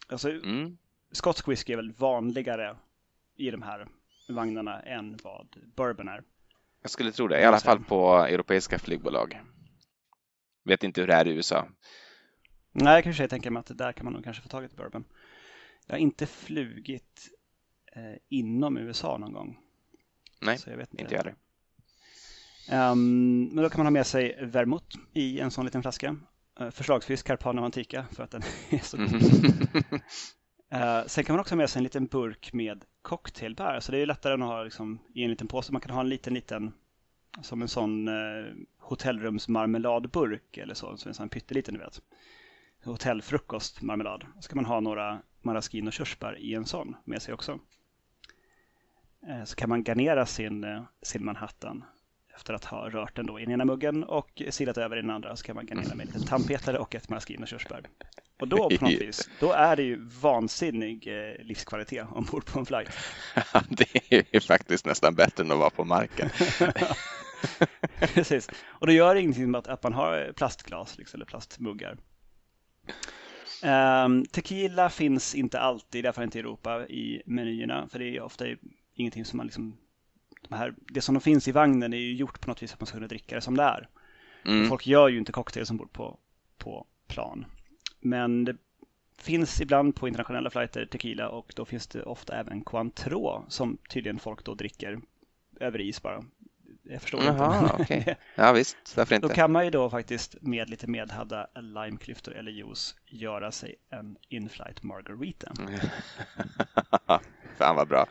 Alltså, 0.08 0.30
mm. 0.30 0.78
Skotsk 1.12 1.48
whisky 1.48 1.72
är 1.72 1.76
väl 1.76 1.92
vanligare 1.92 2.76
i 3.36 3.50
de 3.50 3.62
här 3.62 3.88
vagnarna 4.28 4.80
än 4.80 5.18
vad 5.22 5.46
bourbon 5.76 6.08
är. 6.08 6.22
Jag 6.82 6.90
skulle 6.90 7.12
tro 7.12 7.28
det, 7.28 7.40
i 7.40 7.44
alla 7.44 7.60
fall 7.60 7.84
på 7.84 8.14
europeiska 8.14 8.78
flygbolag. 8.78 9.40
Vet 10.64 10.84
inte 10.84 11.00
hur 11.00 11.08
det 11.08 11.14
är 11.14 11.26
i 11.26 11.30
USA. 11.30 11.68
Nej, 12.72 12.94
jag 12.94 13.04
kanske 13.04 13.28
tänker 13.28 13.50
mig 13.50 13.60
att 13.60 13.78
där 13.78 13.92
kan 13.92 14.04
man 14.04 14.12
nog 14.12 14.24
kanske 14.24 14.42
få 14.42 14.48
tag 14.48 14.64
i 14.64 14.68
bourbon. 14.68 15.04
Jag 15.86 15.94
har 15.94 15.98
inte 15.98 16.26
flugit 16.26 17.28
eh, 17.92 18.18
inom 18.28 18.76
USA 18.76 19.18
någon 19.18 19.32
gång. 19.32 19.58
Nej, 20.40 20.58
Så 20.58 20.70
jag 20.70 20.76
vet 20.76 20.90
inte, 20.90 21.02
inte 21.02 21.14
jag 21.14 21.22
heller. 21.22 21.36
Um, 22.72 23.44
men 23.44 23.62
då 23.64 23.70
kan 23.70 23.78
man 23.78 23.86
ha 23.86 23.90
med 23.90 24.06
sig 24.06 24.38
vermouth 24.42 24.98
i 25.12 25.40
en 25.40 25.50
sån 25.50 25.64
liten 25.64 25.82
flaska. 25.82 26.16
Uh, 26.60 26.70
förslagsvis 26.70 27.22
Carpana 27.22 27.64
Antica 27.64 28.06
för 28.12 28.22
att 28.22 28.30
den 28.30 28.42
är 28.70 28.78
så 28.78 28.96
god. 28.96 29.12
uh, 30.74 31.06
sen 31.06 31.24
kan 31.24 31.34
man 31.34 31.40
också 31.40 31.54
ha 31.54 31.56
med 31.56 31.70
sig 31.70 31.80
en 31.80 31.84
liten 31.84 32.06
burk 32.06 32.52
med 32.52 32.84
cocktailbär. 33.02 33.80
Så 33.80 33.92
det 33.92 33.98
är 33.98 34.06
lättare 34.06 34.34
än 34.34 34.42
att 34.42 34.48
ha 34.48 34.62
liksom, 34.62 34.98
i 35.14 35.24
en 35.24 35.30
liten 35.30 35.48
påse. 35.48 35.72
Man 35.72 35.80
kan 35.80 35.90
ha 35.90 36.00
en 36.00 36.08
liten, 36.08 36.34
liten 36.34 36.72
som 37.42 37.62
en 37.62 37.68
sån 37.68 38.08
eh, 38.08 38.14
hotellrumsmarmeladburk 38.78 40.56
eller 40.56 40.74
så, 40.74 40.96
som 40.96 41.08
en 41.08 41.14
sån 41.14 41.28
pytteliten, 41.28 41.74
du 41.74 41.80
vet. 41.80 42.00
Hotellfrukostmarmelad. 42.84 44.26
Så 44.40 44.48
kan 44.48 44.56
man 44.56 44.64
ha 44.64 44.80
några 44.80 45.22
maraschino 45.42 45.90
körsbär 45.90 46.38
i 46.38 46.54
en 46.54 46.64
sån 46.64 46.96
med 47.04 47.22
sig 47.22 47.34
också. 47.34 47.58
Så 49.44 49.56
kan 49.56 49.68
man 49.68 49.84
garnera 49.84 50.26
sin, 50.26 50.66
sin 51.02 51.24
Manhattan 51.24 51.84
efter 52.36 52.54
att 52.54 52.64
ha 52.64 52.88
rört 52.88 53.16
den 53.16 53.26
då 53.26 53.40
i 53.40 53.44
den 53.44 53.52
ena 53.54 53.64
muggen 53.64 54.04
och 54.04 54.42
silat 54.50 54.78
över 54.78 54.96
i 54.96 55.00
den 55.00 55.10
andra 55.10 55.36
så 55.36 55.44
kan 55.44 55.54
man 55.56 55.66
garnera 55.66 55.94
med 55.94 56.06
en 56.06 56.12
liten 56.12 56.28
tandpetare 56.28 56.78
och 56.78 56.94
ett 56.94 57.08
maraschino 57.08 57.46
körsbär. 57.46 57.82
Och 58.40 58.48
då 58.48 58.56
på 58.56 58.84
något 58.84 58.92
vis, 59.00 59.30
då 59.40 59.52
är 59.52 59.76
det 59.76 59.82
ju 59.82 60.08
vansinnig 60.20 61.06
eh, 61.06 61.44
livskvalitet 61.44 62.06
ombord 62.10 62.46
på 62.46 62.58
en 62.58 62.66
flight. 62.66 62.88
det 63.68 64.14
är 64.14 64.24
ju 64.32 64.40
faktiskt 64.40 64.86
nästan 64.86 65.14
bättre 65.14 65.44
än 65.44 65.52
att 65.52 65.58
vara 65.58 65.70
på 65.70 65.84
marken. 65.84 66.30
Precis, 68.14 68.48
och 68.64 68.86
då 68.86 68.92
gör 68.92 69.14
det 69.14 69.20
ingenting 69.20 69.50
med 69.50 69.66
att 69.66 69.82
man 69.82 69.92
har 69.92 70.32
plastglas 70.32 70.98
liksom, 70.98 71.18
eller 71.18 71.26
plastmuggar. 71.26 71.96
Um, 73.64 74.26
tequila 74.26 74.90
finns 74.90 75.34
inte 75.34 75.60
alltid, 75.60 76.14
fall 76.14 76.24
inte 76.24 76.38
i 76.38 76.40
Europa, 76.40 76.86
i 76.86 77.22
menyerna. 77.26 77.88
För 77.88 77.98
det 77.98 78.16
är 78.16 78.20
ofta 78.20 78.44
ingenting 78.94 79.24
som 79.24 79.36
man 79.36 79.46
liksom... 79.46 79.76
De 80.48 80.54
här, 80.54 80.74
det 80.78 81.00
som 81.00 81.14
de 81.14 81.20
finns 81.20 81.48
i 81.48 81.52
vagnen 81.52 81.92
är 81.92 81.98
ju 81.98 82.14
gjort 82.14 82.40
på 82.40 82.48
något 82.48 82.62
vis 82.62 82.72
att 82.72 82.80
man 82.80 82.86
ska 82.86 82.96
kunna 82.96 83.08
dricka 83.08 83.34
det 83.34 83.40
som 83.40 83.56
det 83.56 83.62
är. 83.62 83.88
Mm. 84.44 84.68
Folk 84.68 84.86
gör 84.86 85.08
ju 85.08 85.18
inte 85.18 85.32
cocktails 85.32 85.70
ombord 85.70 85.92
på, 85.92 86.18
på 86.58 86.86
plan. 87.08 87.46
Men 88.00 88.44
det 88.44 88.56
finns 89.18 89.60
ibland 89.60 89.96
på 89.96 90.08
internationella 90.08 90.50
flighter 90.50 90.86
tequila 90.86 91.28
och 91.28 91.52
då 91.56 91.64
finns 91.64 91.86
det 91.86 92.02
ofta 92.02 92.36
även 92.36 92.60
Cointreau 92.64 93.44
som 93.48 93.78
tydligen 93.88 94.18
folk 94.18 94.44
då 94.44 94.54
dricker 94.54 95.00
över 95.60 95.80
is 95.80 96.02
bara. 96.02 96.24
Jag 96.82 97.02
förstår 97.02 97.24
Jaha, 97.24 97.70
inte. 97.80 97.82
Okay. 97.82 98.14
Ja 98.34 98.52
visst, 98.52 98.96
varför 98.96 99.14
inte? 99.14 99.28
Då 99.28 99.34
kan 99.34 99.52
man 99.52 99.64
ju 99.64 99.70
då 99.70 99.90
faktiskt 99.90 100.36
med 100.40 100.70
lite 100.70 100.86
medhavda 100.86 101.46
limeklyftor 101.54 102.34
eller 102.34 102.52
juice 102.52 102.96
göra 103.06 103.52
sig 103.52 103.74
en 103.90 104.16
inflight 104.28 104.82
margarita. 104.82 105.52
Fan 107.58 107.76
vad 107.76 107.88
bra. 107.88 108.06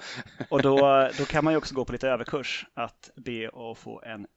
och 0.49 0.61
då, 0.61 0.77
då 1.17 1.25
kan 1.25 1.43
man 1.43 1.53
ju 1.53 1.57
också 1.57 1.75
gå 1.75 1.85
på 1.85 1.91
lite 1.91 2.09
överkurs 2.09 2.65
att 2.73 3.09
be 3.15 3.47
att 3.47 3.77
få 3.77 4.01
en 4.05 4.27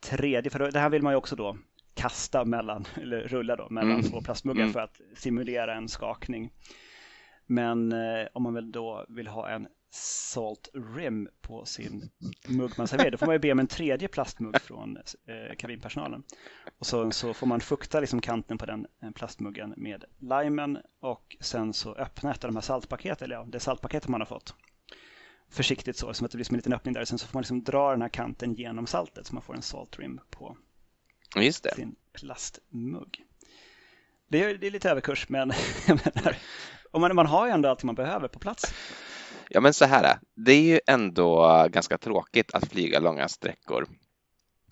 tredje, 0.00 0.50
för 0.50 0.70
det 0.70 0.80
här 0.80 0.90
vill 0.90 1.02
man 1.02 1.12
ju 1.12 1.16
också 1.16 1.36
då 1.36 1.56
kasta 1.94 2.44
mellan, 2.44 2.84
eller 3.02 3.20
rulla 3.20 3.56
då, 3.56 3.66
mellan 3.70 3.90
mm. 3.90 4.02
två 4.02 4.20
plastmuggar 4.20 4.62
mm. 4.62 4.72
för 4.72 4.80
att 4.80 5.00
simulera 5.14 5.74
en 5.74 5.88
skakning. 5.88 6.50
Men 7.46 7.92
eh, 7.92 8.26
om 8.32 8.42
man 8.42 8.54
väl 8.54 8.72
då 8.72 9.06
vill 9.08 9.26
ha 9.26 9.48
en 9.48 9.68
salt 9.90 10.68
rim 10.96 11.28
på 11.40 11.64
sin 11.64 12.10
mugg 12.48 12.72
man 12.78 12.88
serverar, 12.88 13.10
då 13.10 13.18
får 13.18 13.26
man 13.26 13.34
ju 13.34 13.38
be 13.38 13.52
om 13.52 13.58
en 13.58 13.66
tredje 13.66 14.08
plastmugg 14.08 14.60
från 14.60 14.96
eh, 14.96 15.56
kabinpersonalen. 15.58 16.22
Och 16.78 16.86
så, 16.86 17.10
så 17.10 17.34
får 17.34 17.46
man 17.46 17.60
fukta 17.60 18.00
liksom 18.00 18.20
kanten 18.20 18.58
på 18.58 18.66
den 18.66 18.86
plastmuggen 19.14 19.74
med 19.76 20.04
limen 20.18 20.78
och 21.00 21.36
sen 21.40 21.72
så 21.72 21.94
öppna 21.94 22.30
ett 22.30 22.44
av 22.44 22.50
de 22.50 22.56
här 22.56 22.62
saltpaketen, 22.62 23.24
eller 23.24 23.36
ja, 23.36 23.44
det 23.48 23.60
saltpaketet 23.60 24.08
man 24.08 24.20
har 24.20 24.26
fått. 24.26 24.54
Försiktigt 25.48 25.96
så, 25.96 26.14
som 26.14 26.24
att 26.24 26.30
det 26.30 26.36
blir 26.36 26.44
som 26.44 26.54
en 26.54 26.58
liten 26.58 26.72
öppning 26.72 26.94
där. 26.94 27.04
Sen 27.04 27.18
så 27.18 27.26
får 27.26 27.36
man 27.36 27.42
liksom 27.42 27.64
dra 27.64 27.90
den 27.90 28.02
här 28.02 28.08
kanten 28.08 28.54
genom 28.54 28.86
saltet 28.86 29.26
så 29.26 29.34
man 29.34 29.42
får 29.42 29.56
en 29.56 29.62
salt 29.62 29.98
rim 29.98 30.20
på 30.30 30.56
sin 31.74 31.96
plastmugg. 32.12 33.24
Det 34.28 34.44
är, 34.44 34.54
det 34.54 34.66
är 34.66 34.70
lite 34.70 34.90
överkurs, 34.90 35.28
men 35.28 35.48
menar, 35.88 36.36
och 36.90 37.00
man, 37.00 37.16
man 37.16 37.26
har 37.26 37.46
ju 37.46 37.52
ändå 37.52 37.68
allt 37.68 37.82
man 37.82 37.94
behöver 37.94 38.28
på 38.28 38.38
plats. 38.38 38.74
Ja, 39.52 39.60
men 39.60 39.74
så 39.74 39.84
här, 39.84 40.18
det 40.36 40.52
är 40.52 40.62
ju 40.62 40.80
ändå 40.86 41.66
ganska 41.70 41.98
tråkigt 41.98 42.54
att 42.54 42.68
flyga 42.68 42.98
långa 42.98 43.28
sträckor. 43.28 43.86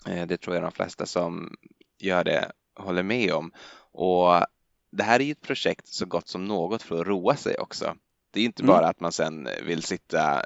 Eh, 0.07 0.27
det 0.27 0.37
tror 0.37 0.55
jag 0.55 0.63
de 0.63 0.71
flesta 0.71 1.05
som 1.05 1.55
gör 1.97 2.23
det 2.23 2.51
håller 2.75 3.03
med 3.03 3.33
om. 3.33 3.51
Och 3.91 4.45
det 4.91 5.03
här 5.03 5.19
är 5.19 5.23
ju 5.23 5.31
ett 5.31 5.41
projekt 5.41 5.87
så 5.87 6.05
gott 6.05 6.27
som 6.27 6.45
något 6.45 6.81
för 6.81 7.01
att 7.01 7.07
roa 7.07 7.35
sig 7.35 7.57
också. 7.57 7.95
Det 8.33 8.39
är 8.39 8.45
inte 8.45 8.63
bara 8.63 8.77
mm. 8.77 8.89
att 8.89 8.99
man 8.99 9.11
sen 9.11 9.49
vill 9.63 9.83
sitta 9.83 10.43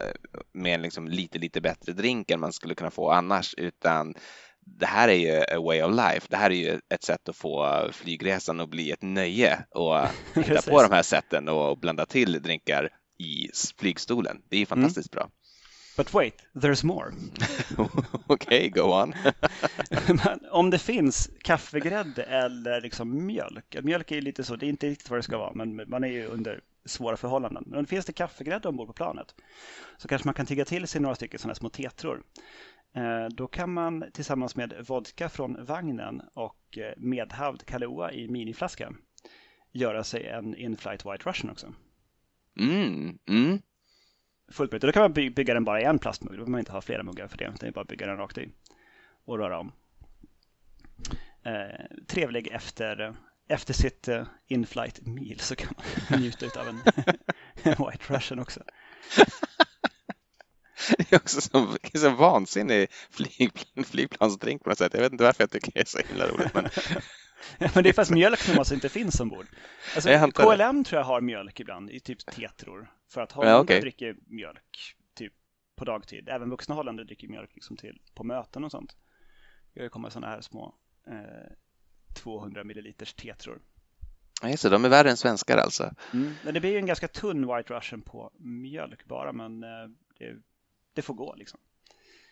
med 0.54 0.76
en 0.76 0.82
liksom 0.82 1.08
lite, 1.08 1.40
lite 1.40 1.62
bättre 1.62 1.94
drink 1.94 2.32
än 2.32 2.40
man 2.40 2.54
skulle 2.54 2.76
kunna 2.76 2.92
få 2.92 3.12
annars, 3.12 3.56
utan 3.58 4.14
det 4.60 4.86
här 4.86 5.08
är 5.10 5.14
ju 5.14 5.58
a 5.58 5.62
way 5.62 5.84
of 5.84 5.92
life. 5.92 6.28
Det 6.30 6.38
här 6.38 6.50
är 6.50 6.56
ju 6.56 6.80
ett 6.90 7.04
sätt 7.04 7.30
att 7.30 7.36
få 7.36 7.88
flygresan 7.92 8.60
att 8.60 8.70
bli 8.70 8.92
ett 8.92 9.02
nöje 9.02 9.66
och 9.70 9.98
hitta 10.36 10.62
på 10.62 10.82
de 10.82 10.92
här 10.92 11.04
sätten 11.04 11.50
och 11.50 11.78
blanda 11.78 12.06
till 12.06 12.42
drinkar 12.42 12.90
i 13.24 13.50
flygstolen. 13.78 14.42
Det 14.50 14.56
är 14.56 14.60
ju 14.60 14.66
fantastiskt 14.66 15.14
mm. 15.14 15.22
bra. 15.22 15.32
But 15.98 16.14
wait, 16.14 16.46
there's 16.54 16.86
more. 16.86 17.12
Okej, 18.28 18.28
okay, 18.28 18.70
go 18.70 18.82
on. 18.82 19.14
om 20.52 20.70
det 20.70 20.80
finns 20.80 21.30
kaffegrädde 21.42 22.24
eller 22.24 22.82
liksom 22.82 23.26
mjölk. 23.26 23.76
Mjölk 23.84 24.12
är 24.12 24.22
lite 24.22 24.44
så, 24.44 24.56
det 24.56 24.66
är 24.66 24.70
inte 24.70 24.88
riktigt 24.88 25.10
vad 25.10 25.20
det 25.20 25.24
ska 25.24 25.38
vara, 25.38 25.54
men 25.54 25.90
man 25.90 26.04
är 26.04 26.08
ju 26.08 26.26
under 26.26 26.62
svåra 26.86 27.18
förhållanden. 27.18 27.64
Men 27.68 27.86
finns 27.86 28.06
det 28.06 28.14
kaffegrädde 28.14 28.68
ombord 28.68 28.88
på 28.88 28.94
planet 28.94 29.36
så 29.98 30.08
kanske 30.08 30.28
man 30.28 30.34
kan 30.34 30.46
tigga 30.46 30.66
till 30.66 30.88
sig 30.88 31.02
några 31.02 31.16
stycken 31.16 31.40
sådana 31.40 31.56
små 31.56 31.70
tetror. 31.70 32.24
Eh, 32.96 33.28
då 33.36 33.48
kan 33.48 33.74
man 33.74 34.04
tillsammans 34.14 34.56
med 34.56 34.74
vodka 34.88 35.30
från 35.30 35.66
vagnen 35.66 36.22
och 36.34 36.78
eh, 36.78 36.94
medhavd 36.98 37.66
Kahlua 37.66 38.12
i 38.12 38.28
miniflaska 38.28 38.94
göra 39.72 40.04
sig 40.04 40.28
en 40.28 40.56
in-flight 40.56 41.06
White 41.06 41.30
Russian 41.30 41.52
också. 41.52 41.74
Mm, 42.60 43.18
mm. 43.28 43.62
Möjligt. 44.60 44.82
Då 44.82 44.92
kan 44.92 45.02
man 45.02 45.14
bygga 45.14 45.54
den 45.54 45.64
bara 45.64 45.82
i 45.82 45.84
en 45.84 46.00
plastmugg. 46.00 46.32
Då 46.32 46.36
behöver 46.36 46.52
man 46.52 46.60
inte 46.60 46.72
ha 46.72 46.82
flera 46.82 47.04
muggar 47.04 47.28
för 47.28 47.38
det. 47.38 47.44
Utan 47.44 47.58
det 47.60 47.68
är 47.68 47.72
bara 47.72 47.82
att 47.82 47.88
bygga 47.88 48.08
den 48.08 48.18
rakt 48.18 48.38
i 48.38 48.50
och 49.26 49.38
röra 49.38 49.60
om. 49.60 49.72
Eh, 51.44 52.06
trevlig 52.08 52.48
efter, 52.48 53.16
efter 53.48 53.74
sitt 53.74 54.08
uh, 54.08 54.24
in-flight 54.48 55.06
meal 55.06 55.40
så 55.40 55.56
kan 55.56 55.74
man 56.10 56.20
njuta 56.22 56.62
av 56.62 56.68
en 56.68 56.76
White 57.64 58.14
Russian 58.14 58.40
också. 58.40 58.64
Det 60.98 61.12
är 61.12 61.16
också 61.16 61.42
så, 61.42 61.78
så 61.94 62.10
vansinnig 62.10 62.88
flygplan, 63.12 63.86
flygplansdrink 63.86 64.64
på 64.64 64.70
något 64.70 64.78
sätt. 64.78 64.94
Jag 64.94 65.02
vet 65.02 65.12
inte 65.12 65.24
varför 65.24 65.44
jag 65.44 65.52
tycker 65.52 65.72
det 65.72 65.80
är 65.80 65.86
så 65.86 66.00
himla 66.08 66.28
roligt. 66.28 66.54
Men... 66.54 66.70
men 67.76 67.84
det 67.84 67.90
är 67.90 67.94
fast 67.94 68.12
mjölk 68.12 68.40
som 68.40 68.60
alltså 68.60 68.74
inte 68.74 68.90
finns 68.90 69.20
ombord. 69.20 69.46
Alltså, 69.96 70.32
KLM 70.32 70.84
tror 70.84 71.00
jag 71.00 71.06
har 71.06 71.22
mjölk 71.22 71.60
ibland 71.60 71.90
i 71.90 72.00
typ 72.00 72.26
tetror. 72.26 72.92
För 73.10 73.22
att 73.22 73.32
Holländare 73.32 73.58
ja, 73.58 73.64
okay. 73.64 73.82
dricker 73.82 74.16
mjölk 74.28 74.96
typ 75.14 75.34
på 75.76 75.86
dagtid. 75.86 76.30
Även 76.30 76.50
vuxna 76.50 76.76
holländare 76.76 77.06
dricker 77.06 77.28
mjölk 77.28 77.52
liksom 77.54 77.78
till, 77.78 78.02
på 78.14 78.24
möten 78.24 78.64
och 78.64 78.72
sånt. 78.72 78.96
Det 79.74 79.90
kommer 79.90 80.10
sådana 80.10 80.28
här 80.28 80.42
små 80.42 80.76
eh, 81.08 81.52
200 82.14 82.64
milliliters 82.64 83.14
tetror. 83.14 83.62
Ja, 84.42 84.50
just 84.50 84.64
det, 84.64 84.70
de 84.70 84.86
är 84.86 84.90
värre 84.90 85.10
än 85.10 85.18
svenskar 85.18 85.58
alltså. 85.58 85.92
Mm, 86.14 86.34
men 86.44 86.54
det 86.54 86.60
blir 86.60 86.72
ju 86.72 86.78
en 86.78 86.86
ganska 86.86 87.08
tunn 87.08 87.56
White 87.56 87.74
Russian 87.74 88.02
på 88.02 88.32
mjölk 88.40 89.06
bara, 89.06 89.34
men 89.34 89.64
eh, 89.64 89.70
det 90.20 90.36
det 90.94 91.02
får 91.02 91.14
gå 91.14 91.36
liksom. 91.36 91.60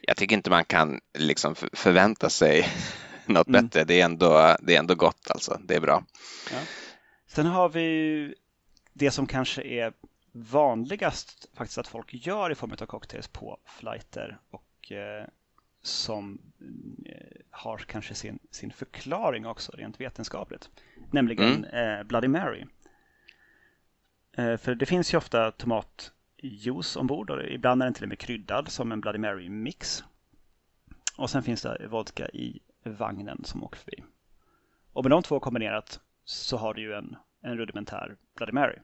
Jag 0.02 0.17
tycker 0.17 0.36
inte 0.36 0.50
man 0.50 0.65
kan 0.65 1.00
liksom 1.13 1.56
förvänta 1.56 2.30
sig 2.30 2.65
något 3.31 3.47
mm. 3.47 3.65
bättre. 3.65 3.83
Det 3.83 4.01
är, 4.01 4.05
ändå, 4.05 4.55
det 4.61 4.75
är 4.75 4.79
ändå 4.79 4.95
gott 4.95 5.31
alltså. 5.31 5.59
Det 5.63 5.75
är 5.75 5.81
bra. 5.81 6.03
Ja. 6.51 6.59
Sen 7.27 7.45
har 7.45 7.69
vi 7.69 8.35
det 8.93 9.11
som 9.11 9.27
kanske 9.27 9.61
är 9.61 9.93
vanligast 10.31 11.47
faktiskt 11.53 11.77
att 11.77 11.87
folk 11.87 12.13
gör 12.13 12.51
i 12.51 12.55
form 12.55 12.71
av 12.71 12.85
cocktails 12.85 13.27
på 13.27 13.57
flighter 13.65 14.39
och 14.49 14.91
eh, 14.91 15.25
som 15.81 16.41
eh, 17.05 17.41
har 17.49 17.77
kanske 17.77 18.13
sin, 18.13 18.39
sin 18.51 18.71
förklaring 18.71 19.45
också 19.45 19.71
rent 19.71 20.01
vetenskapligt. 20.01 20.69
Nämligen 21.11 21.65
mm. 21.65 21.99
eh, 21.99 22.03
Bloody 22.03 22.27
Mary. 22.27 22.65
Eh, 24.37 24.57
för 24.57 24.75
det 24.75 24.85
finns 24.85 25.13
ju 25.13 25.17
ofta 25.17 25.51
tomat 25.51 26.11
juice 26.37 26.95
ombord 26.95 27.29
och 27.29 27.43
ibland 27.43 27.81
är 27.81 27.85
den 27.85 27.93
till 27.93 28.03
och 28.03 28.09
med 28.09 28.19
kryddad 28.19 28.69
som 28.69 28.91
en 28.91 29.01
Bloody 29.01 29.19
Mary-mix. 29.19 30.03
Och 31.15 31.29
sen 31.29 31.43
finns 31.43 31.61
det 31.61 31.87
vodka 31.87 32.29
i 32.29 32.59
vagnen 32.83 33.43
som 33.43 33.63
åker 33.63 33.79
förbi. 33.79 34.03
Och 34.93 35.03
med 35.03 35.11
de 35.11 35.23
två 35.23 35.39
kombinerat 35.39 35.99
så 36.23 36.57
har 36.57 36.73
du 36.73 36.81
ju 36.81 36.93
en, 36.93 37.15
en 37.41 37.57
rudimentär 37.57 38.17
Bloody 38.35 38.51
Mary. 38.51 38.77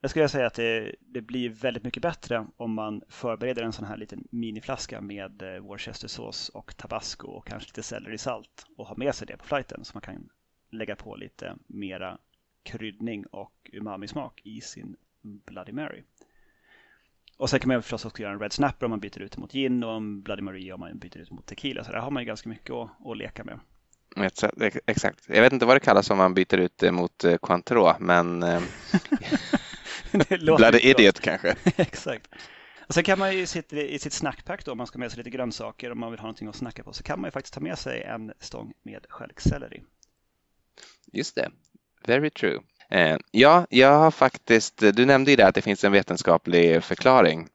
Jag 0.00 0.10
skulle 0.10 0.28
säga 0.28 0.46
att 0.46 0.54
det, 0.54 0.94
det, 1.00 1.20
blir 1.20 1.50
väldigt 1.50 1.84
mycket 1.84 2.02
bättre 2.02 2.46
om 2.56 2.74
man 2.74 3.02
förbereder 3.08 3.62
en 3.62 3.72
sån 3.72 3.84
här 3.84 3.96
liten 3.96 4.28
miniflaska 4.30 5.00
med 5.00 5.42
eh, 5.42 5.60
worcestersås 5.60 6.48
och 6.48 6.76
tabasco 6.76 7.28
och 7.28 7.46
kanske 7.46 7.68
lite 7.68 7.82
sellerisalt 7.82 8.66
och 8.76 8.86
har 8.86 8.96
med 8.96 9.14
sig 9.14 9.26
det 9.26 9.36
på 9.36 9.44
flighten 9.44 9.84
så 9.84 9.94
man 9.94 10.00
kan 10.00 10.28
lägga 10.70 10.96
på 10.96 11.16
lite 11.16 11.56
mera 11.66 12.18
kryddning 12.62 13.26
och 13.26 13.70
umami-smak 13.72 14.40
i 14.44 14.60
sin 14.60 14.96
Bloody 15.20 15.72
Mary. 15.72 16.02
Och 17.38 17.50
sen 17.50 17.60
kan 17.60 17.68
man 17.68 17.82
förstås 17.82 18.04
också 18.04 18.22
göra 18.22 18.32
en 18.32 18.40
Red 18.40 18.52
Snapper 18.52 18.86
om 18.86 18.90
man 18.90 19.00
byter 19.00 19.22
ut 19.22 19.36
mot 19.36 19.52
gin 19.52 19.84
och 19.84 19.96
en 19.96 20.22
Bloody 20.22 20.42
Maria 20.42 20.74
om 20.74 20.80
man 20.80 20.98
byter 20.98 21.18
ut 21.18 21.30
mot 21.30 21.46
tequila. 21.46 21.84
Så 21.84 21.92
där 21.92 21.98
har 21.98 22.10
man 22.10 22.22
ju 22.22 22.26
ganska 22.26 22.48
mycket 22.48 22.70
att, 22.70 22.90
att 23.06 23.16
leka 23.16 23.44
med. 23.44 23.60
Exakt. 24.86 25.24
Jag 25.28 25.42
vet 25.42 25.52
inte 25.52 25.66
vad 25.66 25.76
det 25.76 25.80
kallas 25.80 26.10
om 26.10 26.18
man 26.18 26.34
byter 26.34 26.56
ut 26.56 26.78
det 26.78 26.92
mot 26.92 27.24
eh, 27.24 27.36
Cointreau, 27.36 27.94
men 28.00 28.42
eh, 28.42 28.62
Bloody 30.56 30.78
Idiot 30.78 31.20
kanske. 31.20 31.54
Exakt. 31.76 32.28
Och 32.86 32.94
sen 32.94 33.04
kan 33.04 33.18
man 33.18 33.36
ju 33.36 33.46
sitta 33.46 33.76
i 33.76 33.98
sitt 33.98 34.12
snackpack 34.12 34.64
då, 34.64 34.72
om 34.72 34.78
man 34.78 34.86
ska 34.86 34.98
med 34.98 35.10
sig 35.10 35.18
lite 35.18 35.30
grönsaker 35.30 35.92
om 35.92 36.00
man 36.00 36.10
vill 36.10 36.20
ha 36.20 36.26
någonting 36.26 36.48
att 36.48 36.56
snacka 36.56 36.82
på, 36.82 36.92
så 36.92 37.02
kan 37.02 37.20
man 37.20 37.28
ju 37.28 37.32
faktiskt 37.32 37.54
ta 37.54 37.60
med 37.60 37.78
sig 37.78 38.02
en 38.02 38.32
stång 38.40 38.72
med 38.82 39.06
stjälkselleri. 39.08 39.82
Just 41.12 41.34
det, 41.34 41.50
very 42.06 42.30
true. 42.30 42.60
Eh, 42.90 43.16
ja, 43.30 43.66
jag 43.70 43.98
har 43.98 44.10
faktiskt, 44.10 44.78
du 44.78 45.06
nämnde 45.06 45.30
ju 45.30 45.36
det 45.36 45.46
att 45.46 45.54
det 45.54 45.62
finns 45.62 45.84
en 45.84 45.92
vetenskaplig 45.92 46.84
förklaring 46.84 47.48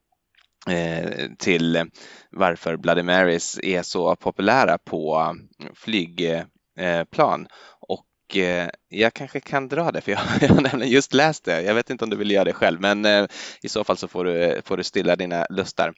eh, 0.69 1.30
till 1.38 1.89
varför 2.32 2.78
Bloody 2.78 3.04
Marys 3.04 3.60
är 3.63 3.82
så 3.82 4.15
populära 4.15 4.78
på 4.78 5.36
flygplan. 5.76 7.48
Och 7.80 8.38
eh, 8.38 8.69
jag 8.89 9.13
kanske 9.13 9.39
kan 9.39 9.67
dra 9.67 9.91
det, 9.91 10.02
för 10.02 10.12
jag, 10.12 10.22
jag 10.41 10.50
har 10.50 10.62
nämligen 10.62 10.93
just 10.93 11.13
läst 11.13 11.46
det. 11.46 11.62
Jag 11.62 11.76
vet 11.76 11.89
inte 11.89 12.04
om 12.04 12.10
du 12.10 12.17
vill 12.17 12.32
göra 12.32 12.43
det 12.43 12.54
själv, 12.54 12.82
men 12.82 13.06
eh, 13.06 13.28
i 13.62 13.69
så 13.69 13.84
fall 13.84 13.98
så 13.98 14.08
får 14.08 14.26
du, 14.26 14.62
får 14.65 14.78
du 14.78 14.84
stilla 14.84 15.15
dina 15.15 15.46
lustar. 15.50 15.93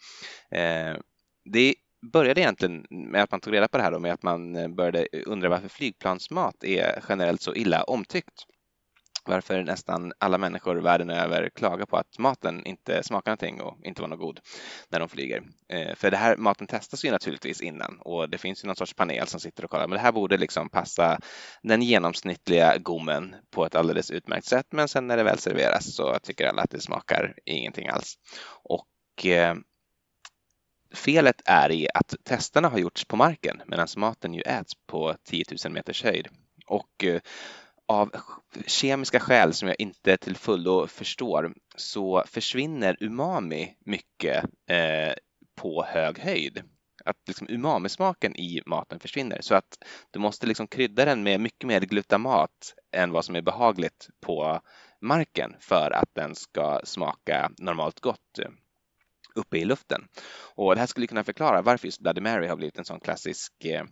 Eh, 0.52 0.98
det 1.54 1.76
började 2.12 2.41
egentligen 2.41 2.86
med 2.89 3.24
att 3.24 3.32
man 3.32 3.39
tog 3.39 3.54
reda 3.54 3.67
på 3.67 3.78
det 3.78 3.84
här 3.84 3.93
och 3.93 4.02
med 4.02 4.13
att 4.13 4.24
man 4.24 4.76
började 4.76 5.08
undra 5.26 5.50
varför 5.50 5.69
flygplansmat 5.69 6.63
är 6.63 7.04
generellt 7.10 7.41
så 7.41 7.54
illa 7.56 7.84
omtyckt 7.84 8.45
varför 9.27 9.63
nästan 9.63 10.13
alla 10.19 10.38
människor 10.38 10.75
världen 10.75 11.09
över 11.09 11.49
klagar 11.49 11.85
på 11.85 11.97
att 11.97 12.19
maten 12.19 12.65
inte 12.65 13.03
smakar 13.03 13.31
någonting 13.31 13.61
och 13.61 13.77
inte 13.83 14.01
var 14.01 14.09
något 14.09 14.19
god 14.19 14.39
när 14.89 14.99
de 14.99 15.09
flyger. 15.09 15.43
Eh, 15.69 15.95
för 15.95 16.11
det 16.11 16.17
här 16.17 16.38
maten 16.38 16.67
testas 16.67 17.05
ju 17.05 17.11
naturligtvis 17.11 17.61
innan 17.61 17.99
och 17.99 18.29
det 18.29 18.38
finns 18.38 18.63
ju 18.63 18.67
någon 18.67 18.75
sorts 18.75 18.93
panel 18.93 19.27
som 19.27 19.39
sitter 19.39 19.65
och 19.65 19.71
kollar, 19.71 19.88
men 19.88 19.95
det 19.95 20.03
här 20.03 20.11
borde 20.11 20.38
liksom 20.38 20.69
passa 20.69 21.19
den 21.63 21.81
genomsnittliga 21.81 22.77
gommen 22.77 23.35
på 23.51 23.65
ett 23.65 23.75
alldeles 23.75 24.11
utmärkt 24.11 24.45
sätt. 24.45 24.67
Men 24.69 24.88
sen 24.88 25.07
när 25.07 25.17
det 25.17 25.23
väl 25.23 25.39
serveras 25.39 25.95
så 25.95 26.19
tycker 26.23 26.47
alla 26.47 26.61
att 26.61 26.71
det 26.71 26.81
smakar 26.81 27.33
ingenting 27.45 27.88
alls. 27.88 28.15
Och 28.63 29.25
eh, 29.25 29.55
Felet 30.95 31.41
är 31.45 31.71
i 31.71 31.88
att 31.93 32.15
testerna 32.23 32.69
har 32.69 32.77
gjorts 32.77 33.05
på 33.05 33.15
marken 33.15 33.61
medan 33.65 33.88
maten 33.97 34.33
ju 34.33 34.41
äts 34.41 34.73
på 34.88 35.15
10 35.23 35.45
000 35.65 35.73
meters 35.73 36.03
höjd. 36.03 36.27
Och 36.67 37.03
eh, 37.03 37.21
av 37.88 38.12
kemiska 38.67 39.19
skäl 39.19 39.54
som 39.54 39.67
jag 39.67 39.80
inte 39.80 40.17
till 40.17 40.36
fullo 40.36 40.88
förstår 40.88 41.54
så 41.76 42.24
försvinner 42.28 42.98
umami 43.00 43.76
mycket 43.86 44.43
eh, 44.69 45.13
på 45.56 45.84
hög 45.84 46.19
höjd. 46.19 46.63
Att 47.06 47.17
liksom 47.28 47.48
umamismaken 47.50 48.36
i 48.36 48.62
maten 48.65 49.00
försvinner 49.00 49.41
så 49.41 49.56
att 49.56 49.78
du 50.12 50.19
måste 50.19 50.48
liksom 50.48 50.67
krydda 50.67 51.06
den 51.06 51.24
med 51.24 51.41
mycket 51.41 51.67
mer 51.67 51.82
glutamat 51.82 52.74
än 52.91 53.12
vad 53.12 53.26
som 53.26 53.36
är 53.36 53.41
behagligt 53.41 54.08
på 54.21 54.62
marken 55.02 55.56
för 55.60 55.91
att 55.91 56.10
den 56.15 56.36
ska 56.36 56.82
smaka 56.84 57.52
normalt 57.58 58.00
gott 58.00 58.39
eh, 58.39 58.50
uppe 59.36 59.58
i 59.58 59.65
luften. 59.65 60.08
Och 60.56 60.76
det 60.76 60.80
här 60.80 60.88
skulle 60.88 61.08
kunna 61.08 61.24
förklara 61.24 61.62
varför 61.62 61.88
just 61.88 62.02
Bloody 62.02 62.21
Mary 62.21 62.48
har 62.48 62.56
blivit 62.56 62.80
en 62.80 62.86
sån 62.86 63.00
klassisk 63.00 63.65
eh, 63.65 63.84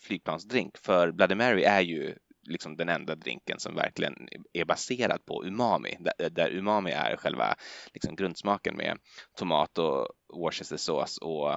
flygplansdrink. 0.00 0.78
För 0.78 1.12
Bloody 1.12 1.34
Mary 1.34 1.62
är 1.62 1.80
ju 1.80 2.14
liksom 2.42 2.76
den 2.76 2.88
enda 2.88 3.14
drinken 3.14 3.60
som 3.60 3.74
verkligen 3.74 4.14
är 4.52 4.64
baserad 4.64 5.24
på 5.26 5.44
umami, 5.44 5.96
där, 6.00 6.30
där 6.30 6.50
umami 6.50 6.90
är 6.90 7.16
själva 7.16 7.54
liksom 7.94 8.16
grundsmaken 8.16 8.76
med 8.76 8.98
tomat 9.38 9.78
och 9.78 10.08
Worcestersås 10.34 11.18
och 11.18 11.52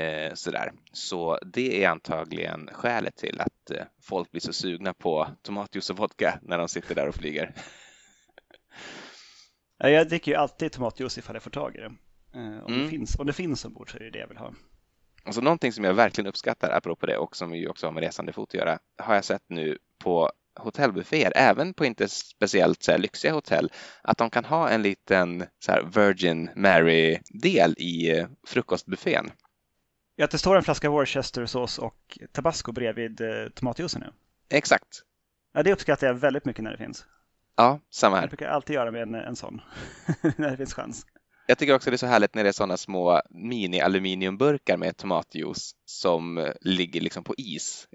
eh, 0.00 0.34
sådär. 0.34 0.72
Så 0.92 1.38
det 1.52 1.84
är 1.84 1.88
antagligen 1.88 2.68
skälet 2.72 3.16
till 3.16 3.40
att 3.40 3.70
eh, 3.70 3.84
folk 4.02 4.30
blir 4.30 4.40
så 4.40 4.52
sugna 4.52 4.94
på 4.94 5.28
tomatjuice 5.42 5.90
och 5.90 5.96
vodka 5.96 6.38
när 6.42 6.58
de 6.58 6.68
sitter 6.68 6.94
där 6.94 7.08
och 7.08 7.14
flyger. 7.14 7.54
Jag 9.78 10.08
dricker 10.08 10.32
ju 10.32 10.36
alltid 10.36 10.72
tomatjuice 10.72 11.18
ifall 11.18 11.36
jag 11.36 11.42
får 11.42 11.50
tag 11.50 11.76
i 11.76 11.78
det. 11.78 11.92
Eh, 12.34 12.64
om, 12.64 12.72
mm. 12.72 12.84
det 12.84 12.88
finns, 12.88 13.18
om 13.18 13.26
det 13.26 13.32
finns 13.32 13.64
ombord 13.64 13.90
så 13.90 13.96
är 13.96 14.00
det 14.00 14.10
det 14.10 14.18
jag 14.18 14.28
vill 14.28 14.38
ha. 14.38 14.54
Alltså 15.26 15.40
någonting 15.40 15.72
som 15.72 15.84
jag 15.84 15.94
verkligen 15.94 16.28
uppskattar 16.28 16.70
apropå 16.70 17.06
det 17.06 17.16
och 17.16 17.36
som 17.36 17.50
vi 17.50 17.68
också 17.68 17.86
har 17.86 17.92
med 17.92 18.02
resande 18.02 18.32
fot 18.32 18.48
att 18.48 18.54
göra 18.54 18.78
har 18.98 19.14
jag 19.14 19.24
sett 19.24 19.42
nu 19.48 19.78
på 19.98 20.30
hotellbufféer, 20.58 21.32
även 21.36 21.74
på 21.74 21.84
inte 21.84 22.08
speciellt 22.08 22.82
så 22.82 22.90
här, 22.92 22.98
lyxiga 22.98 23.32
hotell, 23.32 23.72
att 24.02 24.18
de 24.18 24.30
kan 24.30 24.44
ha 24.44 24.68
en 24.68 24.82
liten 24.82 25.44
så 25.58 25.72
här, 25.72 25.82
Virgin 25.82 26.50
Mary-del 26.56 27.74
i 27.78 28.18
eh, 28.18 28.26
frukostbuffén. 28.46 29.30
Ja, 30.16 30.24
att 30.24 30.30
det 30.30 30.38
står 30.38 30.56
en 30.56 30.62
flaska 30.62 30.90
Worcestersås 30.90 31.78
och 31.78 32.18
tabasco 32.32 32.72
bredvid 32.72 33.20
eh, 33.20 33.48
tomatjuicen 33.54 34.00
nu. 34.00 34.12
Exakt. 34.56 35.02
Ja, 35.54 35.62
det 35.62 35.72
uppskattar 35.72 36.06
jag 36.06 36.14
väldigt 36.14 36.44
mycket 36.44 36.64
när 36.64 36.70
det 36.70 36.78
finns. 36.78 37.06
Ja, 37.56 37.80
samma 37.90 38.16
här. 38.16 38.22
Jag 38.22 38.30
brukar 38.30 38.48
alltid 38.48 38.74
göra 38.74 38.90
med 38.90 39.02
en, 39.02 39.14
en 39.14 39.36
sån, 39.36 39.60
när 40.36 40.50
det 40.50 40.56
finns 40.56 40.74
chans. 40.74 41.06
Jag 41.46 41.58
tycker 41.58 41.74
också 41.74 41.90
det 41.90 41.94
är 41.94 41.98
så 41.98 42.06
härligt 42.06 42.34
när 42.34 42.42
det 42.44 42.50
är 42.50 42.52
sådana 42.52 42.76
små 42.76 43.20
mini-aluminiumburkar 43.30 44.76
med 44.76 44.96
tomatjuice 44.96 45.74
som 45.84 46.52
ligger 46.60 47.00
liksom 47.00 47.24
på 47.24 47.34
is 47.36 47.88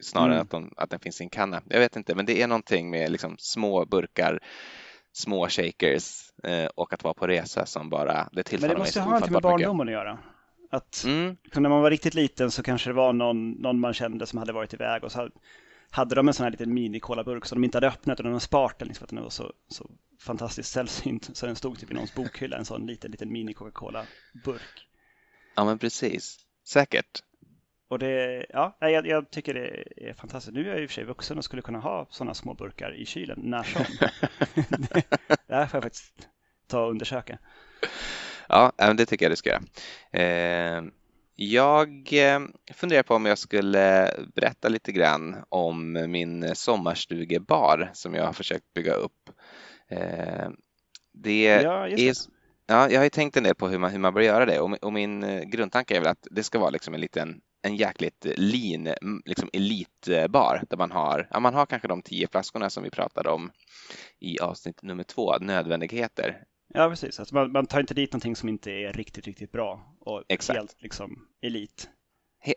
snarare 0.00 0.34
mm. 0.34 0.36
än 0.36 0.42
att, 0.42 0.50
de, 0.50 0.72
att 0.76 0.90
den 0.90 1.00
finns 1.00 1.20
i 1.20 1.24
en 1.24 1.30
kanna. 1.30 1.62
Jag 1.68 1.80
vet 1.80 1.96
inte, 1.96 2.14
men 2.14 2.26
det 2.26 2.42
är 2.42 2.46
någonting 2.46 2.90
med 2.90 3.10
liksom 3.10 3.36
små 3.38 3.84
burkar, 3.84 4.40
små 5.12 5.48
shakers 5.48 6.32
eh, 6.44 6.66
och 6.66 6.92
att 6.92 7.04
vara 7.04 7.14
på 7.14 7.26
resa 7.26 7.66
som 7.66 7.90
bara, 7.90 8.28
det 8.32 8.42
tillfaller 8.42 8.74
Men 8.74 8.76
det 8.76 8.84
måste 8.84 9.00
ha 9.00 9.06
någonting 9.06 9.32
med 9.32 9.42
barndomen 9.42 9.88
att 9.88 9.92
göra. 9.92 10.18
Att 10.70 11.04
mm. 11.06 11.36
när 11.54 11.68
man 11.68 11.82
var 11.82 11.90
riktigt 11.90 12.14
liten 12.14 12.50
så 12.50 12.62
kanske 12.62 12.90
det 12.90 12.94
var 12.94 13.12
någon, 13.12 13.50
någon 13.50 13.80
man 13.80 13.94
kände 13.94 14.26
som 14.26 14.38
hade 14.38 14.52
varit 14.52 14.74
iväg 14.74 15.04
och 15.04 15.12
så 15.12 15.28
hade 15.90 16.14
de 16.14 16.28
en 16.28 16.34
sån 16.34 16.44
här 16.44 16.50
liten 16.50 16.78
mini-colaburk 16.78 17.44
som 17.44 17.60
de 17.60 17.64
inte 17.64 17.76
hade 17.76 17.88
öppnat 17.88 18.20
utan 18.20 18.32
de 18.32 18.40
sparat 18.40 18.78
den 18.78 18.88
liksom 18.88 18.98
för 18.98 19.06
att 19.06 19.16
den 19.16 19.22
var 19.22 19.30
så, 19.30 19.52
så 19.68 19.90
fantastiskt 20.18 20.72
sällsynt. 20.72 21.36
Så 21.36 21.46
den 21.46 21.56
stod 21.56 21.78
typ 21.78 21.90
i 21.90 21.94
någons 21.94 22.14
bokhylla, 22.14 22.56
en 22.56 22.64
sån 22.64 22.86
liten, 22.86 23.10
liten 23.10 23.32
mini-Coca-Cola-burk. 23.32 24.88
Ja, 25.56 25.64
men 25.64 25.78
precis. 25.78 26.36
Säkert. 26.64 27.22
Och 27.88 27.98
det, 27.98 28.46
ja, 28.48 28.76
jag, 28.80 29.06
jag, 29.06 29.30
tycker 29.30 29.54
det 29.54 29.84
är 30.08 30.14
fantastiskt. 30.14 30.54
Nu 30.54 30.64
är 30.64 30.68
jag 30.68 30.82
i 30.82 30.86
och 30.86 30.90
för 30.90 30.94
sig 30.94 31.04
vuxen 31.04 31.38
och 31.38 31.44
skulle 31.44 31.62
kunna 31.62 31.78
ha 31.78 32.06
sådana 32.10 32.34
små 32.34 32.54
burkar 32.54 32.94
i 32.94 33.06
kylen 33.06 33.38
när 33.42 33.62
som. 33.62 33.84
det, 34.68 35.02
det 35.46 35.54
här 35.54 35.66
får 35.66 35.76
jag 35.76 35.82
faktiskt 35.82 36.28
ta 36.66 36.84
och 36.84 36.90
undersöka. 36.90 37.38
Ja, 38.48 38.72
det 38.96 39.06
tycker 39.06 39.24
jag 39.24 39.32
du 39.32 39.36
ska 39.36 39.50
göra. 39.50 39.62
Eh, 40.24 40.84
jag 41.34 42.12
eh, 42.12 42.40
funderar 42.74 43.02
på 43.02 43.14
om 43.14 43.26
jag 43.26 43.38
skulle 43.38 44.10
berätta 44.34 44.68
lite 44.68 44.92
grann 44.92 45.36
om 45.48 45.92
min 45.92 46.54
sommarstugebar 46.54 47.90
som 47.92 48.14
jag 48.14 48.26
har 48.26 48.32
försökt 48.32 48.74
bygga 48.74 48.92
upp. 48.92 49.30
Eh, 49.88 50.48
det 51.12 51.44
ja, 51.44 51.88
är, 51.88 52.14
ja, 52.66 52.90
jag 52.90 52.98
har 52.98 53.04
ju 53.04 53.10
tänkt 53.10 53.36
en 53.36 53.42
del 53.42 53.54
på 53.54 53.68
hur 53.68 53.78
man, 53.78 53.90
hur 53.90 53.98
man 53.98 54.14
bör 54.14 54.20
göra 54.20 54.46
det 54.46 54.60
och, 54.60 54.92
min 54.92 55.22
eh, 55.22 55.42
grundtanke 55.42 55.96
är 55.96 56.00
väl 56.00 56.08
att 56.08 56.26
det 56.30 56.42
ska 56.42 56.58
vara 56.58 56.70
liksom 56.70 56.94
en 56.94 57.00
liten 57.00 57.40
en 57.62 57.76
jäkligt 57.76 58.26
lean 58.36 58.88
liksom 59.24 59.50
elitbar 59.52 60.62
där 60.70 60.76
man 60.76 60.90
har, 60.90 61.28
ja, 61.30 61.40
man 61.40 61.54
har 61.54 61.66
kanske 61.66 61.88
de 61.88 62.02
tio 62.02 62.28
flaskorna 62.28 62.70
som 62.70 62.82
vi 62.82 62.90
pratade 62.90 63.30
om 63.30 63.50
i 64.20 64.38
avsnitt 64.40 64.82
nummer 64.82 65.04
två, 65.04 65.38
nödvändigheter. 65.38 66.44
Ja, 66.74 66.88
precis. 66.88 67.18
Alltså 67.20 67.34
man, 67.34 67.52
man, 67.52 67.66
tar 67.66 67.80
inte 67.80 67.94
dit 67.94 68.12
någonting 68.12 68.36
som 68.36 68.48
inte 68.48 68.70
är 68.70 68.92
riktigt, 68.92 69.26
riktigt 69.26 69.52
bra 69.52 69.96
och 70.00 70.24
Exakt. 70.28 70.58
helt 70.58 70.76
liksom 70.78 71.28
elit. 71.42 71.90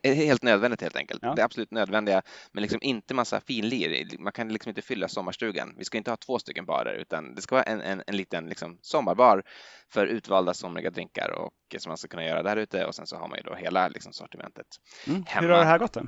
Helt 0.04 0.44
nödvändigt 0.44 0.82
helt 0.82 0.96
enkelt. 0.96 1.20
Ja. 1.24 1.34
Det 1.36 1.44
absolut 1.44 1.72
nödvändiga, 1.72 2.22
men 2.52 2.62
liksom 2.62 2.80
inte 2.82 3.14
massa 3.14 3.42
finlir. 3.42 4.18
Man 4.20 4.34
kan 4.34 4.50
liksom 4.50 4.70
inte 4.70 4.82
fylla 4.82 5.08
sommarstugan. 5.08 5.76
Vi 5.78 5.86
ska 5.86 5.98
inte 5.98 6.12
ha 6.12 6.18
två 6.18 6.40
stycken 6.40 6.66
barer, 6.66 6.94
utan 6.94 7.36
det 7.36 7.42
ska 7.42 7.56
vara 7.56 7.64
en, 7.64 7.82
en, 7.82 8.04
en 8.08 8.18
liten 8.18 8.46
liksom 8.46 8.78
sommarbar 8.82 9.44
för 9.90 10.06
utvalda 10.06 10.54
somriga 10.54 10.90
drinkar 10.90 11.32
och 11.32 11.54
som 11.78 11.90
man 11.90 11.98
ska 11.98 12.08
kunna 12.08 12.26
göra 12.26 12.44
där 12.44 12.58
ute 12.58 12.86
och 12.86 12.96
sen 12.96 13.08
så 13.08 13.16
har 13.16 13.28
man 13.28 13.38
ju 13.38 13.44
då 13.44 13.56
hela 13.56 13.88
liksom, 13.88 14.14
sortimentet 14.14 14.68
mm. 15.08 15.24
Hur 15.28 15.50
har 15.50 15.60
det 15.60 15.66
här 15.66 15.78
gått 15.78 15.94
då? 15.94 16.02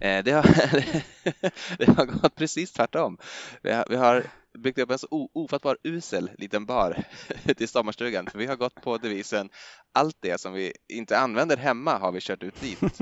Eh, 0.00 0.24
det 0.24 0.32
har, 0.32 0.42
det 1.78 1.86
har 1.96 2.04
gått 2.06 2.34
precis 2.34 2.72
tvärtom. 2.72 3.18
Vi 3.62 3.72
har, 3.72 3.86
vi 3.88 3.96
har 3.96 4.26
byggt 4.56 4.78
upp 4.78 4.90
en 4.90 4.98
så 4.98 5.30
ofattbar 5.34 5.78
usel 5.82 6.30
liten 6.38 6.66
bar 6.66 7.04
till 7.56 7.68
sommarstugan. 7.68 8.26
För 8.26 8.38
vi 8.38 8.46
har 8.46 8.56
gått 8.56 8.74
på 8.74 8.98
devisen 8.98 9.50
allt 9.92 10.16
det 10.20 10.40
som 10.40 10.52
vi 10.52 10.72
inte 10.88 11.18
använder 11.18 11.56
hemma 11.56 11.98
har 11.98 12.12
vi 12.12 12.20
kört 12.20 12.42
ut 12.42 12.60
dit. 12.60 12.80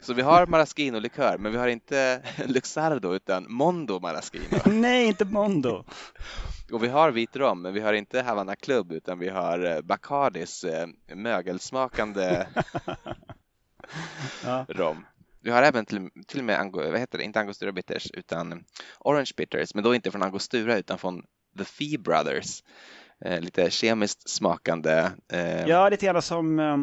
Så 0.00 0.14
vi 0.14 0.22
har 0.22 0.46
maraschino-likör, 0.46 1.38
men 1.38 1.52
vi 1.52 1.58
har 1.58 1.68
inte 1.68 2.22
Luxardo 2.46 3.14
utan 3.14 3.46
Mondo 3.48 4.00
maraschino. 4.00 4.58
Nej, 4.66 5.06
inte 5.06 5.24
Mondo! 5.24 5.84
Och 6.72 6.82
vi 6.82 6.88
har 6.88 7.10
vit 7.10 7.36
rom, 7.36 7.62
men 7.62 7.74
vi 7.74 7.80
har 7.80 7.92
inte 7.92 8.22
Havana 8.22 8.56
Club 8.56 8.92
utan 8.92 9.18
vi 9.18 9.28
har 9.28 9.64
eh, 9.64 9.80
Bacardis 9.80 10.64
eh, 10.64 10.86
mögelsmakande 11.14 12.46
ja. 14.44 14.66
rom. 14.68 15.04
Vi 15.44 15.50
har 15.50 15.62
även 15.62 15.86
till, 15.86 16.10
till 16.26 16.38
och 16.38 16.44
med, 16.44 16.60
Ango, 16.60 16.90
vad 16.90 17.00
heter 17.00 17.18
det, 17.18 17.24
inte 17.24 17.40
Angostura 17.40 17.72
Bitters 17.72 18.10
utan 18.10 18.64
Orange 19.00 19.30
Bitters, 19.36 19.74
men 19.74 19.84
då 19.84 19.94
inte 19.94 20.10
från 20.10 20.22
Angostura 20.22 20.78
utan 20.78 20.98
från 20.98 21.22
The 21.58 21.64
Fee 21.64 21.98
Brothers. 21.98 22.62
Eh, 23.24 23.40
lite 23.40 23.70
kemiskt 23.70 24.30
smakande. 24.30 25.10
Eh... 25.32 25.66
Ja, 25.66 25.88
lite 25.88 26.06
grann 26.06 26.22
som 26.22 26.58
eh, 26.58 26.76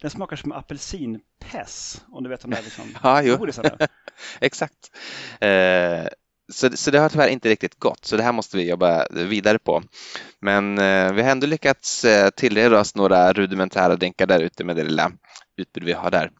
den 0.00 0.10
smakar 0.10 0.36
som 0.36 0.52
apelsinpess, 0.52 2.04
om 2.08 2.24
du 2.24 2.30
vet 2.30 2.44
om 2.44 2.50
det 2.50 2.58
är 2.58 2.62
liksom 2.62 2.84
ja, 3.02 3.22
jo. 3.22 3.46
Exakt. 4.40 4.90
Eh, 5.40 6.06
så, 6.52 6.76
så 6.76 6.90
det 6.90 6.98
har 6.98 7.08
tyvärr 7.08 7.28
inte 7.28 7.48
riktigt 7.48 7.78
gått, 7.78 8.04
så 8.04 8.16
det 8.16 8.22
här 8.22 8.32
måste 8.32 8.56
vi 8.56 8.68
jobba 8.68 9.06
vidare 9.10 9.58
på. 9.58 9.82
Men 10.40 10.78
eh, 10.78 11.12
vi 11.12 11.22
har 11.22 11.30
ändå 11.30 11.46
lyckats 11.46 12.04
eh, 12.04 12.30
tillreda 12.30 12.80
oss 12.80 12.94
några 12.94 13.32
rudimentära 13.32 13.96
drinkar 13.96 14.26
där 14.26 14.40
ute 14.40 14.64
med 14.64 14.76
det 14.76 14.84
lilla 14.84 15.12
utbud 15.56 15.84
vi 15.84 15.92
har 15.92 16.10
där. 16.10 16.30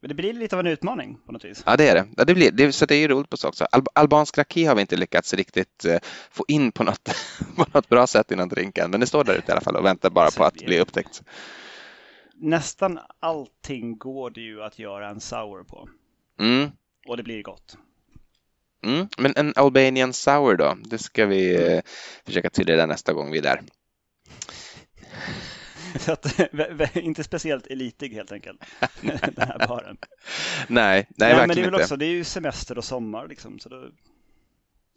Men 0.00 0.08
det 0.08 0.14
blir 0.14 0.32
lite 0.32 0.56
av 0.56 0.60
en 0.60 0.66
utmaning 0.66 1.18
på 1.26 1.32
något 1.32 1.44
vis. 1.44 1.62
Ja, 1.66 1.76
det 1.76 1.88
är 1.88 1.94
det. 1.94 2.06
Ja, 2.16 2.24
det, 2.24 2.34
blir, 2.34 2.50
det 2.50 2.72
så 2.72 2.86
det 2.86 2.94
är 2.94 2.98
ju 2.98 3.08
roligt 3.08 3.30
på 3.30 3.36
så 3.36 3.48
också. 3.48 3.66
Al 3.72 3.82
albansk 3.92 4.38
raki 4.38 4.64
har 4.64 4.74
vi 4.74 4.80
inte 4.80 4.96
lyckats 4.96 5.34
riktigt 5.34 5.84
eh, 5.84 5.98
få 6.30 6.44
in 6.48 6.72
på 6.72 6.84
något, 6.84 7.04
på 7.56 7.66
något 7.74 7.88
bra 7.88 8.06
sätt 8.06 8.30
innan 8.30 8.48
drinken, 8.48 8.90
men 8.90 9.00
det 9.00 9.06
står 9.06 9.24
där 9.24 9.34
ute 9.34 9.48
i 9.48 9.52
alla 9.52 9.60
fall 9.60 9.76
och 9.76 9.84
väntar 9.84 10.10
bara 10.10 10.30
på 10.30 10.44
att 10.44 10.54
bli 10.54 10.80
upptäckt. 10.80 11.22
Nästan 12.34 12.98
allting 13.20 13.98
går 13.98 14.30
det 14.30 14.40
ju 14.40 14.62
att 14.62 14.78
göra 14.78 15.08
en 15.08 15.20
sour 15.20 15.64
på. 15.64 15.88
Mm. 16.40 16.70
Och 17.06 17.16
det 17.16 17.22
blir 17.22 17.42
gott. 17.42 17.76
Mm, 18.84 19.08
men 19.18 19.32
en 19.36 19.52
Albanian 19.56 20.12
sour 20.12 20.56
då? 20.56 20.76
Det 20.84 20.98
ska 20.98 21.26
vi 21.26 21.72
eh, 21.72 21.80
försöka 22.24 22.50
tillreda 22.50 22.86
nästa 22.86 23.12
gång 23.12 23.30
vi 23.30 23.38
är 23.38 23.42
där. 23.42 23.60
Så 26.00 26.12
att, 26.12 26.96
inte 26.96 27.24
speciellt 27.24 27.66
elitig 27.66 28.14
helt 28.14 28.32
enkelt, 28.32 28.64
den 29.00 29.48
här 29.48 29.68
baren. 29.68 29.96
Nej, 30.68 31.06
nej, 31.08 31.08
nej 31.16 31.28
verkligen 31.28 31.48
men 31.48 31.56
det 31.56 31.60
är 31.60 31.64
väl 31.64 31.74
inte. 31.74 31.82
också, 31.82 31.96
det 31.96 32.06
är 32.06 32.10
ju 32.10 32.24
semester 32.24 32.78
och 32.78 32.84
sommar 32.84 33.28
liksom, 33.28 33.58
så 33.58 33.68
då, 33.68 33.88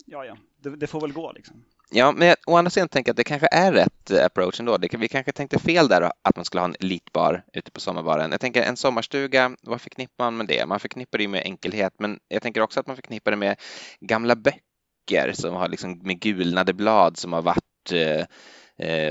ja, 0.06 0.26
ja, 0.26 0.38
det, 0.58 0.76
det 0.76 0.88
får 0.88 1.02
väl 1.02 1.14
gå 1.14 1.32
liksom. 1.32 1.64
Ja, 1.92 2.12
men 2.12 2.36
å 2.48 2.58
andra 2.58 2.70
sidan 2.70 2.90
tänker 2.90 3.10
jag 3.10 3.14
att 3.14 3.18
det 3.18 3.24
kanske 3.24 3.48
är 3.52 3.74
rätt 3.74 4.12
eh, 4.12 4.26
approach 4.26 4.60
ändå. 4.60 4.78
Det, 4.78 4.94
vi 4.98 5.08
kanske 5.08 5.32
tänkte 5.32 5.60
fel 5.60 5.88
där 5.88 6.12
att 6.22 6.36
man 6.36 6.46
skulle 6.46 6.62
ha 6.62 6.68
en 6.68 6.76
elitbar 6.80 7.44
ute 7.54 7.72
på 7.72 7.80
sommarbaren. 7.80 8.32
Jag 8.32 8.42
tänker 8.42 8.64
en 8.64 8.78
sommarstuga, 8.78 9.56
vad 9.62 9.82
förknippar 9.82 10.26
man 10.26 10.38
med 10.38 10.48
det? 10.48 10.66
Man 10.66 10.80
förknippar 10.80 11.18
det 11.18 11.28
med 11.28 11.44
enkelhet, 11.46 11.94
men 12.00 12.20
jag 12.28 12.42
tänker 12.42 12.62
också 12.62 12.80
att 12.80 12.88
man 12.88 12.96
förknippar 12.96 13.32
det 13.32 13.38
med 13.38 13.56
gamla 14.00 14.36
böcker 14.36 15.34
som 15.34 15.54
har 15.54 15.68
liksom 15.68 16.00
med 16.04 16.20
gulnade 16.20 16.74
blad 16.74 17.18
som 17.18 17.34
har 17.34 17.42
varit 17.42 17.92
eh 17.92 18.26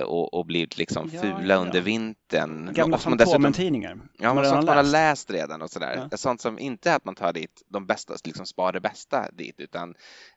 och, 0.05 0.35
och 0.35 0.47
blivit 0.47 0.79
liksom 0.79 1.11
ja, 1.13 1.21
fula 1.21 1.55
ja. 1.55 1.61
under 1.61 1.81
vintern. 1.81 2.73
Gamla 2.75 2.99
Fantomen-tidningar. 2.99 4.01
Ja, 4.19 4.35
men 4.35 4.45
sånt 4.45 4.67
man 4.67 4.77
har 4.77 4.83
läst 4.83 5.31
redan 5.31 5.63
och 5.63 5.71
sådär. 5.71 6.09
Ja. 6.11 6.17
Sånt 6.17 6.41
som 6.41 6.59
inte 6.59 6.91
är 6.91 6.97
att 6.97 7.05
man 7.05 7.15
tar 7.15 7.33
dit 7.33 7.63
de 7.69 7.87
bästa, 7.87 8.15
liksom 8.25 8.47
spar 8.47 8.73
det 8.73 8.81
bästa 8.81 9.31
dit, 9.33 9.61
utan 9.61 9.95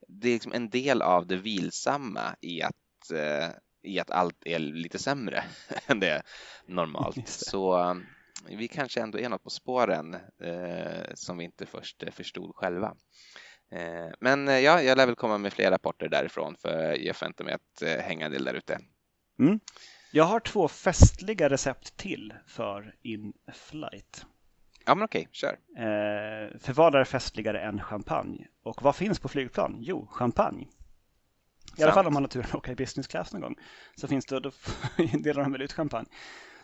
det 0.08 0.30
är 0.30 0.34
liksom 0.34 0.54
en 0.54 0.70
del 0.70 1.02
av 1.02 1.28
det 1.28 1.38
vilsamma 1.38 2.36
i 2.42 2.62
att, 2.62 3.12
eh, 3.14 3.50
i 3.84 4.00
att 4.00 4.12
allt 4.12 4.46
är 4.46 4.60
lite 4.60 5.00
sämre 5.00 5.44
än 5.88 6.00
det 6.00 6.10
är 6.10 6.22
normalt. 6.66 7.28
Så 7.28 7.80
eh, 7.80 7.96
vi 8.58 8.68
kanske 8.68 9.02
ändå 9.02 9.20
är 9.20 9.30
något 9.30 9.44
på 9.44 9.50
spåren 9.50 10.14
eh, 10.44 11.14
som 11.14 11.38
vi 11.38 11.44
inte 11.44 11.66
först 11.66 12.04
förstod 12.12 12.56
själva. 12.56 12.96
Eh, 13.72 14.14
men 14.20 14.48
eh, 14.48 14.60
ja, 14.60 14.82
jag 14.82 14.98
lär 14.98 15.06
väl 15.06 15.16
komma 15.16 15.38
med 15.38 15.54
fler 15.54 15.72
rapporter 15.72 16.10
därifrån 16.10 16.56
för 16.56 17.06
jag 17.06 17.16
förväntar 17.16 17.46
mig 17.46 17.54
att 17.54 17.82
eh, 17.82 18.04
hänga 18.04 18.26
en 18.26 18.32
del 18.32 18.44
där 18.44 18.54
ute. 18.54 18.80
Mm. 19.42 19.60
Jag 20.12 20.24
har 20.24 20.40
två 20.40 20.68
festliga 20.68 21.50
recept 21.50 21.98
till 21.98 22.34
för 22.48 22.96
In-Flight. 23.02 24.26
Ja, 24.86 24.96
men 24.96 25.06
okej, 25.06 25.28
kör. 25.32 25.58
Eh, 25.78 26.60
för 26.60 26.74
vad 26.74 26.96
är 26.96 27.04
festligare 27.04 27.62
än 27.62 27.82
champagne? 27.82 28.48
Och 28.64 28.82
vad 28.82 28.96
finns 28.96 29.20
på 29.20 29.30
flygplan? 29.30 29.78
Jo, 29.80 30.08
champagne. 30.12 30.62
I 30.62 30.68
Sant. 31.68 31.82
alla 31.82 31.94
fall 31.94 32.08
om 32.08 32.14
man 32.14 32.24
har 32.24 32.28
turen 32.28 32.46
att 32.50 32.56
åka 32.56 32.72
i 32.72 32.76
business 32.76 33.08
class 33.08 33.34
någon 33.34 33.42
gång. 33.42 33.56
Så 33.96 34.08
finns 34.08 34.26
det, 34.26 34.40
då 34.40 34.52
delar 35.20 35.44
de 35.44 35.52
väl 35.52 35.62
ut 35.62 35.74
champagne. 35.74 36.08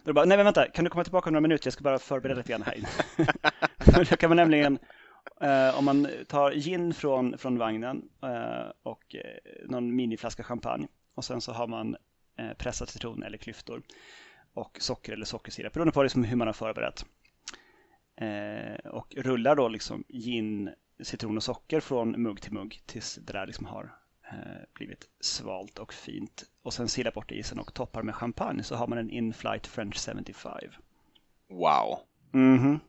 Då 0.03 0.13
bara, 0.13 0.25
nej 0.25 0.37
men 0.37 0.45
vänta, 0.45 0.67
kan 0.67 0.83
du 0.83 0.89
komma 0.89 1.03
tillbaka 1.03 1.29
om 1.29 1.33
några 1.33 1.41
minuter? 1.41 1.67
Jag 1.67 1.73
ska 1.73 1.83
bara 1.83 1.99
förbereda 1.99 2.37
lite 2.37 2.49
grann 2.49 2.63
här. 2.63 2.83
Då 4.09 4.15
kan 4.15 4.29
man 4.29 4.37
nämligen, 4.37 4.79
eh, 5.41 5.79
om 5.79 5.85
man 5.85 6.07
tar 6.27 6.51
gin 6.51 6.93
från, 6.93 7.37
från 7.37 7.57
vagnen 7.57 8.09
eh, 8.23 8.71
och 8.83 9.15
eh, 9.15 9.69
någon 9.69 9.95
miniflaska 9.95 10.43
champagne 10.43 10.87
och 11.15 11.25
sen 11.25 11.41
så 11.41 11.51
har 11.51 11.67
man 11.67 11.95
pressad 12.57 12.89
citron 12.89 13.23
eller 13.23 13.37
klyftor 13.37 13.81
och 14.53 14.77
socker 14.79 15.13
eller 15.13 15.25
sockersirap 15.25 15.73
beroende 15.73 15.91
på 15.91 16.03
liksom 16.03 16.23
hur 16.23 16.35
man 16.35 16.47
har 16.47 16.53
förberett. 16.53 17.05
Eh, 18.21 18.91
och 18.91 19.15
rullar 19.15 19.55
då 19.55 19.67
liksom 19.67 20.03
gin, 20.09 20.69
citron 21.03 21.37
och 21.37 21.43
socker 21.43 21.79
från 21.79 22.21
mugg 22.21 22.41
till 22.41 22.53
mugg 22.53 22.81
tills 22.85 23.15
det 23.15 23.33
där 23.33 23.47
liksom 23.47 23.65
har 23.65 23.95
eh, 24.31 24.63
blivit 24.73 25.05
svalt 25.19 25.79
och 25.79 25.93
fint. 25.93 26.43
Och 26.61 26.73
sen 26.73 26.87
silar 26.87 27.11
bort 27.11 27.31
isen 27.31 27.59
och 27.59 27.73
toppar 27.73 28.03
med 28.03 28.15
champagne 28.15 28.63
så 28.63 28.75
har 28.75 28.87
man 28.87 28.97
en 28.97 29.09
In-Flight 29.09 29.67
French 29.67 29.97
75. 29.97 30.53
Wow! 31.49 31.99
Mm 32.33 32.59
-hmm. 32.59 32.79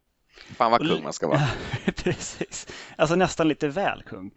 Fan 0.56 0.70
vad 0.70 0.88
kung 0.88 1.02
man 1.02 1.12
ska 1.12 1.28
vara. 1.28 1.48
Precis. 1.96 2.66
Alltså 2.96 3.16
nästan 3.16 3.48
lite 3.48 3.68
väl 3.68 4.02
kung. 4.02 4.30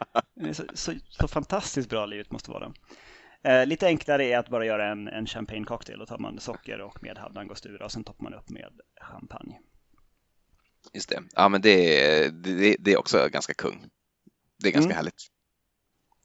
Så, 0.52 0.64
så, 0.74 0.92
så 1.08 1.28
fantastiskt 1.28 1.90
bra 1.90 2.06
livet 2.06 2.30
måste 2.30 2.50
vara. 2.50 2.72
Eh, 3.48 3.66
lite 3.66 3.86
enklare 3.86 4.24
är 4.24 4.38
att 4.38 4.48
bara 4.48 4.66
göra 4.66 4.86
en, 4.86 5.08
en 5.08 5.26
champagne 5.26 5.64
cocktail. 5.64 5.98
Då 5.98 6.06
tar 6.06 6.18
man 6.18 6.40
socker 6.40 6.80
och 6.80 7.02
medhavd 7.02 7.38
angostura 7.38 7.84
och 7.84 7.92
sen 7.92 8.04
toppar 8.04 8.24
man 8.24 8.34
upp 8.34 8.50
med 8.50 8.72
champagne. 9.00 9.58
Just 10.92 11.08
det. 11.08 11.22
Ja, 11.32 11.48
men 11.48 11.60
det, 11.60 12.00
är, 12.04 12.30
det, 12.30 12.76
det 12.78 12.92
är 12.92 12.96
också 12.96 13.28
ganska 13.32 13.54
kung. 13.54 13.88
Det 14.62 14.68
är 14.68 14.72
ganska 14.72 14.90
mm. 14.90 14.96
härligt. 14.96 15.26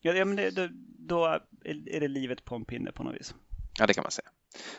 Ja, 0.02 0.14
ja 0.14 0.26
men 0.26 0.36
det, 0.36 0.50
det, 0.50 0.70
då 1.00 1.26
är 1.66 2.00
det 2.00 2.08
livet 2.08 2.46
på 2.46 2.56
en 2.56 2.66
pinne 2.66 2.92
på 2.92 3.04
något 3.04 3.16
vis. 3.16 3.36
Ja, 3.80 3.88
det 3.88 3.94
kan 3.94 4.04
man 4.04 4.12
säga. 4.12 4.30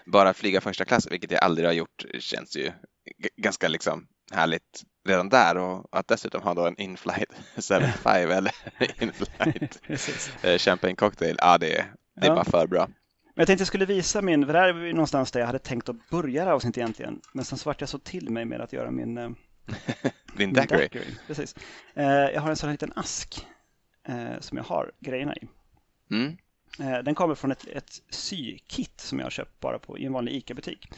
Bara 0.07 0.35
flyga 0.35 0.61
första 0.61 0.85
klass, 0.85 1.11
vilket 1.11 1.31
jag 1.31 1.43
aldrig 1.43 1.69
har 1.69 1.73
gjort, 1.73 2.05
känns 2.19 2.57
ju 2.57 2.73
ganska 3.37 3.69
liksom 3.69 4.07
härligt 4.33 4.83
redan 5.09 5.29
där 5.29 5.57
och 5.57 5.89
att 5.99 6.09
dessutom 6.09 6.43
ha 6.43 6.55
då 6.55 6.67
en 6.67 6.81
inflight 6.81 7.33
75 7.57 8.31
eller 8.31 8.55
inflight 9.03 9.81
eh, 10.43 10.59
champagne 10.59 10.97
cocktail, 10.97 11.37
ja 11.39 11.59
det, 11.59 11.87
det 12.15 12.27
är 12.27 12.31
ja. 12.31 12.35
bara 12.35 12.45
för 12.45 12.67
bra. 12.67 12.89
Men 13.35 13.43
jag 13.43 13.47
tänkte 13.47 13.61
jag 13.61 13.69
skulle 13.69 13.87
visa 13.87 14.23
min, 14.23 14.47
för 14.47 14.53
det 14.53 14.59
här 14.59 14.69
är 14.69 14.93
någonstans 14.93 15.33
där 15.33 15.41
jag 15.41 15.47
hade 15.47 15.59
tänkt 15.59 15.89
att 15.89 16.11
börja 16.11 16.45
det 16.45 16.53
avsnittet 16.53 16.79
egentligen, 16.79 17.21
men 17.33 17.45
sen 17.45 17.59
så 17.59 17.71
vart 17.71 17.81
jag 17.81 17.89
så 17.89 17.99
till 17.99 18.31
mig 18.31 18.45
med 18.45 18.61
att 18.61 18.73
göra 18.73 18.91
min 18.91 19.19
eh, 19.19 19.31
Din 20.37 20.53
daiquiri. 20.53 20.79
daiquiri. 20.79 21.17
Precis. 21.27 21.57
Eh, 21.95 22.05
jag 22.07 22.41
har 22.41 22.51
en 22.51 22.57
sån 22.57 22.69
här 22.69 22.75
liten 22.75 22.93
ask 22.97 23.47
eh, 24.09 24.41
som 24.41 24.59
jag 24.59 24.65
har 24.65 24.93
grejerna 25.01 25.37
i. 25.37 25.49
Mm. 26.11 26.37
Den 27.05 27.15
kommer 27.15 27.35
från 27.35 27.53
ett, 27.53 27.67
ett 27.67 28.03
sykit 28.11 29.01
som 29.01 29.19
jag 29.19 29.27
har 29.27 29.31
köpt 29.31 29.61
bara 29.61 29.79
på, 29.79 29.99
i 29.99 30.05
en 30.05 30.13
vanlig 30.13 30.33
ICA-butik. 30.33 30.89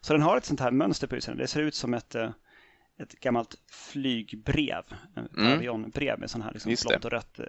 Så 0.00 0.12
den 0.12 0.22
har 0.22 0.36
ett 0.36 0.44
sånt 0.44 0.60
här 0.60 0.70
mönster 0.70 1.06
på 1.06 1.16
utsidan. 1.16 1.38
Det 1.38 1.46
ser 1.46 1.60
ut 1.60 1.74
som 1.74 1.94
ett, 1.94 2.14
ett 2.98 3.20
gammalt 3.20 3.54
flygbrev, 3.70 4.84
ett 5.16 5.36
mm. 5.36 5.52
avionbrev 5.52 6.18
med 6.18 6.30
sån 6.30 6.42
här 6.42 6.52
liksom 6.52 6.74
blått 6.88 7.04
och 7.04 7.10
rött 7.10 7.40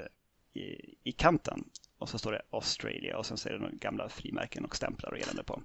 i, 0.53 0.95
i 1.03 1.11
kanten. 1.11 1.63
Och 1.97 2.09
så 2.09 2.17
står 2.17 2.31
det 2.31 2.41
Australia 2.49 3.17
och 3.17 3.25
sen 3.25 3.37
så 3.37 3.49
är 3.49 3.53
det 3.53 3.59
några 3.59 3.73
gamla 3.73 4.09
frimärken 4.09 4.65
och 4.65 4.75
stämplar 4.75 5.11
och 5.11 5.19
elände 5.19 5.43
på. 5.43 5.61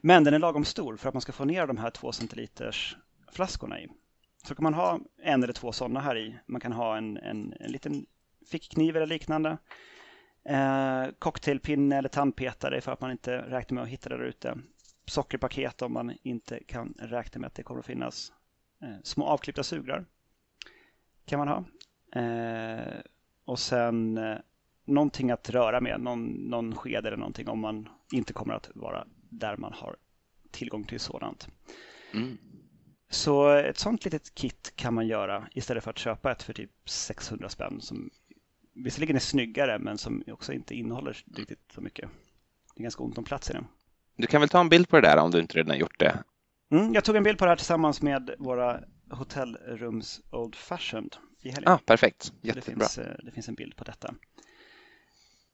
Men 0.00 0.24
den 0.24 0.34
är 0.34 0.38
lagom 0.38 0.64
stor 0.64 0.96
för 0.96 1.08
att 1.08 1.14
man 1.14 1.20
ska 1.20 1.32
få 1.32 1.44
ner 1.44 1.66
de 1.66 1.76
här 1.76 1.90
två 1.90 2.12
centiliters 2.12 2.96
flaskorna 3.32 3.80
i. 3.80 3.88
Så 4.46 4.54
kan 4.54 4.62
man 4.62 4.74
ha 4.74 5.00
en 5.22 5.42
eller 5.42 5.52
två 5.52 5.72
sådana 5.72 6.00
här 6.00 6.18
i. 6.18 6.38
Man 6.46 6.60
kan 6.60 6.72
ha 6.72 6.96
en, 6.96 7.16
en, 7.16 7.54
en 7.60 7.72
liten 7.72 8.06
fickkniv 8.50 8.96
eller 8.96 9.06
liknande. 9.06 9.58
Eh, 10.44 11.06
cocktailpinne 11.18 11.96
eller 11.96 12.08
tandpetare 12.08 12.80
för 12.80 12.92
att 12.92 13.00
man 13.00 13.10
inte 13.10 13.38
räknar 13.38 13.74
med 13.74 13.84
att 13.84 13.90
hitta 13.90 14.08
det 14.08 14.16
där 14.16 14.24
ute. 14.24 14.58
Sockerpaket 15.06 15.82
om 15.82 15.92
man 15.92 16.12
inte 16.22 16.64
kan 16.64 16.94
räkna 16.98 17.40
med 17.40 17.46
att 17.46 17.54
det 17.54 17.62
kommer 17.62 17.80
att 17.80 17.86
finnas. 17.86 18.32
Eh, 18.82 18.96
små 19.02 19.24
avklippta 19.26 19.62
sugrör 19.62 20.04
kan 21.24 21.38
man 21.38 21.48
ha. 21.48 21.64
Eh, 22.20 23.00
och 23.44 23.58
sen 23.58 24.18
eh, 24.18 24.38
någonting 24.84 25.30
att 25.30 25.50
röra 25.50 25.80
med, 25.80 26.00
någon, 26.00 26.26
någon 26.26 26.74
sked 26.74 27.06
eller 27.06 27.16
någonting 27.16 27.48
om 27.48 27.60
man 27.60 27.88
inte 28.12 28.32
kommer 28.32 28.54
att 28.54 28.70
vara 28.74 29.06
där 29.30 29.56
man 29.56 29.72
har 29.72 29.96
tillgång 30.50 30.84
till 30.84 31.00
sådant. 31.00 31.48
Mm. 32.14 32.38
Så 33.10 33.50
ett 33.50 33.78
sånt 33.78 34.04
litet 34.04 34.34
kit 34.34 34.72
kan 34.76 34.94
man 34.94 35.06
göra 35.06 35.48
istället 35.52 35.84
för 35.84 35.90
att 35.90 35.98
köpa 35.98 36.32
ett 36.32 36.42
för 36.42 36.52
typ 36.52 36.70
600 36.84 37.48
spänn 37.48 37.80
som 37.80 38.10
visserligen 38.74 39.16
är 39.16 39.20
snyggare 39.20 39.78
men 39.78 39.98
som 39.98 40.22
också 40.26 40.52
inte 40.52 40.74
innehåller 40.74 41.24
riktigt 41.36 41.72
så 41.74 41.80
mycket. 41.80 42.08
Det 42.74 42.80
är 42.80 42.82
ganska 42.82 43.02
ont 43.02 43.18
om 43.18 43.24
plats 43.24 43.50
i 43.50 43.52
den. 43.52 43.66
Du 44.16 44.26
kan 44.26 44.40
väl 44.40 44.48
ta 44.48 44.60
en 44.60 44.68
bild 44.68 44.88
på 44.88 44.96
det 44.96 45.02
där 45.02 45.16
om 45.16 45.30
du 45.30 45.40
inte 45.40 45.58
redan 45.58 45.78
gjort 45.78 45.98
det? 45.98 46.24
Mm, 46.70 46.94
jag 46.94 47.04
tog 47.04 47.16
en 47.16 47.22
bild 47.22 47.38
på 47.38 47.44
det 47.44 47.50
här 47.50 47.56
tillsammans 47.56 48.02
med 48.02 48.34
våra 48.38 48.80
hotellrums 49.10 50.20
Old 50.30 50.54
Fashioned 50.54 51.16
i 51.42 51.50
helgen. 51.50 51.72
Ah, 51.72 51.78
perfekt, 51.78 52.32
jättebra. 52.42 52.54
Det 52.54 52.80
finns, 52.80 52.98
eh, 52.98 53.16
det 53.24 53.30
finns 53.30 53.48
en 53.48 53.54
bild 53.54 53.76
på 53.76 53.84
detta. 53.84 54.14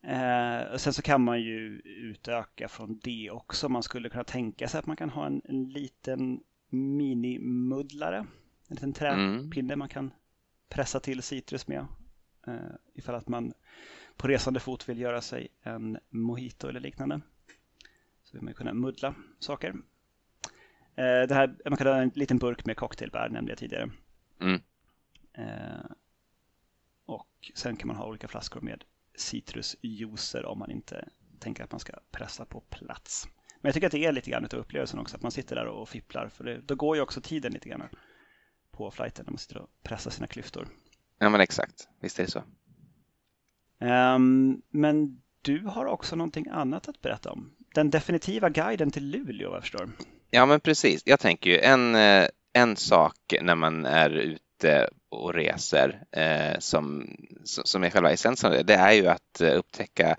Eh, 0.03 0.77
sen 0.77 0.93
så 0.93 1.03
kan 1.03 1.21
man 1.21 1.41
ju 1.41 1.81
utöka 1.85 2.69
från 2.69 3.01
det 3.03 3.31
också. 3.31 3.69
Man 3.69 3.83
skulle 3.83 4.09
kunna 4.09 4.25
tänka 4.25 4.69
sig 4.69 4.79
att 4.79 4.87
man 4.87 4.97
kan 4.97 5.11
ha 5.11 5.27
en, 5.27 5.43
en 5.45 5.69
liten 5.69 6.41
minimuddlare. 6.69 8.19
En 8.69 8.75
liten 8.75 8.93
träpinne 8.93 9.73
mm. 9.73 9.79
man 9.79 9.89
kan 9.89 10.13
pressa 10.69 11.01
till 11.01 11.23
citrus 11.23 11.69
med. 11.69 11.87
Uh, 12.49 12.55
ifall 12.95 13.15
att 13.15 13.29
man 13.29 13.53
på 14.17 14.29
resande 14.29 14.61
fot 14.61 14.89
vill 14.89 14.99
göra 14.99 15.21
sig 15.21 15.49
en 15.63 15.99
mojito 16.11 16.69
eller 16.69 16.81
liknande. 16.81 17.21
Så 18.25 18.37
vill 18.37 18.43
man 18.43 18.55
kunna 18.55 18.75
muddla 18.75 19.15
saker. 19.39 19.71
Uh, 19.71 21.27
det 21.29 21.35
här, 21.35 21.57
man 21.69 21.77
kan 21.77 21.87
ha 21.87 21.97
en 21.97 22.13
liten 22.15 22.39
burk 22.39 22.67
med 22.67 22.77
cocktailbär 22.77 23.29
nämnde 23.29 23.53
jag 23.53 23.59
tidigare. 23.59 23.91
Mm. 24.41 24.61
Uh, 25.39 25.91
och 27.05 27.53
sen 27.55 27.77
kan 27.77 27.89
man 27.89 27.97
ha 27.97 28.07
olika 28.07 28.29
flaskor 28.29 28.61
med 28.61 28.85
citrusjuicer 29.15 30.47
om 30.47 30.59
man 30.59 30.71
inte 30.71 31.09
tänker 31.39 31.65
att 31.65 31.73
man 31.73 31.81
ska 31.81 31.93
pressa 32.11 32.45
på 32.45 32.61
plats. 32.61 33.29
Men 33.61 33.69
jag 33.69 33.75
tycker 33.75 33.87
att 33.87 33.93
det 33.93 34.05
är 34.05 34.13
lite 34.13 34.31
grann 34.31 34.45
av 34.45 34.55
upplevelsen 34.55 34.99
också, 34.99 35.17
att 35.17 35.23
man 35.23 35.33
sitter 35.33 35.57
där 35.57 35.67
och 35.67 35.89
fipplar. 35.89 36.29
För 36.29 36.45
det, 36.45 36.61
då 36.61 36.75
går 36.75 36.97
ju 36.97 37.03
också 37.03 37.21
tiden 37.21 37.53
lite 37.53 37.69
grann 37.69 37.83
på 38.71 38.91
flighten 38.91 39.25
när 39.25 39.33
man 39.33 39.39
sitter 39.39 39.59
och 39.59 39.69
pressar 39.83 40.11
sina 40.11 40.27
klyftor. 40.27 40.69
Ja 41.19 41.29
men 41.29 41.41
exakt, 41.41 41.89
visst 42.01 42.19
är 42.19 42.25
det 42.25 42.31
så. 42.31 42.43
Um, 43.85 44.63
men 44.71 45.23
du 45.43 45.59
har 45.67 45.87
också 45.87 46.17
någonting 46.17 46.49
annat 46.49 46.89
att 46.89 47.01
berätta 47.01 47.31
om. 47.31 47.55
Den 47.75 47.91
definitiva 47.91 48.49
guiden 48.51 48.91
till 48.91 49.11
Luleå, 49.11 49.49
vad 49.49 49.57
jag 49.57 49.63
förstår. 49.63 49.91
Ja 50.31 50.47
men 50.47 50.61
precis, 50.61 51.03
jag 51.05 51.21
tänker 51.21 51.51
ju 51.51 51.59
en, 51.59 51.95
eh, 51.95 52.29
en 52.53 52.77
sak 52.77 53.35
när 53.43 53.55
man 53.55 53.87
är 53.87 54.11
ute 54.11 54.50
och 55.11 55.35
reser 55.35 56.03
eh, 56.13 56.59
som, 56.59 57.17
som 57.45 57.85
är 57.85 57.91
själva 57.91 58.11
essensen 58.11 58.67
det 58.67 58.75
är 58.75 58.93
ju 58.93 59.07
att 59.07 59.41
eh, 59.41 59.59
upptäcka 59.59 60.17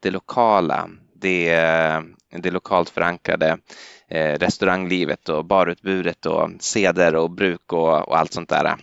det 0.00 0.10
lokala, 0.10 0.90
det, 1.14 1.54
eh, 1.54 2.00
det 2.30 2.50
lokalt 2.50 2.90
förankrade 2.90 3.58
eh, 4.08 4.38
restauranglivet 4.38 5.28
och 5.28 5.44
barutbudet 5.44 6.26
och 6.26 6.50
seder 6.60 7.16
och 7.16 7.30
bruk 7.30 7.72
och, 7.72 8.08
och 8.08 8.18
allt 8.18 8.32
sånt 8.32 8.48
där. 8.48 8.76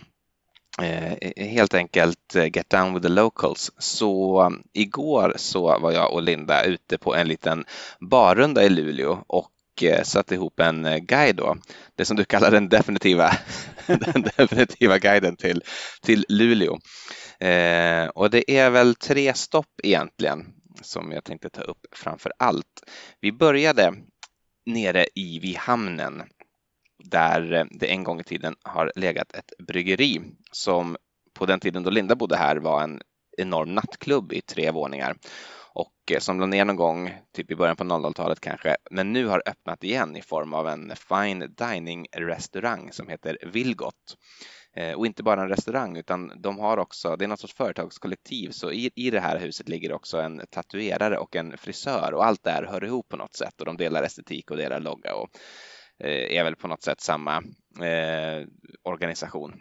Eh, 0.82 1.32
helt 1.36 1.74
enkelt 1.74 2.34
eh, 2.34 2.44
get 2.56 2.70
down 2.70 2.94
with 2.94 3.06
the 3.06 3.12
locals. 3.12 3.72
Så 3.78 4.52
igår 4.72 5.32
så 5.36 5.78
var 5.78 5.92
jag 5.92 6.12
och 6.12 6.22
Linda 6.22 6.64
ute 6.64 6.98
på 6.98 7.14
en 7.14 7.28
liten 7.28 7.64
barrunda 8.00 8.62
i 8.62 8.68
Luleå 8.68 9.24
och 9.26 9.50
Eh, 9.84 10.02
satte 10.02 10.34
ihop 10.34 10.60
en 10.60 10.84
eh, 10.84 10.98
guide 10.98 11.36
då, 11.36 11.56
det 11.96 12.04
som 12.04 12.16
du 12.16 12.24
kallar 12.24 12.50
den 12.50 12.68
definitiva, 12.68 13.30
den 13.86 14.22
definitiva 14.36 14.98
guiden 14.98 15.36
till, 15.36 15.62
till 16.02 16.24
Luleå. 16.28 16.78
Eh, 17.40 18.06
och 18.06 18.30
det 18.30 18.50
är 18.50 18.70
väl 18.70 18.94
tre 18.94 19.34
stopp 19.34 19.80
egentligen 19.82 20.46
som 20.82 21.12
jag 21.12 21.24
tänkte 21.24 21.50
ta 21.50 21.62
upp 21.62 21.86
framför 21.92 22.32
allt. 22.38 22.82
Vi 23.20 23.32
började 23.32 23.94
nere 24.66 25.06
i 25.14 25.38
vid 25.38 25.56
hamnen 25.56 26.22
där 27.04 27.52
eh, 27.52 27.64
det 27.70 27.86
en 27.86 28.04
gång 28.04 28.20
i 28.20 28.24
tiden 28.24 28.54
har 28.62 28.92
legat 28.96 29.32
ett 29.32 29.66
bryggeri 29.66 30.20
som 30.52 30.96
på 31.34 31.46
den 31.46 31.60
tiden 31.60 31.82
då 31.82 31.90
Linda 31.90 32.14
bodde 32.14 32.36
här 32.36 32.56
var 32.56 32.82
en 32.82 33.00
enorm 33.38 33.74
nattklubb 33.74 34.32
i 34.32 34.40
tre 34.40 34.70
våningar 34.70 35.16
och 35.74 36.12
eh, 36.12 36.18
som 36.18 36.40
lade 36.40 36.50
ner 36.50 36.64
någon 36.64 36.76
gång, 36.76 37.14
typ 37.32 37.50
i 37.50 37.56
början 37.56 37.76
på 37.76 37.84
00-talet 37.84 38.40
kanske, 38.40 38.76
men 38.90 39.12
nu 39.12 39.26
har 39.26 39.42
öppnat 39.46 39.84
igen 39.84 40.16
i 40.16 40.22
form 40.22 40.54
av 40.54 40.68
en 40.68 40.92
fine 40.96 41.54
dining 41.58 42.06
restaurang 42.12 42.92
som 42.92 43.08
heter 43.08 43.38
Vilgot. 43.52 44.16
Eh, 44.76 44.92
och 44.92 45.06
inte 45.06 45.22
bara 45.22 45.42
en 45.42 45.48
restaurang 45.48 45.96
utan 45.96 46.32
de 46.42 46.58
har 46.58 46.76
också, 46.76 47.16
det 47.16 47.24
är 47.24 47.28
något 47.28 47.40
sorts 47.40 47.54
företagskollektiv 47.54 48.50
så 48.50 48.72
i, 48.72 48.90
i 48.94 49.10
det 49.10 49.20
här 49.20 49.38
huset 49.38 49.68
ligger 49.68 49.92
också 49.92 50.20
en 50.20 50.42
tatuerare 50.50 51.18
och 51.18 51.36
en 51.36 51.58
frisör 51.58 52.14
och 52.14 52.24
allt 52.24 52.44
det 52.44 52.50
här 52.50 52.66
hör 52.66 52.84
ihop 52.84 53.08
på 53.08 53.16
något 53.16 53.34
sätt 53.34 53.60
och 53.60 53.66
de 53.66 53.76
delar 53.76 54.02
estetik 54.02 54.50
och 54.50 54.56
delar 54.56 54.80
logga 54.80 55.14
och 55.14 55.28
eh, 56.04 56.38
är 56.38 56.44
väl 56.44 56.56
på 56.56 56.68
något 56.68 56.82
sätt 56.82 57.00
samma 57.00 57.36
eh, 57.86 58.46
organisation. 58.82 59.60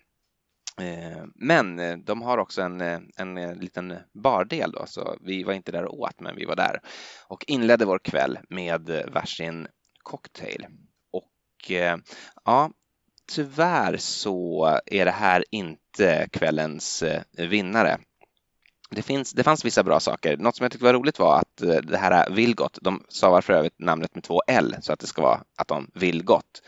Eh, 0.82 1.24
men 1.36 1.80
eh, 1.80 1.98
de 1.98 2.22
har 2.22 2.38
också 2.38 2.62
en, 2.62 2.82
eh, 2.82 3.00
en 3.18 3.36
liten 3.36 3.98
bardel 4.14 4.72
då, 4.72 4.86
så 4.86 5.18
vi 5.22 5.44
var 5.44 5.54
inte 5.54 5.72
där 5.72 5.86
och 5.86 6.00
åt, 6.00 6.20
men 6.20 6.36
vi 6.36 6.46
var 6.46 6.56
där 6.56 6.80
och 7.28 7.46
inledde 7.48 7.86
vår 7.86 8.00
kväll 8.00 8.40
med 8.50 9.06
varsin 9.14 9.68
cocktail. 10.04 10.66
Och 11.12 11.72
ja, 12.46 12.72
tyvärr 13.32 13.98
så 13.98 14.66
är 14.86 15.06
det 15.06 15.12
här 15.12 15.46
inte 15.52 16.28
kvällens 16.32 17.04
vinnare. 17.38 17.98
Det, 18.96 19.02
finns, 19.02 19.34
det 19.34 19.44
fanns 19.44 19.66
vissa 19.66 19.84
bra 19.84 20.00
saker. 20.00 20.38
Något 20.38 20.56
som 20.56 20.64
jag 20.64 20.72
tyckte 20.72 20.86
var 20.86 20.94
roligt 20.94 21.20
var 21.20 21.40
att 21.40 21.62
eh, 21.62 21.76
det 21.76 21.98
här 21.98 22.30
Vilgot, 22.30 22.78
de 22.82 23.04
stavar 23.10 23.42
för 23.42 23.54
övrigt 23.54 23.80
namnet 23.80 24.16
med 24.16 24.24
två 24.24 24.42
L 24.48 24.76
så 24.82 24.94
att 24.94 25.00
det 25.00 25.08
ska 25.08 25.22
vara 25.22 25.42
att 25.58 25.68
de 25.68 25.92
vill 25.94 26.24
gott. 26.24 26.64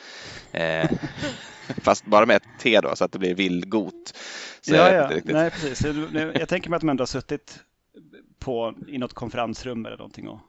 Eh, 0.52 0.90
fast 1.82 2.06
bara 2.06 2.26
med 2.26 2.36
ett 2.36 2.48
T 2.60 2.80
då 2.82 2.96
så 2.96 3.06
att 3.06 3.12
det 3.12 3.20
blir 3.20 3.36
villgot. 3.36 4.18
Så 4.62 4.76
ja, 4.76 4.92
ja. 4.92 5.10
Nej, 5.24 5.52
precis. 5.52 5.82
Jag, 6.14 6.36
jag 6.36 6.50
tänker 6.50 6.70
mig 6.70 6.78
att 6.78 6.82
de 6.82 6.90
ändå 6.90 7.02
har 7.02 7.08
suttit 7.08 7.60
på, 8.40 8.74
i 8.88 8.98
något 8.98 9.14
konferensrum 9.14 9.86
eller 9.86 9.98
någonting 9.98 10.28
och, 10.28 10.40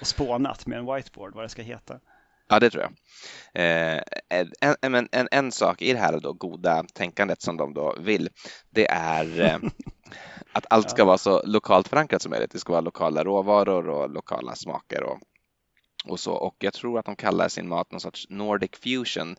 och 0.00 0.06
spånat 0.06 0.66
med 0.66 0.78
en 0.78 0.94
whiteboard 0.94 1.34
vad 1.34 1.44
det 1.44 1.48
ska 1.48 1.62
heta. 1.62 2.00
Ja, 2.48 2.58
det 2.58 2.70
tror 2.70 2.82
jag. 2.82 2.92
Eh, 3.54 4.02
en, 4.28 4.94
en, 4.94 5.08
en, 5.12 5.28
en, 5.30 5.52
sak 5.52 5.82
i 5.82 5.92
det 5.92 5.98
här 5.98 6.20
då 6.20 6.32
goda 6.32 6.84
tänkandet 6.94 7.42
som 7.42 7.56
de 7.56 7.74
då 7.74 7.96
vill, 8.00 8.28
det 8.70 8.86
är 8.90 9.40
eh, 9.40 9.58
att 10.52 10.66
allt 10.70 10.90
ska 10.90 11.04
vara 11.04 11.18
så 11.18 11.42
lokalt 11.44 11.88
förankrat 11.88 12.22
som 12.22 12.30
möjligt. 12.30 12.50
Det 12.50 12.58
ska 12.58 12.72
vara 12.72 12.80
lokala 12.80 13.24
råvaror 13.24 13.88
och 13.88 14.10
lokala 14.10 14.54
smaker 14.54 15.02
och, 15.02 15.18
och 16.04 16.20
så. 16.20 16.32
Och 16.32 16.56
jag 16.58 16.72
tror 16.72 16.98
att 16.98 17.06
de 17.06 17.16
kallar 17.16 17.48
sin 17.48 17.68
mat 17.68 17.92
någon 17.92 18.00
sorts 18.00 18.26
Nordic 18.28 18.70
fusion. 18.82 19.36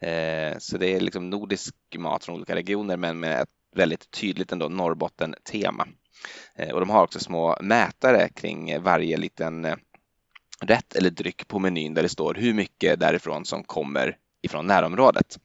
Eh, 0.00 0.58
så 0.58 0.78
det 0.78 0.86
är 0.86 1.00
liksom 1.00 1.30
nordisk 1.30 1.74
mat 1.98 2.24
från 2.24 2.36
olika 2.36 2.54
regioner 2.54 2.96
men 2.96 3.20
med 3.20 3.40
ett 3.40 3.48
väldigt 3.76 4.10
tydligt 4.10 4.52
ändå 4.52 4.68
Norrbotten-tema. 4.68 5.86
Eh, 6.54 6.74
och 6.74 6.80
de 6.80 6.90
har 6.90 7.02
också 7.02 7.18
små 7.20 7.56
mätare 7.60 8.28
kring 8.28 8.82
varje 8.82 9.16
liten 9.16 9.64
eh, 9.64 9.76
rätt 10.60 10.94
eller 10.96 11.10
dryck 11.10 11.48
på 11.48 11.58
menyn 11.58 11.94
där 11.94 12.02
det 12.02 12.08
står 12.08 12.34
hur 12.34 12.54
mycket 12.54 13.00
därifrån 13.00 13.44
som 13.44 13.64
kommer 13.64 14.16
ifrån 14.42 14.66
närområdet. 14.66 15.38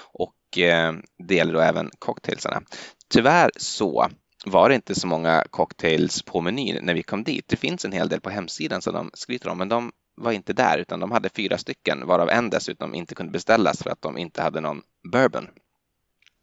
Och 0.00 0.58
eh, 0.58 0.92
det 1.18 1.34
gäller 1.34 1.52
då 1.52 1.60
även 1.60 1.90
cocktailsarna. 1.98 2.62
Tyvärr 3.08 3.50
så 3.56 4.08
var 4.44 4.68
det 4.68 4.74
inte 4.74 4.94
så 4.94 5.06
många 5.06 5.44
cocktails 5.50 6.22
på 6.22 6.40
menyn 6.40 6.78
när 6.82 6.94
vi 6.94 7.02
kom 7.02 7.24
dit. 7.24 7.48
Det 7.48 7.56
finns 7.56 7.84
en 7.84 7.92
hel 7.92 8.08
del 8.08 8.20
på 8.20 8.30
hemsidan 8.30 8.82
som 8.82 8.94
de 8.94 9.10
skryter 9.14 9.48
om, 9.48 9.58
men 9.58 9.68
de 9.68 9.92
var 10.16 10.32
inte 10.32 10.52
där 10.52 10.78
utan 10.78 11.00
de 11.00 11.12
hade 11.12 11.28
fyra 11.28 11.58
stycken 11.58 12.06
varav 12.06 12.30
en 12.30 12.50
dessutom 12.50 12.94
inte 12.94 13.14
kunde 13.14 13.32
beställas 13.32 13.82
för 13.82 13.90
att 13.90 14.02
de 14.02 14.18
inte 14.18 14.42
hade 14.42 14.60
någon 14.60 14.82
bourbon 15.12 15.48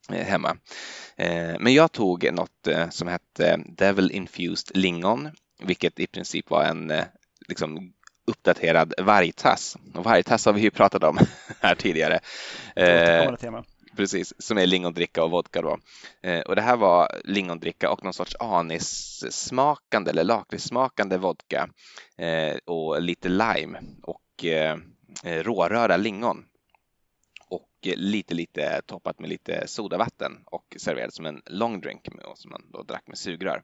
eh, 0.09 0.25
hemma. 0.25 0.57
Eh, 1.15 1.55
men 1.59 1.73
jag 1.73 1.91
tog 1.91 2.33
något 2.33 2.67
eh, 2.67 2.89
som 2.89 3.07
hette 3.07 3.63
Devil 3.65 4.11
Infused 4.11 4.77
Lingon, 4.77 5.29
vilket 5.63 5.99
i 5.99 6.07
princip 6.07 6.49
var 6.49 6.63
en 6.63 6.93
liksom 7.47 7.93
uppdaterad 8.31 8.93
vargtass. 8.97 9.77
Och 9.95 10.03
vargtass 10.03 10.45
har 10.45 10.53
vi 10.53 10.61
ju 10.61 10.71
pratat 10.71 11.03
om 11.03 11.19
här 11.59 11.75
tidigare. 11.75 12.19
Eh, 12.75 13.35
tema. 13.35 13.63
Precis, 13.95 14.33
som 14.37 14.57
är 14.57 14.65
lingondricka 14.65 15.23
och 15.23 15.31
vodka 15.31 15.61
då. 15.61 15.77
Eh, 16.21 16.39
och 16.39 16.55
det 16.55 16.61
här 16.61 16.77
var 16.77 17.21
lingondricka 17.23 17.91
och 17.91 18.03
någon 18.03 18.13
sorts 18.13 18.35
anissmakande 18.39 20.09
eller 20.09 20.23
lakritssmakande 20.23 21.17
vodka 21.17 21.69
eh, 22.17 22.57
och 22.65 23.01
lite 23.01 23.29
lime 23.29 23.81
och 24.03 24.45
eh, 24.45 24.77
råröra 25.23 25.97
lingon 25.97 26.45
och 27.49 27.69
lite, 27.83 28.33
lite 28.33 28.81
toppat 28.85 29.19
med 29.19 29.29
lite 29.29 29.67
sodavatten 29.67 30.39
och 30.45 30.75
serverat 30.77 31.13
som 31.13 31.25
en 31.25 31.41
long 31.45 31.81
drink 31.81 32.07
som 32.35 32.51
man 32.51 32.61
då 32.73 32.83
drack 32.83 33.07
med 33.07 33.17
sugrör. 33.17 33.63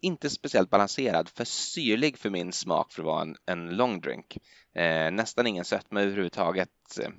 Inte 0.00 0.30
speciellt 0.30 0.70
balanserad, 0.70 1.28
för 1.28 1.44
syrlig 1.44 2.18
för 2.18 2.30
min 2.30 2.52
smak 2.52 2.92
för 2.92 3.02
att 3.02 3.06
vara 3.06 3.22
en, 3.22 3.36
en 3.46 3.76
long 3.76 4.00
drink. 4.00 4.38
Eh, 4.74 5.10
nästan 5.10 5.46
ingen 5.46 5.64
sötma 5.64 6.02
överhuvudtaget. 6.02 6.98
Eh, 7.00 7.10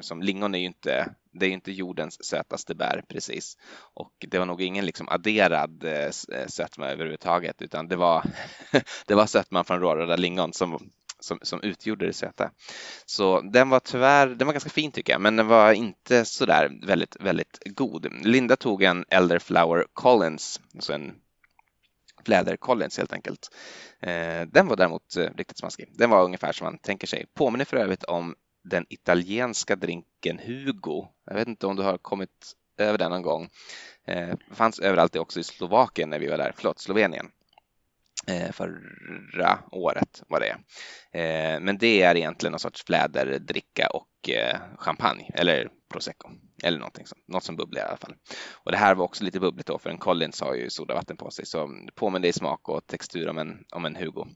som 0.00 0.22
lingon 0.22 0.54
är 0.54 0.58
ju 0.58 0.66
inte, 0.66 1.14
det 1.32 1.46
är 1.46 1.50
inte 1.50 1.72
jordens 1.72 2.24
sötaste 2.24 2.74
bär 2.74 3.02
precis. 3.08 3.56
Och 3.94 4.12
det 4.28 4.38
var 4.38 4.46
nog 4.46 4.62
ingen 4.62 4.86
liksom 4.86 5.08
adderad 5.08 5.84
eh, 5.84 6.06
eh 6.32 6.46
sötma 6.46 6.88
överhuvudtaget, 6.88 7.62
utan 7.62 7.88
det 7.88 7.96
var, 7.96 8.24
det 9.06 9.14
var 9.14 9.26
sötman 9.26 9.64
från 9.64 9.80
råröda 9.80 10.16
lingon 10.16 10.52
som, 10.52 10.90
som, 11.20 11.38
som 11.42 11.62
utgjorde 11.62 12.06
det 12.06 12.12
söta. 12.12 12.50
Så 13.06 13.40
den 13.40 13.68
var 13.68 13.80
tyvärr, 13.80 14.26
den 14.26 14.46
var 14.46 14.52
ganska 14.52 14.70
fin 14.70 14.92
tycker 14.92 15.12
jag, 15.12 15.20
men 15.20 15.36
den 15.36 15.46
var 15.46 15.72
inte 15.72 16.24
sådär 16.24 16.70
väldigt, 16.86 17.16
väldigt 17.20 17.62
god. 17.64 18.26
Linda 18.26 18.56
tog 18.56 18.82
en 18.82 19.04
Elderflower 19.08 19.86
Collins, 19.92 20.60
alltså 20.74 20.92
en 20.92 21.12
Fläder 22.24 22.56
Collins 22.56 22.98
helt 22.98 23.12
enkelt. 23.12 23.48
Eh, 24.00 24.42
den 24.46 24.66
var 24.66 24.76
däremot 24.76 25.16
eh, 25.16 25.30
riktigt 25.36 25.58
smaskig. 25.58 25.88
Den 25.92 26.10
var 26.10 26.24
ungefär 26.24 26.52
som 26.52 26.64
man 26.64 26.78
tänker 26.78 27.06
sig. 27.06 27.26
Påminner 27.34 27.64
för 27.64 27.76
övrigt 27.76 28.04
om 28.04 28.34
den 28.64 28.86
italienska 28.88 29.76
drinken 29.76 30.38
Hugo. 30.38 31.08
Jag 31.26 31.34
vet 31.34 31.48
inte 31.48 31.66
om 31.66 31.76
du 31.76 31.82
har 31.82 31.98
kommit 31.98 32.52
över 32.78 32.98
den 32.98 33.10
någon 33.10 33.22
gång. 33.22 33.48
Eh, 34.06 34.34
fanns 34.52 34.80
överallt 34.80 35.16
också 35.16 35.40
i 35.40 35.44
Slovakien 35.44 36.10
när 36.10 36.18
vi 36.18 36.28
var 36.28 36.38
där, 36.38 36.52
förlåt, 36.56 36.78
Slovenien. 36.78 37.30
Eh, 38.26 38.52
förra 38.52 39.58
året 39.70 40.22
var 40.28 40.40
det. 40.40 40.56
Eh, 41.20 41.60
men 41.60 41.78
det 41.78 42.02
är 42.02 42.16
egentligen 42.16 42.50
någon 42.50 42.60
sorts 42.60 42.84
fläderdricka 42.84 43.88
och 43.88 44.30
eh, 44.30 44.58
champagne, 44.78 45.30
eller 45.34 45.68
prosecco 45.92 46.30
eller 46.62 46.78
någonting 46.78 47.06
sånt. 47.06 47.28
något 47.28 47.44
som 47.44 47.56
bubblar 47.56 47.82
i 47.82 47.84
alla 47.84 47.96
fall. 47.96 48.14
Och 48.52 48.70
det 48.70 48.76
här 48.76 48.94
var 48.94 49.04
också 49.04 49.24
lite 49.24 49.40
bubbligt 49.40 49.66
då 49.66 49.78
för 49.78 49.90
en 49.90 49.98
Collins 49.98 50.40
har 50.40 50.54
ju 50.54 50.70
sodavatten 50.70 51.16
på 51.16 51.30
sig 51.30 51.46
så 51.46 51.70
påminner 51.94 52.28
i 52.28 52.32
smak 52.32 52.68
och 52.68 52.86
textur 52.86 53.28
om 53.28 53.38
en, 53.38 53.64
om 53.72 53.84
en 53.84 53.96
Hugo. 53.96 54.26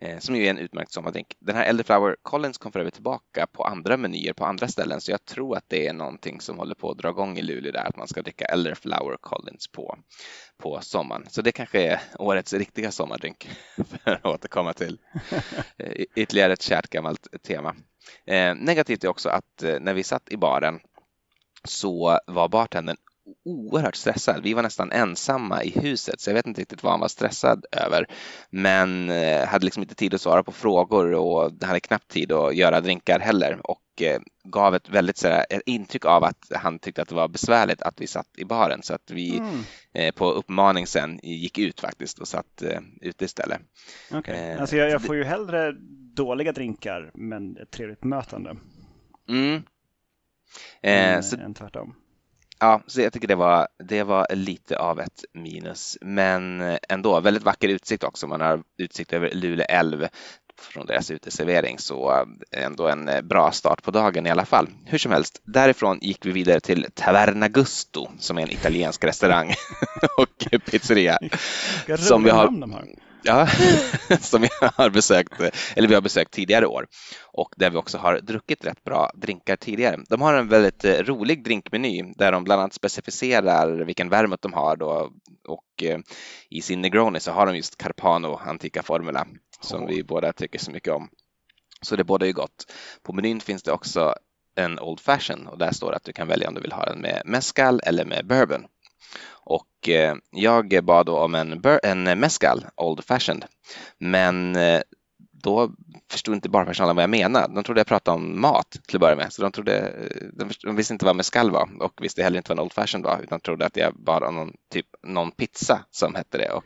Eh, 0.00 0.18
som 0.18 0.36
ju 0.36 0.46
är 0.46 0.50
en 0.50 0.58
utmärkt 0.58 0.92
sommardrink. 0.92 1.36
Den 1.40 1.56
här 1.56 1.64
Elderflower 1.64 2.16
Collins 2.22 2.58
kom 2.58 2.72
för 2.72 2.80
övrigt 2.80 2.94
tillbaka 2.94 3.46
på 3.52 3.64
andra 3.64 3.96
menyer 3.96 4.32
på 4.32 4.44
andra 4.44 4.68
ställen 4.68 5.00
så 5.00 5.10
jag 5.10 5.24
tror 5.24 5.56
att 5.56 5.68
det 5.68 5.86
är 5.86 5.92
någonting 5.92 6.40
som 6.40 6.58
håller 6.58 6.74
på 6.74 6.90
att 6.90 6.98
dra 6.98 7.08
igång 7.08 7.38
i 7.38 7.42
Luleå 7.42 7.72
där 7.72 7.88
att 7.88 7.96
man 7.96 8.08
ska 8.08 8.22
dricka 8.22 8.44
Elderflower 8.44 9.16
Collins 9.20 9.68
på, 9.68 9.98
på 10.58 10.80
sommaren. 10.80 11.26
Så 11.30 11.42
det 11.42 11.52
kanske 11.52 11.82
är 11.82 12.00
årets 12.18 12.52
riktiga 12.52 12.90
sommardrink 12.90 13.50
för 13.76 14.10
att 14.10 14.26
återkomma 14.26 14.72
till 14.72 14.98
eh, 15.78 16.04
ytterligare 16.16 16.52
ett 16.52 16.62
kärt 16.62 16.88
gammalt 16.88 17.26
tema. 17.42 17.74
Eh, 18.26 18.54
negativt 18.54 19.04
är 19.04 19.08
också 19.08 19.28
att 19.28 19.62
eh, 19.62 19.80
när 19.80 19.94
vi 19.94 20.02
satt 20.02 20.32
i 20.32 20.36
baren 20.36 20.80
så 21.64 22.18
var 22.26 22.48
bartendern 22.48 22.96
oerhört 23.44 23.96
stressad. 23.96 24.42
Vi 24.42 24.54
var 24.54 24.62
nästan 24.62 24.92
ensamma 24.92 25.64
i 25.64 25.80
huset 25.80 26.20
så 26.20 26.30
jag 26.30 26.34
vet 26.34 26.46
inte 26.46 26.60
riktigt 26.60 26.82
vad 26.82 26.92
han 26.92 27.00
var 27.00 27.08
stressad 27.08 27.64
över. 27.72 28.06
Men 28.50 29.10
eh, 29.10 29.46
hade 29.46 29.64
liksom 29.64 29.82
inte 29.82 29.94
tid 29.94 30.14
att 30.14 30.20
svara 30.20 30.42
på 30.42 30.52
frågor 30.52 31.12
och 31.12 31.52
hade 31.62 31.80
knappt 31.80 32.08
tid 32.08 32.32
att 32.32 32.54
göra 32.56 32.80
drinkar 32.80 33.18
heller 33.18 33.60
och 33.64 34.02
eh, 34.02 34.20
gav 34.44 34.74
ett 34.74 34.88
väldigt 34.88 35.16
sådär, 35.16 35.46
ett 35.50 35.62
intryck 35.66 36.04
av 36.04 36.24
att 36.24 36.52
han 36.54 36.78
tyckte 36.78 37.02
att 37.02 37.08
det 37.08 37.14
var 37.14 37.28
besvärligt 37.28 37.82
att 37.82 38.00
vi 38.00 38.06
satt 38.06 38.28
i 38.36 38.44
baren 38.44 38.82
så 38.82 38.94
att 38.94 39.10
vi 39.10 39.38
mm. 39.38 39.60
eh, 39.94 40.14
på 40.14 40.30
uppmaning 40.30 40.86
sen 40.86 41.20
gick 41.22 41.58
ut 41.58 41.80
faktiskt 41.80 42.18
och 42.18 42.28
satt 42.28 42.62
eh, 42.62 42.80
ute 43.00 43.24
istället. 43.24 43.60
Okay. 44.10 44.36
Eh, 44.36 44.60
alltså 44.60 44.76
jag, 44.76 44.90
jag, 44.90 45.02
får 45.02 45.16
ju 45.16 45.24
hellre 45.24 45.72
dåliga 46.14 46.52
drinkar 46.52 47.10
men 47.14 47.56
ett 47.56 47.70
trevligt 47.70 48.04
mötande. 48.04 48.56
Mm. 49.28 49.62
Eh, 50.82 51.14
än, 51.14 51.22
så, 51.22 51.36
än 51.36 51.54
tvärtom. 51.54 51.94
Ja, 52.58 52.82
så 52.86 53.00
jag 53.00 53.12
tycker 53.12 53.28
det 53.28 53.34
var, 53.34 53.68
det 53.78 54.02
var 54.02 54.26
lite 54.30 54.78
av 54.78 55.00
ett 55.00 55.24
minus, 55.32 55.98
men 56.00 56.60
ändå 56.88 57.20
väldigt 57.20 57.42
vacker 57.42 57.68
utsikt 57.68 58.04
också. 58.04 58.26
Man 58.26 58.40
har 58.40 58.62
utsikt 58.78 59.12
över 59.12 59.30
Luleå 59.34 59.66
älv 59.68 60.06
från 60.60 60.86
deras 60.86 61.10
uteservering, 61.10 61.78
så 61.78 62.24
ändå 62.50 62.88
en 62.88 63.10
bra 63.22 63.52
start 63.52 63.82
på 63.82 63.90
dagen 63.90 64.26
i 64.26 64.30
alla 64.30 64.44
fall. 64.44 64.68
Hur 64.84 64.98
som 64.98 65.12
helst, 65.12 65.40
därifrån 65.44 65.98
gick 66.02 66.26
vi 66.26 66.32
vidare 66.32 66.60
till 66.60 66.86
Taverna 66.94 67.48
Gusto 67.48 68.08
som 68.18 68.38
är 68.38 68.42
en 68.42 68.50
italiensk 68.50 69.04
restaurang 69.04 69.54
och 70.18 70.62
pizzeria. 70.64 71.18
Som 71.98 72.24
vi 72.24 72.30
har, 72.30 72.50
Ja, 73.24 73.46
som 74.20 74.42
vi 74.42 74.48
har 74.60 74.90
besökt, 74.90 75.40
eller 75.76 75.88
vi 75.88 75.94
har 75.94 76.00
besökt 76.00 76.30
tidigare 76.30 76.66
år 76.66 76.86
och 77.32 77.54
där 77.56 77.70
vi 77.70 77.76
också 77.76 77.98
har 77.98 78.20
druckit 78.20 78.64
rätt 78.64 78.84
bra 78.84 79.10
drinkar 79.14 79.56
tidigare. 79.56 80.00
De 80.08 80.22
har 80.22 80.34
en 80.34 80.48
väldigt 80.48 80.84
eh, 80.84 80.92
rolig 80.92 81.44
drinkmeny 81.44 82.02
där 82.16 82.32
de 82.32 82.44
bland 82.44 82.60
annat 82.60 82.74
specificerar 82.74 83.84
vilken 83.84 84.08
vermouth 84.08 84.42
de 84.42 84.52
har 84.52 84.76
då 84.76 85.12
och 85.48 85.82
eh, 85.82 85.98
i 86.50 86.62
sin 86.62 86.80
Negroni 86.80 87.20
så 87.20 87.32
har 87.32 87.46
de 87.46 87.56
just 87.56 87.78
Carpano 87.78 88.40
Antica 88.46 88.82
Formula 88.82 89.26
som 89.60 89.82
oh. 89.82 89.88
vi 89.88 90.04
båda 90.04 90.32
tycker 90.32 90.58
så 90.58 90.70
mycket 90.70 90.92
om. 90.92 91.08
Så 91.82 91.96
det 91.96 92.04
båda 92.04 92.26
är 92.26 92.32
gott. 92.32 92.72
På 93.02 93.12
menyn 93.12 93.40
finns 93.40 93.62
det 93.62 93.72
också 93.72 94.14
en 94.54 94.78
Old 94.78 95.00
Fashion 95.00 95.46
och 95.46 95.58
där 95.58 95.72
står 95.72 95.90
det 95.90 95.96
att 95.96 96.04
du 96.04 96.12
kan 96.12 96.28
välja 96.28 96.48
om 96.48 96.54
du 96.54 96.60
vill 96.60 96.72
ha 96.72 96.84
den 96.84 97.00
med 97.00 97.22
mescal 97.24 97.80
eller 97.84 98.04
med 98.04 98.26
bourbon. 98.26 98.66
Och 99.44 99.88
eh, 99.88 100.14
jag 100.30 100.84
bad 100.84 101.06
då 101.06 101.18
om 101.18 101.34
en, 101.34 101.62
en 101.82 102.20
mescal, 102.20 102.64
Old 102.76 103.04
Fashioned, 103.04 103.44
men 103.98 104.56
eh, 104.56 104.80
då 105.42 105.70
förstod 106.10 106.34
inte 106.34 106.48
barpersonalen 106.48 106.96
vad 106.96 107.02
jag 107.02 107.10
menade. 107.10 107.54
De 107.54 107.64
trodde 107.64 107.80
jag 107.80 107.86
pratade 107.86 108.14
om 108.14 108.40
mat 108.40 108.70
till 108.70 108.96
att 108.96 109.00
börja 109.00 109.16
med, 109.16 109.32
så 109.32 109.42
de, 109.42 109.52
trodde, 109.52 109.78
eh, 109.78 110.46
de 110.62 110.76
visste 110.76 110.92
inte 110.92 111.04
vad 111.04 111.16
mescal 111.16 111.50
var 111.50 111.68
och 111.80 111.92
visste 112.02 112.22
heller 112.22 112.36
inte 112.36 112.48
vad 112.48 112.58
en 112.58 112.64
Old 112.64 112.72
Fashioned 112.72 113.06
var, 113.06 113.20
utan 113.22 113.40
trodde 113.40 113.66
att 113.66 113.76
jag 113.76 113.94
bad 113.94 114.22
om 114.22 114.34
någon, 114.34 114.52
typ, 114.72 114.86
någon 115.06 115.30
pizza 115.30 115.84
som 115.90 116.14
hette 116.14 116.38
det. 116.38 116.50
Och, 116.50 116.64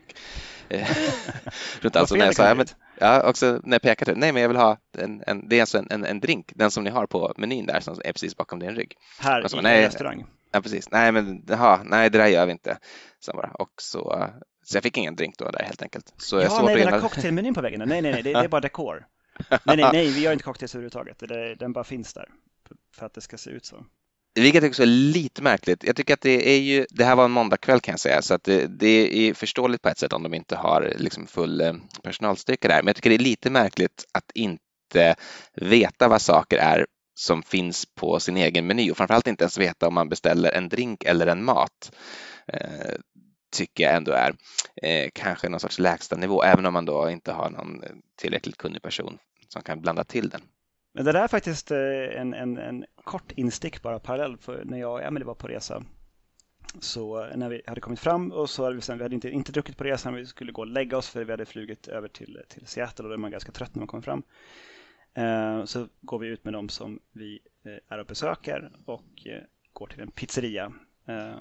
alltså 1.96 2.14
när 2.14 2.24
jag 2.24 2.34
sa, 2.34 2.48
ja, 2.48 2.54
men, 2.54 2.66
ja, 2.98 3.28
också 3.28 3.60
när 3.64 3.74
jag 3.74 3.82
pekade, 3.82 4.14
nej 4.14 4.32
men 4.32 4.42
jag 4.42 4.48
vill 4.48 4.58
ha 4.58 4.78
en, 4.98 5.22
en 5.26 5.48
det 5.48 5.56
är 5.56 5.60
alltså 5.60 5.78
en, 5.78 5.86
en, 5.90 6.04
en, 6.04 6.20
drink, 6.20 6.52
den 6.54 6.70
som 6.70 6.84
ni 6.84 6.90
har 6.90 7.06
på 7.06 7.32
menyn 7.36 7.66
där 7.66 7.80
som 7.80 7.94
är 8.04 8.12
precis 8.12 8.36
bakom 8.36 8.58
din 8.58 8.74
rygg. 8.74 8.94
Här 9.18 9.48
så, 9.48 9.58
i 9.58 9.62
restaurang? 9.62 10.26
Ja, 10.52 10.60
precis. 10.60 10.90
Nej, 10.90 11.12
men 11.12 11.44
aha, 11.52 11.80
nej, 11.84 12.10
det 12.10 12.18
där 12.18 12.26
gör 12.26 12.46
vi 12.46 12.52
inte. 12.52 12.78
Så, 13.20 13.32
bara. 13.32 13.50
Och 13.50 13.70
så, 13.82 14.30
så 14.64 14.76
jag 14.76 14.82
fick 14.82 14.96
ingen 14.96 15.16
drink 15.16 15.38
då 15.38 15.50
där 15.50 15.64
helt 15.64 15.82
enkelt. 15.82 16.14
Så 16.16 16.40
ja, 16.40 16.62
nej, 16.62 16.76
där 16.76 17.00
cocktailmenyn 17.00 17.54
på 17.54 17.60
väggen. 17.60 17.82
Nej, 17.88 18.02
nej, 18.02 18.12
nej, 18.12 18.22
det, 18.22 18.32
det 18.32 18.38
är 18.38 18.48
bara 18.48 18.60
dekor. 18.60 19.06
nej, 19.50 19.76
nej, 19.76 19.88
nej, 19.92 20.10
vi 20.10 20.20
gör 20.20 20.32
inte 20.32 20.44
cocktails 20.44 20.74
överhuvudtaget. 20.74 21.18
Det, 21.18 21.54
den 21.54 21.72
bara 21.72 21.84
finns 21.84 22.12
där 22.14 22.28
för 22.94 23.06
att 23.06 23.14
det 23.14 23.20
ska 23.20 23.38
se 23.38 23.50
ut 23.50 23.64
så. 23.64 23.86
Vilket 24.34 24.64
också 24.64 24.82
är 24.82 24.86
lite 24.86 25.42
märkligt. 25.42 25.84
Jag 25.84 25.96
tycker 25.96 26.14
att 26.14 26.20
det 26.20 26.50
är 26.50 26.60
ju, 26.60 26.86
det 26.90 27.04
här 27.04 27.16
var 27.16 27.24
en 27.24 27.30
måndagkväll 27.30 27.80
kan 27.80 27.92
jag 27.92 28.00
säga, 28.00 28.22
så 28.22 28.34
att 28.34 28.44
det, 28.44 28.66
det 28.66 29.28
är 29.28 29.34
förståeligt 29.34 29.82
på 29.82 29.88
ett 29.88 29.98
sätt 29.98 30.12
om 30.12 30.22
de 30.22 30.34
inte 30.34 30.56
har 30.56 30.92
liksom 30.96 31.26
full 31.26 31.60
eh, 31.60 31.72
personalstyrka 32.02 32.68
där. 32.68 32.76
Men 32.82 32.86
jag 32.86 32.96
tycker 32.96 33.10
det 33.10 33.16
är 33.16 33.18
lite 33.18 33.50
märkligt 33.50 34.04
att 34.12 34.30
inte 34.34 35.14
veta 35.54 36.08
vad 36.08 36.22
saker 36.22 36.58
är 36.58 36.86
som 37.18 37.42
finns 37.42 37.86
på 37.86 38.20
sin 38.20 38.36
egen 38.36 38.66
meny 38.66 38.90
och 38.90 38.96
framförallt 38.96 39.26
inte 39.26 39.44
ens 39.44 39.58
veta 39.58 39.88
om 39.88 39.94
man 39.94 40.08
beställer 40.08 40.52
en 40.52 40.68
drink 40.68 41.04
eller 41.04 41.26
en 41.26 41.44
mat. 41.44 41.92
Eh, 42.46 42.94
tycker 43.56 43.84
jag 43.84 43.94
ändå 43.94 44.12
är 44.12 44.34
eh, 44.82 45.10
kanske 45.14 45.48
någon 45.48 45.60
sorts 45.60 45.78
lägsta 45.78 46.16
nivå, 46.16 46.42
även 46.42 46.66
om 46.66 46.72
man 46.72 46.84
då 46.84 47.10
inte 47.10 47.32
har 47.32 47.50
någon 47.50 47.82
tillräckligt 48.16 48.56
kunnig 48.56 48.82
person 48.82 49.18
som 49.48 49.62
kan 49.62 49.80
blanda 49.80 50.04
till 50.04 50.28
den. 50.28 50.40
Men 50.94 51.04
det 51.04 51.12
där 51.12 51.22
är 51.22 51.28
faktiskt 51.28 51.70
eh, 51.70 52.20
en, 52.20 52.34
en, 52.34 52.58
en 52.58 52.84
kort 53.04 53.32
instick 53.32 53.82
bara 53.82 53.98
parallell 53.98 54.36
för 54.36 54.64
när 54.64 54.78
jag 54.78 54.92
och 54.92 55.02
Emelie 55.02 55.26
var 55.26 55.34
på 55.34 55.48
resa. 55.48 55.82
Så 56.80 57.24
eh, 57.24 57.36
när 57.36 57.48
vi 57.48 57.62
hade 57.66 57.80
kommit 57.80 58.00
fram 58.00 58.32
och 58.32 58.50
så 58.50 58.64
hade 58.64 58.76
vi, 58.76 58.80
sen, 58.80 58.98
vi 58.98 59.04
hade 59.04 59.14
inte, 59.14 59.30
inte 59.30 59.52
druckit 59.52 59.76
på 59.76 59.84
resan, 59.84 60.14
vi 60.14 60.26
skulle 60.26 60.52
gå 60.52 60.60
och 60.60 60.66
lägga 60.66 60.96
oss 60.96 61.08
för 61.08 61.24
vi 61.24 61.32
hade 61.32 61.46
flugit 61.46 61.88
över 61.88 62.08
till, 62.08 62.42
till 62.48 62.66
Seattle 62.66 63.02
och 63.02 63.08
då 63.08 63.14
är 63.14 63.18
man 63.18 63.30
ganska 63.30 63.52
trött 63.52 63.74
när 63.74 63.80
man 63.80 63.88
kommer 63.88 64.02
fram. 64.02 64.22
Eh, 65.16 65.64
så 65.64 65.88
går 66.00 66.18
vi 66.18 66.26
ut 66.26 66.44
med 66.44 66.52
dem 66.52 66.68
som 66.68 67.00
vi 67.12 67.40
eh, 67.64 67.78
är 67.88 67.98
och 67.98 68.06
besöker 68.06 68.72
och 68.84 69.26
eh, 69.26 69.42
går 69.72 69.86
till 69.86 70.00
en 70.00 70.10
pizzeria. 70.10 70.72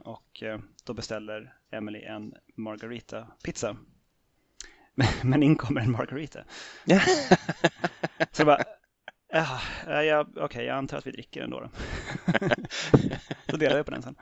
Och 0.03 0.43
då 0.83 0.93
beställer 0.93 1.53
Emily 1.71 2.01
en 2.01 2.33
margarita-pizza. 2.55 3.77
Men 5.23 5.43
in 5.43 5.55
kommer 5.55 5.81
en 5.81 5.91
margarita. 5.91 6.39
så 8.31 8.45
bara, 8.45 8.63
ja, 9.27 9.59
ja, 9.85 10.21
okej, 10.21 10.43
okay, 10.43 10.65
jag 10.65 10.77
antar 10.77 10.97
att 10.97 11.07
vi 11.07 11.11
dricker 11.11 11.41
den 11.41 11.49
då. 11.49 11.59
då. 11.59 11.69
så 13.49 13.57
delar 13.57 13.77
vi 13.77 13.83
på 13.83 13.91
den 13.91 14.01
sen. 14.01 14.15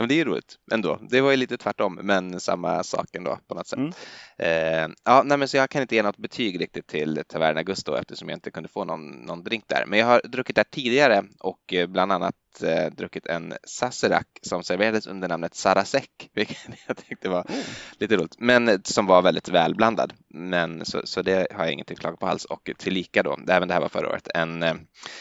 Men 0.00 0.08
det 0.08 0.14
är 0.14 0.16
ju 0.16 0.24
roligt 0.24 0.58
ändå. 0.72 0.98
Det 1.10 1.20
var 1.20 1.30
ju 1.30 1.36
lite 1.36 1.56
tvärtom, 1.56 1.98
men 2.02 2.40
samma 2.40 2.82
sak 2.82 3.06
ändå 3.12 3.38
på 3.48 3.54
något 3.54 3.66
sätt. 3.66 3.78
Mm. 3.78 3.92
Eh, 4.38 4.94
ja, 5.04 5.22
nej, 5.22 5.38
men 5.38 5.48
så 5.48 5.56
jag 5.56 5.70
kan 5.70 5.82
inte 5.82 5.94
ge 5.94 6.02
något 6.02 6.16
betyg 6.16 6.60
riktigt 6.60 6.86
till 6.86 7.22
Taverna 7.28 7.62
Gusto 7.62 7.96
eftersom 7.96 8.28
jag 8.28 8.36
inte 8.36 8.50
kunde 8.50 8.68
få 8.68 8.84
någon, 8.84 9.10
någon 9.10 9.44
drink 9.44 9.64
där. 9.66 9.84
Men 9.86 9.98
jag 9.98 10.06
har 10.06 10.20
druckit 10.24 10.56
där 10.56 10.64
tidigare 10.70 11.24
och 11.40 11.74
eh, 11.74 11.86
bland 11.86 12.12
annat 12.12 12.34
eh, 12.62 12.92
druckit 12.92 13.26
en 13.26 13.54
Sazerac 13.64 14.24
som 14.42 14.62
serverades 14.62 15.06
under 15.06 15.28
namnet 15.28 15.54
Sarasek, 15.54 16.30
vilket 16.34 16.58
jag 16.86 16.96
tyckte 16.96 17.28
var 17.28 17.46
mm. 17.48 17.62
lite 17.98 18.16
roligt, 18.16 18.36
men 18.38 18.68
eh, 18.68 18.78
som 18.84 19.06
var 19.06 19.22
väldigt 19.22 19.48
välblandad. 19.48 20.12
Men 20.28 20.84
så, 20.84 21.00
så 21.04 21.22
det 21.22 21.52
har 21.52 21.64
jag 21.64 21.72
ingenting 21.72 21.94
att 21.94 22.00
klaga 22.00 22.16
på 22.16 22.26
alls 22.26 22.44
och 22.44 22.70
tillika 22.78 23.22
då, 23.22 23.38
även 23.48 23.68
det 23.68 23.74
här 23.74 23.80
var 23.80 23.88
förra 23.88 24.08
året, 24.08 24.28
en 24.34 24.62
eh, 24.62 24.74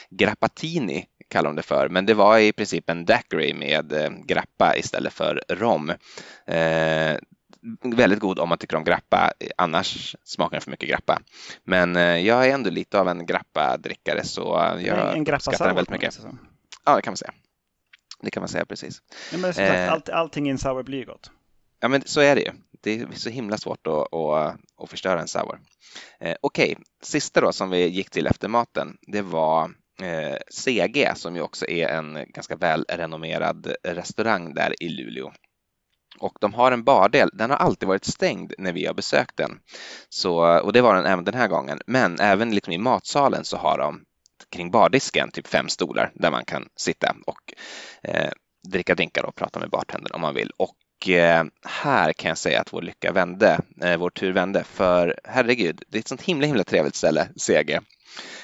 Grappatini 0.09 1.05
kallar 1.29 1.49
de 1.49 1.55
det 1.55 1.63
för, 1.63 1.89
men 1.89 2.05
det 2.05 2.13
var 2.13 2.37
i 2.37 2.53
princip 2.53 2.89
en 2.89 3.05
daiquiri 3.05 3.53
med 3.53 3.93
eh, 3.93 4.09
grappa 4.09 4.75
istället 4.77 5.13
för 5.13 5.43
rom. 5.49 5.89
Eh, 6.45 7.17
väldigt 7.81 8.19
god 8.19 8.39
om 8.39 8.49
man 8.49 8.57
tycker 8.57 8.77
om 8.77 8.83
grappa, 8.83 9.31
annars 9.57 10.15
smakar 10.23 10.51
den 10.51 10.61
för 10.61 10.71
mycket 10.71 10.89
grappa. 10.89 11.21
Men 11.63 11.95
eh, 11.95 12.17
jag 12.17 12.47
är 12.47 12.53
ändå 12.53 12.69
lite 12.69 12.99
av 12.99 13.07
en 13.07 13.25
grappa-drickare 13.25 14.23
så 14.23 14.75
jag 14.79 15.17
en 15.17 15.33
uppskattar 15.33 15.65
den 15.65 15.75
väldigt 15.75 15.91
mycket. 15.91 16.19
Ja, 16.85 16.95
det 16.95 17.01
kan 17.01 17.11
man 17.11 17.17
säga. 17.17 17.33
Det 18.21 18.31
kan 18.31 18.41
man 18.41 18.49
säga 18.49 18.65
precis. 18.65 19.01
Ja, 19.31 19.37
men 19.37 19.53
sagt, 19.53 19.69
eh, 19.69 19.91
allt, 19.91 20.09
allting 20.09 20.47
i 20.47 20.51
en 20.51 20.57
sour 20.57 20.83
blir 20.83 21.05
gott. 21.05 21.31
Ja, 21.79 21.87
men 21.87 22.01
så 22.05 22.21
är 22.21 22.35
det 22.35 22.41
ju. 22.41 22.51
Det 22.81 22.99
är 22.99 23.07
så 23.13 23.29
himla 23.29 23.57
svårt 23.57 23.87
att, 23.87 24.13
att, 24.13 24.55
att 24.77 24.89
förstöra 24.89 25.21
en 25.21 25.27
sour. 25.27 25.59
Eh, 26.19 26.35
Okej, 26.41 26.71
okay. 26.71 26.83
sista 27.03 27.41
då 27.41 27.51
som 27.51 27.69
vi 27.69 27.87
gick 27.87 28.09
till 28.09 28.27
efter 28.27 28.47
maten, 28.47 28.97
det 29.01 29.21
var 29.21 29.71
eh, 30.01 30.37
CG 30.51 31.11
som 31.15 31.35
ju 31.35 31.41
också 31.41 31.67
är 31.67 31.87
en 31.87 32.25
ganska 32.27 32.55
välrenommerad 32.55 33.73
restaurang 33.83 34.53
där 34.53 34.83
i 34.83 34.89
Luleå. 34.89 35.31
Och 36.19 36.33
de 36.41 36.53
har 36.53 36.71
en 36.71 36.83
bardel, 36.83 37.29
den 37.33 37.49
har 37.49 37.57
alltid 37.57 37.87
varit 37.87 38.05
stängd 38.05 38.53
när 38.57 38.73
vi 38.73 38.85
har 38.85 38.93
besökt 38.93 39.37
den. 39.37 39.59
Så, 40.09 40.59
och 40.59 40.73
det 40.73 40.81
var 40.81 40.95
den 40.95 41.05
även 41.05 41.25
den 41.25 41.33
här 41.33 41.47
gången. 41.47 41.81
Men 41.87 42.19
även 42.19 42.55
liksom 42.55 42.73
i 42.73 42.77
matsalen 42.77 43.45
så 43.45 43.57
har 43.57 43.77
de 43.77 44.03
kring 44.51 44.71
bardisken 44.71 45.31
typ 45.31 45.47
fem 45.47 45.69
stolar 45.69 46.11
där 46.13 46.31
man 46.31 46.45
kan 46.45 46.67
sitta 46.75 47.15
och 47.25 47.53
eh, 48.03 48.31
dricka 48.67 48.95
drinkar 48.95 49.23
och 49.23 49.35
prata 49.35 49.59
med 49.59 49.69
bartendern 49.69 50.11
om 50.13 50.21
man 50.21 50.35
vill. 50.35 50.51
Och 50.57 51.09
eh, 51.09 51.45
här 51.65 52.13
kan 52.13 52.29
jag 52.29 52.37
säga 52.37 52.61
att 52.61 52.73
vår 52.73 52.81
lycka 52.81 53.11
vände, 53.11 53.59
eh, 53.83 53.97
vår 53.97 54.09
tur 54.09 54.33
vände, 54.33 54.63
för 54.63 55.19
herregud, 55.23 55.83
det 55.87 55.97
är 55.97 55.99
ett 55.99 56.07
sånt 56.07 56.21
himla 56.21 56.47
himla 56.47 56.63
trevligt 56.63 56.95
ställe, 56.95 57.27
CG. 57.35 57.79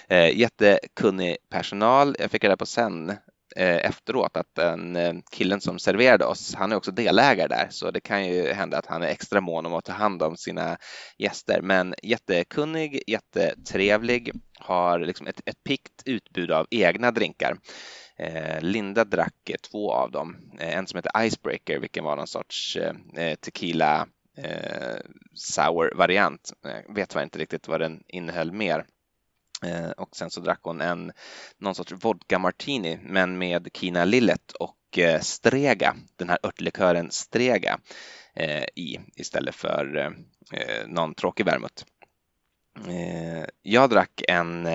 Eh, 0.07 0.38
jättekunnig 0.38 1.38
personal. 1.49 2.16
Jag 2.20 2.32
fick 2.32 2.43
reda 2.43 2.57
på 2.57 2.66
sen 2.66 3.09
eh, 3.55 3.86
efteråt 3.86 4.38
att 4.38 4.55
den 4.55 4.95
eh, 4.95 5.13
killen 5.32 5.61
som 5.61 5.80
serverade 5.80 6.26
oss, 6.26 6.55
han 6.55 6.72
är 6.72 6.76
också 6.76 6.91
delägare 6.91 7.47
där, 7.47 7.68
så 7.70 7.91
det 7.91 7.99
kan 7.99 8.28
ju 8.28 8.53
hända 8.53 8.78
att 8.78 8.86
han 8.86 9.03
är 9.03 9.07
extra 9.07 9.41
mån 9.41 9.66
om 9.66 9.74
att 9.74 9.86
ta 9.86 9.93
hand 9.93 10.24
om 10.24 10.38
sina 10.38 10.78
gäster. 11.18 11.61
Men 11.61 11.95
jättekunnig, 12.03 13.03
jättetrevlig, 13.07 14.32
har 14.59 14.99
liksom 14.99 15.28
ett, 15.28 15.41
ett 15.45 15.63
pikt 15.63 16.03
utbud 16.05 16.51
av 16.51 16.68
egna 16.72 17.11
drinkar. 17.11 17.57
Eh, 18.18 18.61
Linda 18.61 19.05
drack 19.05 19.49
eh, 19.49 19.55
två 19.72 19.93
av 19.93 20.11
dem, 20.11 20.38
eh, 20.59 20.78
en 20.78 20.88
som 20.88 20.97
heter 20.97 21.26
Icebreaker, 21.26 21.80
vilken 21.80 22.03
var 22.03 22.16
någon 22.16 22.28
sorts 22.28 22.78
tequila 23.39 24.07
sour 25.34 25.95
variant. 25.95 26.53
Jag 26.88 26.95
vet 26.95 27.16
inte 27.16 27.39
riktigt 27.39 27.68
vad 27.68 27.80
den 27.80 28.03
innehöll 28.07 28.51
mer. 28.51 28.86
Och 29.97 30.16
sen 30.16 30.30
så 30.30 30.41
drack 30.41 30.59
hon 30.63 30.82
en 30.82 31.11
någon 31.57 31.76
sorts 31.76 31.91
vodka 31.91 32.39
martini 32.39 32.99
men 33.03 33.38
med 33.38 33.70
Kina 33.74 34.05
Lillet 34.05 34.51
och 34.51 34.99
Strega, 35.22 35.95
den 36.16 36.30
här 36.30 36.38
örtlikören 36.43 37.11
Strega 37.11 37.80
i 38.76 38.99
istället 39.16 39.55
för 39.55 40.13
någon 40.88 41.16
tråkig 41.16 41.45
vermouth. 41.45 41.84
Jag 43.61 43.89
drack 43.89 44.22
en 44.28 44.68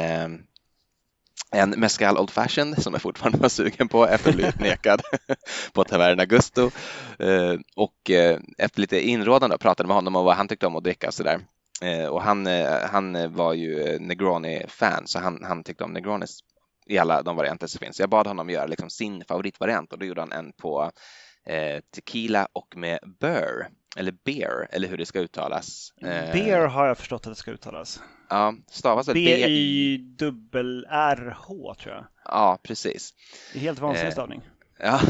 en 1.51 1.71
Mescal 1.71 2.19
Old 2.19 2.31
Fashioned 2.31 2.83
som 2.83 2.93
jag 2.93 3.03
fortfarande 3.03 3.39
var 3.39 3.49
sugen 3.49 3.89
på 3.89 4.07
efter 4.07 4.31
att 4.31 4.37
blivit 4.37 4.61
nekad 4.61 5.03
på 5.73 5.85
Tavern 5.85 6.21
Augusto. 6.21 6.71
Eh, 7.19 7.55
och 7.77 8.11
eh, 8.11 8.41
efter 8.59 8.81
lite 8.81 9.01
inrådan 9.01 9.59
pratade 9.61 9.87
med 9.87 9.97
honom 9.97 10.17
om 10.17 10.25
vad 10.25 10.37
han 10.37 10.49
tyckte 10.49 10.67
om 10.67 10.77
att 10.77 10.85
dricka 10.85 11.07
och 11.07 11.15
sådär. 11.15 11.41
Eh, 11.81 12.07
och 12.07 12.23
han, 12.23 12.47
han 12.91 13.35
var 13.35 13.55
ju 13.55 13.99
Negroni-fan 13.99 15.07
så 15.07 15.19
han, 15.19 15.45
han 15.45 15.65
tyckte 15.65 15.85
om 15.85 15.93
Negronis 15.93 16.41
i 16.87 16.99
alla 16.99 17.23
de 17.23 17.37
varianter 17.37 17.67
som 17.67 17.79
finns. 17.79 18.01
Jag 18.01 18.11
bad 18.11 18.27
honom 18.27 18.51
göra 18.51 18.67
liksom 18.67 18.91
sin 18.91 19.25
favoritvariant 19.25 19.93
och 19.93 19.99
då 19.99 20.07
gjorde 20.07 20.21
han 20.21 20.33
en 20.33 20.53
på 20.53 20.91
tequila 21.95 22.49
och 22.53 22.77
med 22.77 22.99
burr 23.21 23.69
eller 23.97 24.13
beer, 24.25 24.69
eller 24.71 24.89
hur 24.89 24.97
det 24.97 25.07
ska 25.07 25.21
uttalas. 25.21 25.93
Beer 26.01 26.67
har 26.67 26.87
jag 26.87 26.99
förstått 26.99 27.27
att 27.27 27.33
det 27.33 27.37
ska 27.37 27.51
uttalas. 27.51 28.03
Ja, 28.29 28.55
stavas 28.71 29.07
det 29.07 29.13
B-Y-R-H 29.13 30.15
tror 31.75 31.95
jag. 31.95 32.07
Ja, 32.25 32.59
precis. 32.63 33.15
Det 33.53 33.59
är 33.59 33.63
helt 33.63 33.79
vansinnig 33.79 34.09
eh, 34.09 34.13
stavning. 34.13 34.43
Ja, 34.83 35.01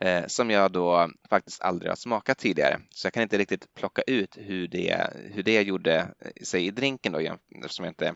eh, 0.00 0.26
som 0.26 0.50
jag 0.50 0.72
då 0.72 1.10
faktiskt 1.30 1.62
aldrig 1.62 1.90
har 1.90 1.96
smakat 1.96 2.38
tidigare. 2.38 2.80
Så 2.90 3.06
jag 3.06 3.12
kan 3.12 3.22
inte 3.22 3.38
riktigt 3.38 3.74
plocka 3.74 4.02
ut 4.02 4.36
hur 4.36 4.68
det, 4.68 5.10
hur 5.32 5.42
det 5.42 5.62
gjorde 5.62 6.08
sig 6.42 6.66
i 6.66 6.70
drinken 6.70 7.12
då, 7.12 7.18
eftersom 7.64 7.84
jag 7.84 7.90
inte 7.90 8.14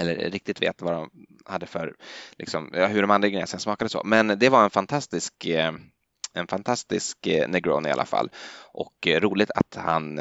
eller 0.00 0.30
riktigt 0.30 0.62
vet 0.62 0.82
vad 0.82 0.92
de 0.94 1.10
hade 1.44 1.66
för, 1.66 1.94
liksom, 2.38 2.72
hur 2.72 3.02
de 3.02 3.10
andra 3.10 3.28
ingredienserna 3.28 3.60
smakade 3.60 3.88
så. 3.88 4.02
Men 4.04 4.38
det 4.38 4.48
var 4.48 4.64
en 4.64 4.70
fantastisk 4.70 5.46
eh, 5.46 5.72
en 6.32 6.46
fantastisk 6.46 7.26
eh, 7.26 7.48
Negroni 7.48 7.88
i 7.88 7.92
alla 7.92 8.04
fall 8.04 8.30
och 8.72 9.06
roligt 9.06 9.50
att 9.50 9.74
han 9.76 10.20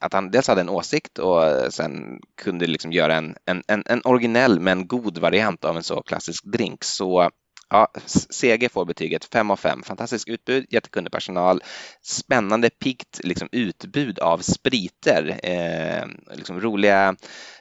att 0.00 0.12
han 0.12 0.30
dels 0.30 0.48
hade 0.48 0.60
en 0.60 0.68
åsikt 0.68 1.18
och 1.18 1.42
sen 1.70 2.20
kunde 2.42 2.66
liksom 2.66 2.92
göra 2.92 3.16
en, 3.16 3.36
en, 3.44 3.62
en, 3.68 3.82
en 3.86 4.02
originell 4.04 4.60
men 4.60 4.88
god 4.88 5.18
variant 5.18 5.64
av 5.64 5.76
en 5.76 5.82
så 5.82 6.02
klassisk 6.02 6.44
drink. 6.44 6.84
Så 6.84 7.30
ja, 7.70 7.92
CG 8.30 8.68
får 8.68 8.84
betyget 8.84 9.24
5 9.24 9.50
av 9.50 9.56
5. 9.56 9.82
fantastiskt 9.82 10.28
utbud, 10.28 10.66
jättekunnig 10.70 11.12
personal, 11.12 11.62
spännande, 12.02 12.70
pikt 12.70 13.20
liksom 13.24 13.48
utbud 13.52 14.18
av 14.18 14.38
spriter, 14.38 15.40
eh, 15.42 16.06
liksom 16.36 16.60
roliga, 16.60 17.16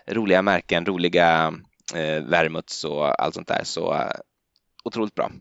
roliga 0.08 0.42
märken, 0.42 0.86
roliga 0.86 1.54
eh, 1.94 2.24
vermuts 2.24 2.84
och 2.84 3.24
allt 3.24 3.36
sånt 3.36 3.48
där. 3.48 3.64
Så 3.64 3.94
eh, 3.94 4.12
otroligt 4.84 5.16
bra. 5.16 5.32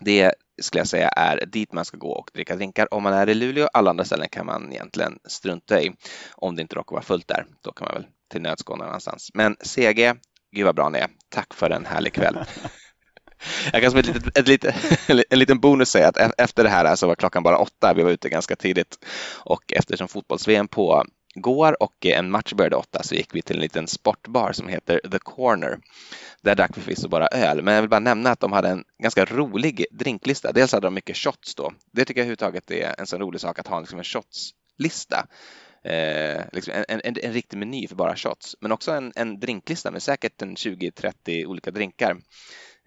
Det 0.00 0.34
skulle 0.62 0.80
jag 0.80 0.88
säga 0.88 1.08
är 1.08 1.46
dit 1.46 1.72
man 1.72 1.84
ska 1.84 1.96
gå 1.96 2.10
och 2.10 2.30
dricka 2.34 2.56
drinkar. 2.56 2.94
Om 2.94 3.02
man 3.02 3.12
är 3.12 3.28
i 3.28 3.34
Luleå, 3.34 3.68
alla 3.72 3.90
andra 3.90 4.04
ställen 4.04 4.28
kan 4.28 4.46
man 4.46 4.72
egentligen 4.72 5.18
strunta 5.28 5.82
i. 5.82 5.92
Om 6.34 6.56
det 6.56 6.62
inte 6.62 6.76
råkar 6.76 6.92
vara 6.92 7.02
fullt 7.02 7.28
där, 7.28 7.46
då 7.62 7.72
kan 7.72 7.84
man 7.84 7.94
väl 7.94 8.06
till 8.30 8.42
nöds 8.42 8.62
gå 8.62 8.76
någon 8.76 8.88
annanstans. 8.88 9.30
Men 9.34 9.56
CG, 9.60 10.14
gud 10.52 10.64
vad 10.64 10.74
bra 10.74 10.88
ni 10.88 10.98
är. 10.98 11.08
Tack 11.28 11.54
för 11.54 11.70
en 11.70 11.86
härlig 11.86 12.12
kväll. 12.12 12.44
Jag 13.72 13.82
kan 13.82 13.90
som 13.90 14.00
ett 14.00 14.06
litet, 14.06 14.38
ett 14.38 14.48
litet, 14.48 14.74
en 15.30 15.38
liten 15.38 15.60
bonus 15.60 15.90
säga 15.90 16.08
att 16.08 16.16
e-, 16.16 16.32
efter 16.38 16.64
det 16.64 16.70
här 16.70 16.84
så 16.84 16.90
alltså 16.90 17.06
var 17.06 17.14
klockan 17.14 17.42
bara 17.42 17.58
åtta, 17.58 17.94
vi 17.94 18.02
var 18.02 18.10
ute 18.10 18.28
ganska 18.28 18.56
tidigt 18.56 18.98
och 19.44 19.72
eftersom 19.72 20.08
fotbolls-VM 20.08 20.68
på 20.68 21.04
går 21.34 21.82
och 21.82 22.06
en 22.06 22.30
match 22.30 22.52
började 22.52 22.76
åtta 22.76 23.02
så 23.02 23.14
gick 23.14 23.34
vi 23.34 23.42
till 23.42 23.56
en 23.56 23.62
liten 23.62 23.86
sportbar 23.86 24.52
som 24.52 24.68
heter 24.68 25.00
The 25.10 25.18
Corner. 25.18 25.78
Där 26.42 26.54
drack 26.54 26.70
vi 26.76 26.80
förvisso 26.80 27.08
bara 27.08 27.26
öl, 27.26 27.62
men 27.62 27.74
jag 27.74 27.82
vill 27.82 27.90
bara 27.90 28.00
nämna 28.00 28.30
att 28.30 28.40
de 28.40 28.52
hade 28.52 28.68
en 28.68 28.84
ganska 29.02 29.24
rolig 29.24 29.86
drinklista. 29.90 30.52
Dels 30.52 30.72
hade 30.72 30.86
de 30.86 30.94
mycket 30.94 31.16
shots 31.16 31.54
då. 31.54 31.72
Det 31.92 32.04
tycker 32.04 32.20
jag 32.20 32.24
överhuvudtaget 32.24 32.70
är 32.70 32.94
en 32.98 33.06
så 33.06 33.18
rolig 33.18 33.40
sak 33.40 33.58
att 33.58 33.66
ha 33.66 33.80
liksom 33.80 33.98
en 33.98 34.04
shotslista. 34.04 35.26
Eh, 35.84 36.42
liksom 36.52 36.74
en, 36.74 37.00
en, 37.04 37.16
en, 37.22 37.32
riktig 37.32 37.56
meny 37.56 37.88
för 37.88 37.96
bara 37.96 38.16
shots, 38.16 38.56
men 38.60 38.72
också 38.72 38.92
en, 38.92 39.12
en 39.16 39.40
drinklista 39.40 39.90
med 39.90 40.02
säkert 40.02 40.42
en 40.42 40.56
20-30 40.56 41.46
olika 41.46 41.70
drinkar. 41.70 42.16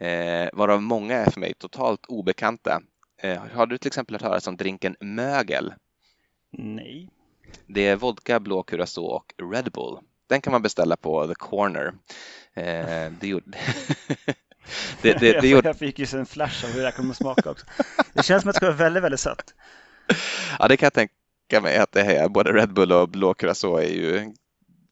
Eh, 0.02 0.50
varav 0.54 0.82
många 0.82 1.16
är 1.16 1.32
för 1.32 1.40
mig 1.40 1.54
totalt 1.54 2.06
obekanta. 2.06 2.82
Eh, 3.22 3.42
har 3.54 3.66
du 3.66 3.78
till 3.78 3.88
exempel 3.88 4.16
hört 4.16 4.22
talas 4.22 4.48
om 4.48 4.58
drinken 4.58 4.96
mögel? 5.00 5.74
Nej. 6.52 7.10
Det 7.68 7.88
är 7.88 7.96
vodka, 7.96 8.40
blå 8.40 8.64
curacao 8.64 9.04
och 9.04 9.34
Red 9.52 9.72
Bull. 9.72 9.98
Den 10.30 10.42
kan 10.42 10.52
man 10.52 10.62
beställa 10.62 10.98
på 10.98 11.28
The 11.28 11.36
Corner. 11.36 11.94
Eh, 12.54 13.12
det 13.20 13.28
gjorde... 13.28 13.46
det, 15.02 15.14
det, 15.14 15.42
det 15.42 15.48
gjorde... 15.50 15.70
Jag 15.70 15.78
fick 15.78 16.00
ju 16.00 16.20
en 16.20 16.26
flash 16.26 16.66
av 16.66 16.72
hur 16.72 16.80
det 16.80 16.86
här 16.86 16.92
kommer 16.92 17.12
att 17.12 17.18
smaka 17.18 17.50
också. 17.50 17.66
Det 18.14 18.24
känns 18.24 18.42
som 18.42 18.50
att 18.50 18.54
det 18.54 18.58
ska 18.58 18.66
vara 18.66 18.76
väldigt, 18.76 19.04
väldigt 19.04 19.20
sött. 19.20 19.54
Ja, 20.60 20.68
det 20.68 20.78
kan 20.78 20.86
jag 20.86 20.94
tänka 20.94 21.62
mig 21.62 21.78
att 21.78 21.92
det 21.92 22.02
är. 22.02 22.30
Både 22.30 22.54
Red 22.54 22.74
Bull 22.74 22.92
och 22.92 23.10
blå 23.10 23.34
curacao 23.34 23.78
är 23.78 23.94
ju 23.94 24.34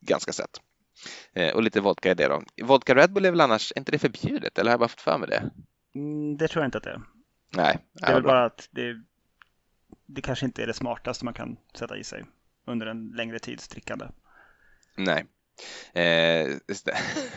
ganska 0.01 0.33
sött. 0.33 0.61
Eh, 1.33 1.55
och 1.55 1.63
lite 1.63 1.81
vodka 1.81 2.11
i 2.11 2.13
det 2.13 2.27
då. 2.27 2.43
Vodka 2.63 2.95
Red 2.95 3.13
Bull 3.13 3.25
är 3.25 3.31
väl 3.31 3.41
annars, 3.41 3.71
är 3.75 3.79
inte 3.79 3.91
det 3.91 3.99
förbjudet 3.99 4.57
eller 4.57 4.69
har 4.69 4.73
jag 4.73 4.79
bara 4.79 4.89
fått 4.89 5.01
för 5.01 5.17
mig 5.17 5.29
det? 5.29 5.49
Mm, 5.95 6.37
det 6.37 6.47
tror 6.47 6.63
jag 6.63 6.67
inte 6.67 6.77
att 6.77 6.83
det 6.83 6.89
är. 6.89 7.01
Nej. 7.55 7.77
Det 7.93 8.05
är 8.05 8.13
väl 8.13 8.23
bara 8.23 8.45
att 8.45 8.69
det, 8.71 8.95
det 10.05 10.21
kanske 10.21 10.45
inte 10.45 10.63
är 10.63 10.67
det 10.67 10.73
smartaste 10.73 11.25
man 11.25 11.33
kan 11.33 11.57
sätta 11.73 11.97
i 11.97 12.03
sig 12.03 12.25
under 12.67 12.87
en 12.87 13.07
längre 13.07 13.39
tids 13.39 13.67
drickande. 13.67 14.05
Nej, 14.97 15.25
eh, 15.93 16.49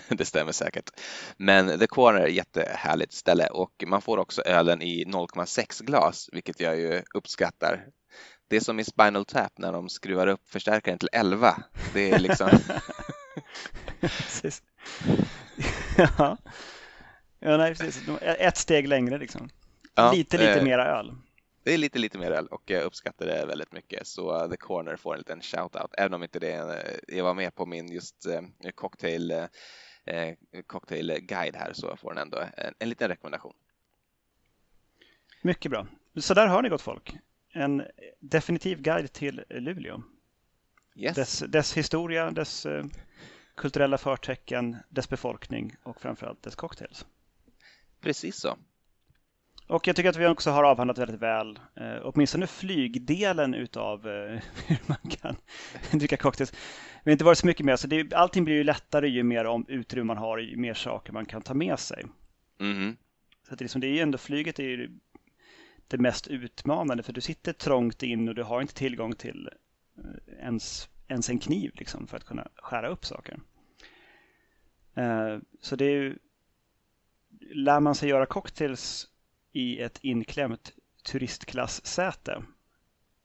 det 0.08 0.24
stämmer 0.24 0.52
säkert. 0.52 0.90
Men 1.36 1.78
The 1.78 1.86
Corner 1.86 2.20
är 2.20 2.26
ett 2.26 2.34
jättehärligt 2.34 3.12
ställe 3.12 3.46
och 3.46 3.84
man 3.86 4.02
får 4.02 4.18
också 4.18 4.42
ölen 4.42 4.82
i 4.82 5.04
0,6 5.04 5.84
glas, 5.84 6.28
vilket 6.32 6.60
jag 6.60 6.78
ju 6.78 7.02
uppskattar. 7.14 7.86
Det 8.48 8.56
är 8.56 8.60
som 8.60 8.80
i 8.80 8.84
Spinal 8.84 9.24
Tap 9.24 9.58
när 9.58 9.72
de 9.72 9.88
skruvar 9.88 10.26
upp 10.26 10.50
förstärkaren 10.50 10.98
till 10.98 11.08
11. 11.12 11.56
Det 11.94 12.10
är 12.10 12.18
liksom... 12.18 12.50
precis. 14.08 14.62
ja. 15.96 16.36
ja, 17.38 17.56
nej 17.56 17.74
precis. 17.74 18.08
Ett 18.20 18.56
steg 18.56 18.88
längre 18.88 19.18
liksom. 19.18 19.48
Ja, 19.94 20.12
lite, 20.12 20.38
lite 20.38 20.58
eh... 20.58 20.64
mera 20.64 20.86
öl 20.86 21.14
det 21.64 21.74
är 21.74 21.78
lite, 21.78 21.98
lite 21.98 22.18
mer 22.18 22.30
öl 22.30 22.46
och 22.46 22.62
jag 22.66 22.82
uppskattar 22.82 23.26
det 23.26 23.46
väldigt 23.46 23.72
mycket. 23.72 24.06
Så 24.06 24.44
uh, 24.44 24.50
The 24.50 24.56
Corner 24.56 24.96
får 24.96 25.12
en 25.14 25.18
liten 25.18 25.40
shout-out, 25.40 25.90
även 25.98 26.14
om 26.14 26.22
inte 26.22 26.38
det 26.38 26.62
uh, 26.62 27.16
jag 27.16 27.24
var 27.24 27.34
med 27.34 27.54
på 27.54 27.66
min 27.66 27.92
just 27.92 28.26
uh, 28.26 28.70
cocktail, 28.74 29.32
uh, 29.32 29.44
cocktailguide 30.66 31.56
här 31.56 31.72
så 31.72 31.96
får 31.96 32.14
den 32.14 32.22
ändå 32.22 32.38
en, 32.56 32.74
en 32.78 32.88
liten 32.88 33.08
rekommendation. 33.08 33.54
Mycket 35.42 35.70
bra. 35.70 35.86
Så 36.16 36.34
där 36.34 36.46
har 36.46 36.62
ni 36.62 36.68
gott 36.68 36.82
folk. 36.82 37.16
En 37.52 37.82
definitiv 38.20 38.82
guide 38.82 39.12
till 39.12 39.44
Luleå. 39.48 40.02
Yes. 40.96 41.16
Dess, 41.16 41.38
dess 41.38 41.76
historia, 41.76 42.30
dess 42.30 42.66
kulturella 43.54 43.98
förtecken, 43.98 44.76
dess 44.88 45.08
befolkning 45.08 45.76
och 45.82 46.00
framförallt 46.00 46.42
dess 46.42 46.56
cocktails. 46.56 47.06
Precis 48.00 48.36
så. 48.36 48.56
Och 49.66 49.86
jag 49.86 49.96
tycker 49.96 50.10
att 50.10 50.16
vi 50.16 50.26
också 50.26 50.50
har 50.50 50.64
avhandlat 50.64 50.98
väldigt 50.98 51.20
väl, 51.20 51.58
eh, 51.76 51.96
åtminstone 52.02 52.46
flygdelen 52.46 53.54
utav 53.54 54.08
eh, 54.08 54.42
hur 54.66 54.78
man 54.86 55.10
kan 55.10 55.36
dricka 55.98 56.16
cocktails. 56.16 56.52
Vi 57.04 57.10
har 57.10 57.12
inte 57.12 57.24
varit 57.24 57.38
så 57.38 57.46
mycket 57.46 57.66
mer, 57.66 57.76
så 57.76 57.86
det, 57.86 58.14
allting 58.14 58.44
blir 58.44 58.54
ju 58.54 58.64
lättare 58.64 59.08
ju 59.08 59.22
mer 59.22 59.44
om 59.44 59.64
utrymme 59.68 60.06
man 60.06 60.16
har, 60.16 60.38
ju 60.38 60.56
mer 60.56 60.74
saker 60.74 61.12
man 61.12 61.26
kan 61.26 61.42
ta 61.42 61.54
med 61.54 61.78
sig. 61.78 62.04
Mm. 62.60 62.96
Så 63.48 63.54
det, 63.54 63.62
är 63.62 63.64
liksom, 63.64 63.80
det 63.80 63.86
är 63.86 63.94
ju 63.94 64.00
ändå, 64.00 64.18
flyget 64.18 64.58
är 64.58 64.64
ju 64.64 64.98
det 65.88 65.98
mest 65.98 66.26
utmanande, 66.26 67.02
för 67.02 67.12
du 67.12 67.20
sitter 67.20 67.52
trångt 67.52 68.02
in 68.02 68.28
och 68.28 68.34
du 68.34 68.42
har 68.42 68.60
inte 68.60 68.74
tillgång 68.74 69.14
till 69.14 69.50
eh, 69.98 70.44
ens, 70.44 70.88
ens 71.12 71.30
en 71.30 71.38
kniv 71.38 71.72
liksom, 71.74 72.06
för 72.06 72.16
att 72.16 72.24
kunna 72.24 72.48
skära 72.56 72.88
upp 72.88 73.04
saker. 73.04 73.40
Eh, 74.94 75.38
så 75.60 75.76
det 75.76 75.84
är 75.84 75.90
ju, 75.90 76.18
lär 77.40 77.80
man 77.80 77.94
sig 77.94 78.08
göra 78.08 78.26
cocktails 78.26 79.08
i 79.52 79.80
ett 79.80 79.98
inklämt 80.02 80.72
turistklassäte 81.04 82.42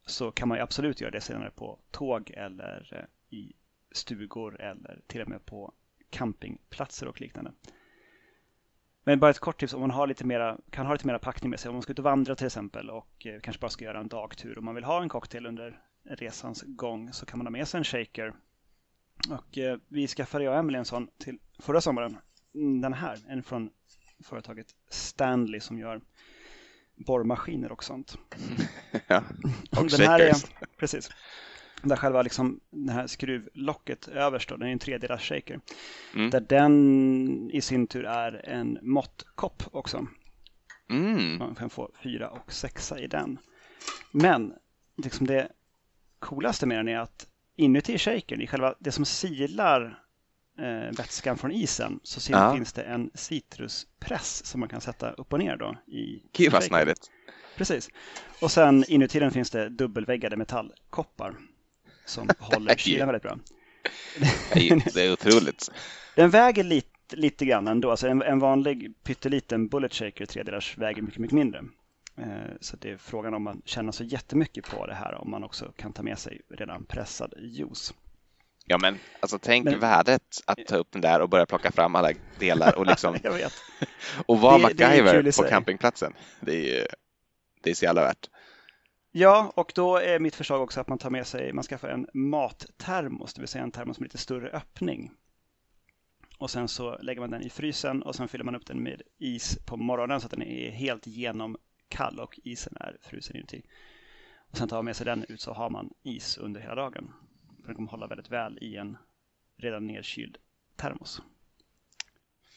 så 0.05 0.31
kan 0.31 0.47
man 0.47 0.59
absolut 0.59 1.01
göra 1.01 1.11
det 1.11 1.21
senare 1.21 1.51
på 1.51 1.79
tåg 1.91 2.31
eller 2.31 2.89
eh, 2.91 3.37
i 3.37 3.53
stugor 3.91 4.61
eller 4.61 5.01
till 5.07 5.21
och 5.21 5.29
med 5.29 5.45
på 5.45 5.73
campingplatser 6.09 7.07
och 7.07 7.21
liknande. 7.21 7.51
Men 9.03 9.19
bara 9.19 9.31
ett 9.31 9.39
kort 9.39 9.59
tips 9.59 9.73
om 9.73 9.81
man 9.81 9.91
har 9.91 10.07
lite 10.07 10.25
mera, 10.25 10.57
kan 10.69 10.85
ha 10.85 10.93
lite 10.93 11.07
mera 11.07 11.19
packning 11.19 11.49
med 11.49 11.59
sig. 11.59 11.69
Om 11.69 11.75
man 11.75 11.81
ska 11.81 11.91
ut 11.91 11.99
och 11.99 12.03
vandra 12.03 12.35
till 12.35 12.45
exempel 12.45 12.89
och 12.89 13.25
eh, 13.25 13.39
kanske 13.39 13.59
bara 13.59 13.69
ska 13.69 13.85
göra 13.85 13.99
en 13.99 14.07
dagtur. 14.07 14.57
Om 14.57 14.65
man 14.65 14.75
vill 14.75 14.83
ha 14.83 15.01
en 15.01 15.09
cocktail 15.09 15.45
under 15.45 15.81
resans 16.09 16.63
gång 16.67 17.13
så 17.13 17.25
kan 17.25 17.37
man 17.39 17.47
ha 17.47 17.51
med 17.51 17.67
sig 17.67 17.77
en 17.77 17.83
shaker. 17.83 18.33
Och 19.29 19.57
eh, 19.57 19.77
vi 19.87 20.07
skaffade 20.07 20.43
jag 20.43 20.53
och 20.53 20.59
Emily 20.59 20.77
en 20.77 20.85
sån 20.85 21.07
till 21.17 21.39
förra 21.59 21.81
sommaren. 21.81 22.17
Mm, 22.55 22.81
den 22.81 22.93
här, 22.93 23.19
en 23.29 23.43
från 23.43 23.69
företaget 24.23 24.67
Stanley 24.89 25.59
som 25.59 25.79
gör 25.79 26.01
borrmaskiner 26.95 27.71
och 27.71 27.83
sånt. 27.83 28.17
ja, 29.07 29.23
och 29.77 29.87
den 29.87 30.07
här 30.07 30.19
är, 30.19 30.35
precis. 30.77 31.09
Där 31.81 31.95
själva 31.95 32.21
liksom, 32.21 32.59
det 32.69 32.91
här 32.91 33.07
skruvlocket 33.07 34.07
överst, 34.07 34.49
då, 34.49 34.57
den 34.57 34.67
är 34.67 34.71
en 34.71 34.79
tredelars 34.79 35.29
shaker. 35.29 35.59
Mm. 36.15 36.29
Där 36.29 36.39
den 36.39 37.51
i 37.51 37.61
sin 37.61 37.87
tur 37.87 38.05
är 38.05 38.49
en 38.49 38.79
måttkopp 38.81 39.63
också. 39.71 40.07
Mm. 40.89 41.37
Man 41.37 41.55
kan 41.55 41.69
få 41.69 41.91
fyra 42.03 42.29
och 42.29 42.51
sexa 42.51 42.99
i 42.99 43.07
den. 43.07 43.37
Men 44.11 44.53
liksom 45.03 45.27
det 45.27 45.51
coolaste 46.19 46.65
med 46.65 46.77
den 46.77 46.87
är 46.87 46.99
att 46.99 47.27
inuti 47.55 47.97
shakern, 47.97 48.41
i 48.41 48.47
själva 48.47 48.75
det 48.79 48.91
som 48.91 49.05
silar 49.05 50.03
eh, 50.59 50.97
vätskan 50.97 51.37
från 51.37 51.51
isen, 51.51 51.99
så 52.03 52.31
ja. 52.31 52.53
finns 52.53 52.73
det 52.73 52.83
en 52.83 53.11
citruspress 53.13 54.45
som 54.45 54.59
man 54.59 54.69
kan 54.69 54.81
sätta 54.81 55.11
upp 55.11 55.33
och 55.33 55.39
ner 55.39 55.57
då. 55.57 55.77
I 55.87 56.23
Gud 56.33 56.51
vad 56.51 56.63
snajdigt. 56.63 57.11
Precis. 57.57 57.89
Och 58.41 58.51
sen 58.51 58.85
inuti 58.87 59.19
den 59.19 59.31
finns 59.31 59.49
det 59.49 59.69
dubbelväggade 59.69 60.37
metallkoppar 60.37 61.35
som 62.05 62.29
håller 62.39 62.75
kylan 62.75 63.07
väldigt 63.07 63.23
bra. 63.23 63.37
det 64.93 65.05
är 65.05 65.13
otroligt. 65.13 65.71
Den 66.15 66.29
väger 66.29 66.63
lite, 66.63 67.15
lite 67.15 67.45
grann 67.45 67.67
ändå. 67.67 67.91
Alltså 67.91 68.07
en, 68.07 68.21
en 68.21 68.39
vanlig 68.39 68.93
pytteliten 69.03 69.67
bullet 69.67 69.93
shaker 69.93 70.25
tredelars 70.25 70.77
väger 70.77 71.01
mycket, 71.01 71.19
mycket 71.19 71.35
mindre. 71.35 71.63
Eh, 72.17 72.55
så 72.61 72.77
det 72.77 72.91
är 72.91 72.97
frågan 72.97 73.33
om 73.33 73.43
man 73.43 73.61
känner 73.65 73.91
så 73.91 74.03
jättemycket 74.03 74.69
på 74.69 74.85
det 74.85 74.93
här 74.93 75.15
om 75.21 75.31
man 75.31 75.43
också 75.43 75.71
kan 75.75 75.93
ta 75.93 76.03
med 76.03 76.19
sig 76.19 76.41
redan 76.49 76.85
pressad 76.85 77.33
juice. 77.37 77.93
Ja 78.65 78.77
men 78.81 78.99
alltså 79.19 79.39
tänk 79.41 79.65
men, 79.65 79.79
värdet 79.79 80.41
att 80.45 80.65
ta 80.67 80.75
upp 80.75 80.91
den 80.91 81.01
där 81.01 81.21
och 81.21 81.29
börja 81.29 81.45
plocka 81.45 81.71
fram 81.71 81.95
alla 81.95 82.11
delar 82.39 82.77
och 82.77 82.85
liksom 82.85 83.17
Jag 83.23 83.33
vet. 83.33 83.53
och 84.25 84.39
vara 84.39 84.57
MacGyver 84.57 85.41
på 85.43 85.49
campingplatsen. 85.49 86.13
Det 86.39 86.79
är, 86.79 86.87
det 87.63 87.69
är 87.69 87.73
så 87.73 87.85
jävla 87.85 88.01
värt. 88.01 88.29
Ja, 89.11 89.51
och 89.55 89.71
då 89.75 89.97
är 89.97 90.19
mitt 90.19 90.35
förslag 90.35 90.61
också 90.61 90.81
att 90.81 90.87
man 90.87 90.97
tar 90.97 91.09
med 91.09 91.27
sig, 91.27 91.53
man 91.53 91.63
skaffar 91.63 91.89
en 91.89 92.07
mattermos, 92.13 93.33
det 93.33 93.41
vill 93.41 93.47
säga 93.47 93.63
en 93.63 93.71
termos 93.71 93.99
med 93.99 94.05
lite 94.05 94.17
större 94.17 94.49
öppning. 94.49 95.11
Och 96.37 96.49
sen 96.49 96.67
så 96.67 96.97
lägger 97.01 97.21
man 97.21 97.31
den 97.31 97.41
i 97.41 97.49
frysen 97.49 98.03
och 98.03 98.15
sen 98.15 98.27
fyller 98.27 98.45
man 98.45 98.55
upp 98.55 98.65
den 98.65 98.83
med 98.83 99.01
is 99.17 99.59
på 99.65 99.77
morgonen 99.77 100.21
så 100.21 100.25
att 100.25 100.31
den 100.31 100.43
är 100.43 100.71
helt 100.71 101.07
genomkall 101.89 102.19
och 102.19 102.39
isen 102.43 102.77
är 102.79 102.97
frusen 103.01 103.35
inuti. 103.35 103.61
Och 104.51 104.57
sen 104.57 104.67
tar 104.67 104.77
man 104.77 104.85
med 104.85 104.95
sig 104.95 105.05
den 105.05 105.25
ut 105.29 105.41
så 105.41 105.53
har 105.53 105.69
man 105.69 105.93
is 106.03 106.37
under 106.37 106.61
hela 106.61 106.75
dagen. 106.75 107.13
För 107.59 107.67
den 107.67 107.75
kommer 107.75 107.91
hålla 107.91 108.07
väldigt 108.07 108.31
väl 108.31 108.57
i 108.61 108.77
en 108.77 108.97
redan 109.57 109.87
nedkyld 109.87 110.37
termos. 110.75 111.21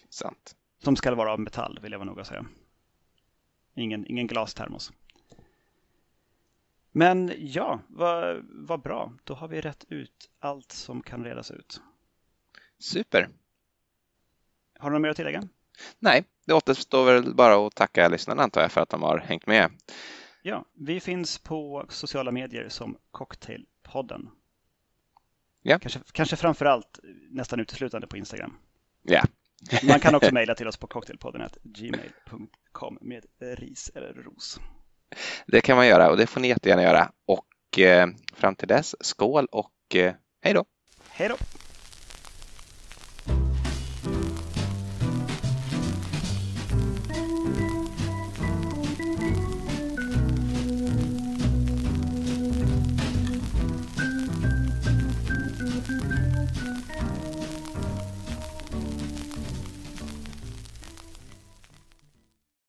Sant. 0.09 0.57
Som 0.79 0.97
ska 0.97 1.15
vara 1.15 1.33
av 1.33 1.41
metall 1.41 1.79
vill 1.83 1.93
jag 1.93 1.99
vara 1.99 2.11
noga 2.11 2.25
säga. 2.25 2.47
Ingen, 3.75 4.07
ingen 4.07 4.27
glastermos. 4.27 4.93
Men 6.93 7.33
ja, 7.39 7.81
vad, 7.89 8.45
vad 8.51 8.83
bra. 8.83 9.13
Då 9.25 9.35
har 9.35 9.49
vi 9.49 9.61
rätt 9.61 9.85
ut 9.89 10.31
allt 10.39 10.73
som 10.73 11.03
kan 11.03 11.25
redas 11.25 11.51
ut. 11.51 11.81
Super. 12.79 13.29
Har 14.79 14.91
du 14.91 14.95
något 14.95 15.03
mer 15.03 15.09
att 15.09 15.17
tillägga? 15.17 15.49
Nej, 15.99 16.25
det 16.47 16.55
återstår 16.55 17.05
väl 17.05 17.35
bara 17.35 17.67
att 17.67 17.75
tacka 17.75 18.09
lyssnarna 18.09 18.43
antar 18.43 18.61
jag 18.61 18.73
för 18.73 18.81
att 18.81 18.89
de 18.89 19.03
har 19.03 19.19
hängt 19.19 19.47
med. 19.47 19.71
Ja, 20.43 20.65
vi 20.75 21.01
finns 21.01 21.39
på 21.39 21.87
sociala 21.89 22.31
medier 22.31 22.69
som 22.69 22.97
Cocktailpodden. 23.11 24.31
Ja. 25.63 25.79
Kanske, 25.79 26.01
kanske 26.13 26.37
framför 26.37 26.67
allt 26.67 27.01
nästan 27.31 27.61
uteslutande 27.61 28.07
på 28.07 28.17
Instagram. 28.17 28.57
Ja. 29.03 29.25
Man 29.83 30.01
kan 30.01 30.15
också 30.15 30.33
mejla 30.35 30.55
till 30.55 30.69
oss 30.69 30.77
på 30.77 30.87
cocktailpodden 30.87 31.49
gmail.com 31.63 32.99
med 33.01 33.25
ris 33.41 33.91
eller 33.95 34.13
ros. 34.13 34.61
Det 35.47 35.61
kan 35.61 35.77
man 35.77 35.87
göra 35.87 36.11
och 36.11 36.17
det 36.17 36.27
får 36.27 36.41
ni 36.41 36.49
jättegärna 36.49 36.83
göra. 36.83 37.13
Och 37.27 37.79
eh, 37.79 38.09
fram 38.35 38.55
till 38.55 38.69
dess, 38.69 38.95
skål 39.01 39.47
och 39.53 39.97
eh, 39.97 40.15
hej 40.41 40.55
då! 40.55 40.65
Hej 41.09 41.29
då! 41.29 41.37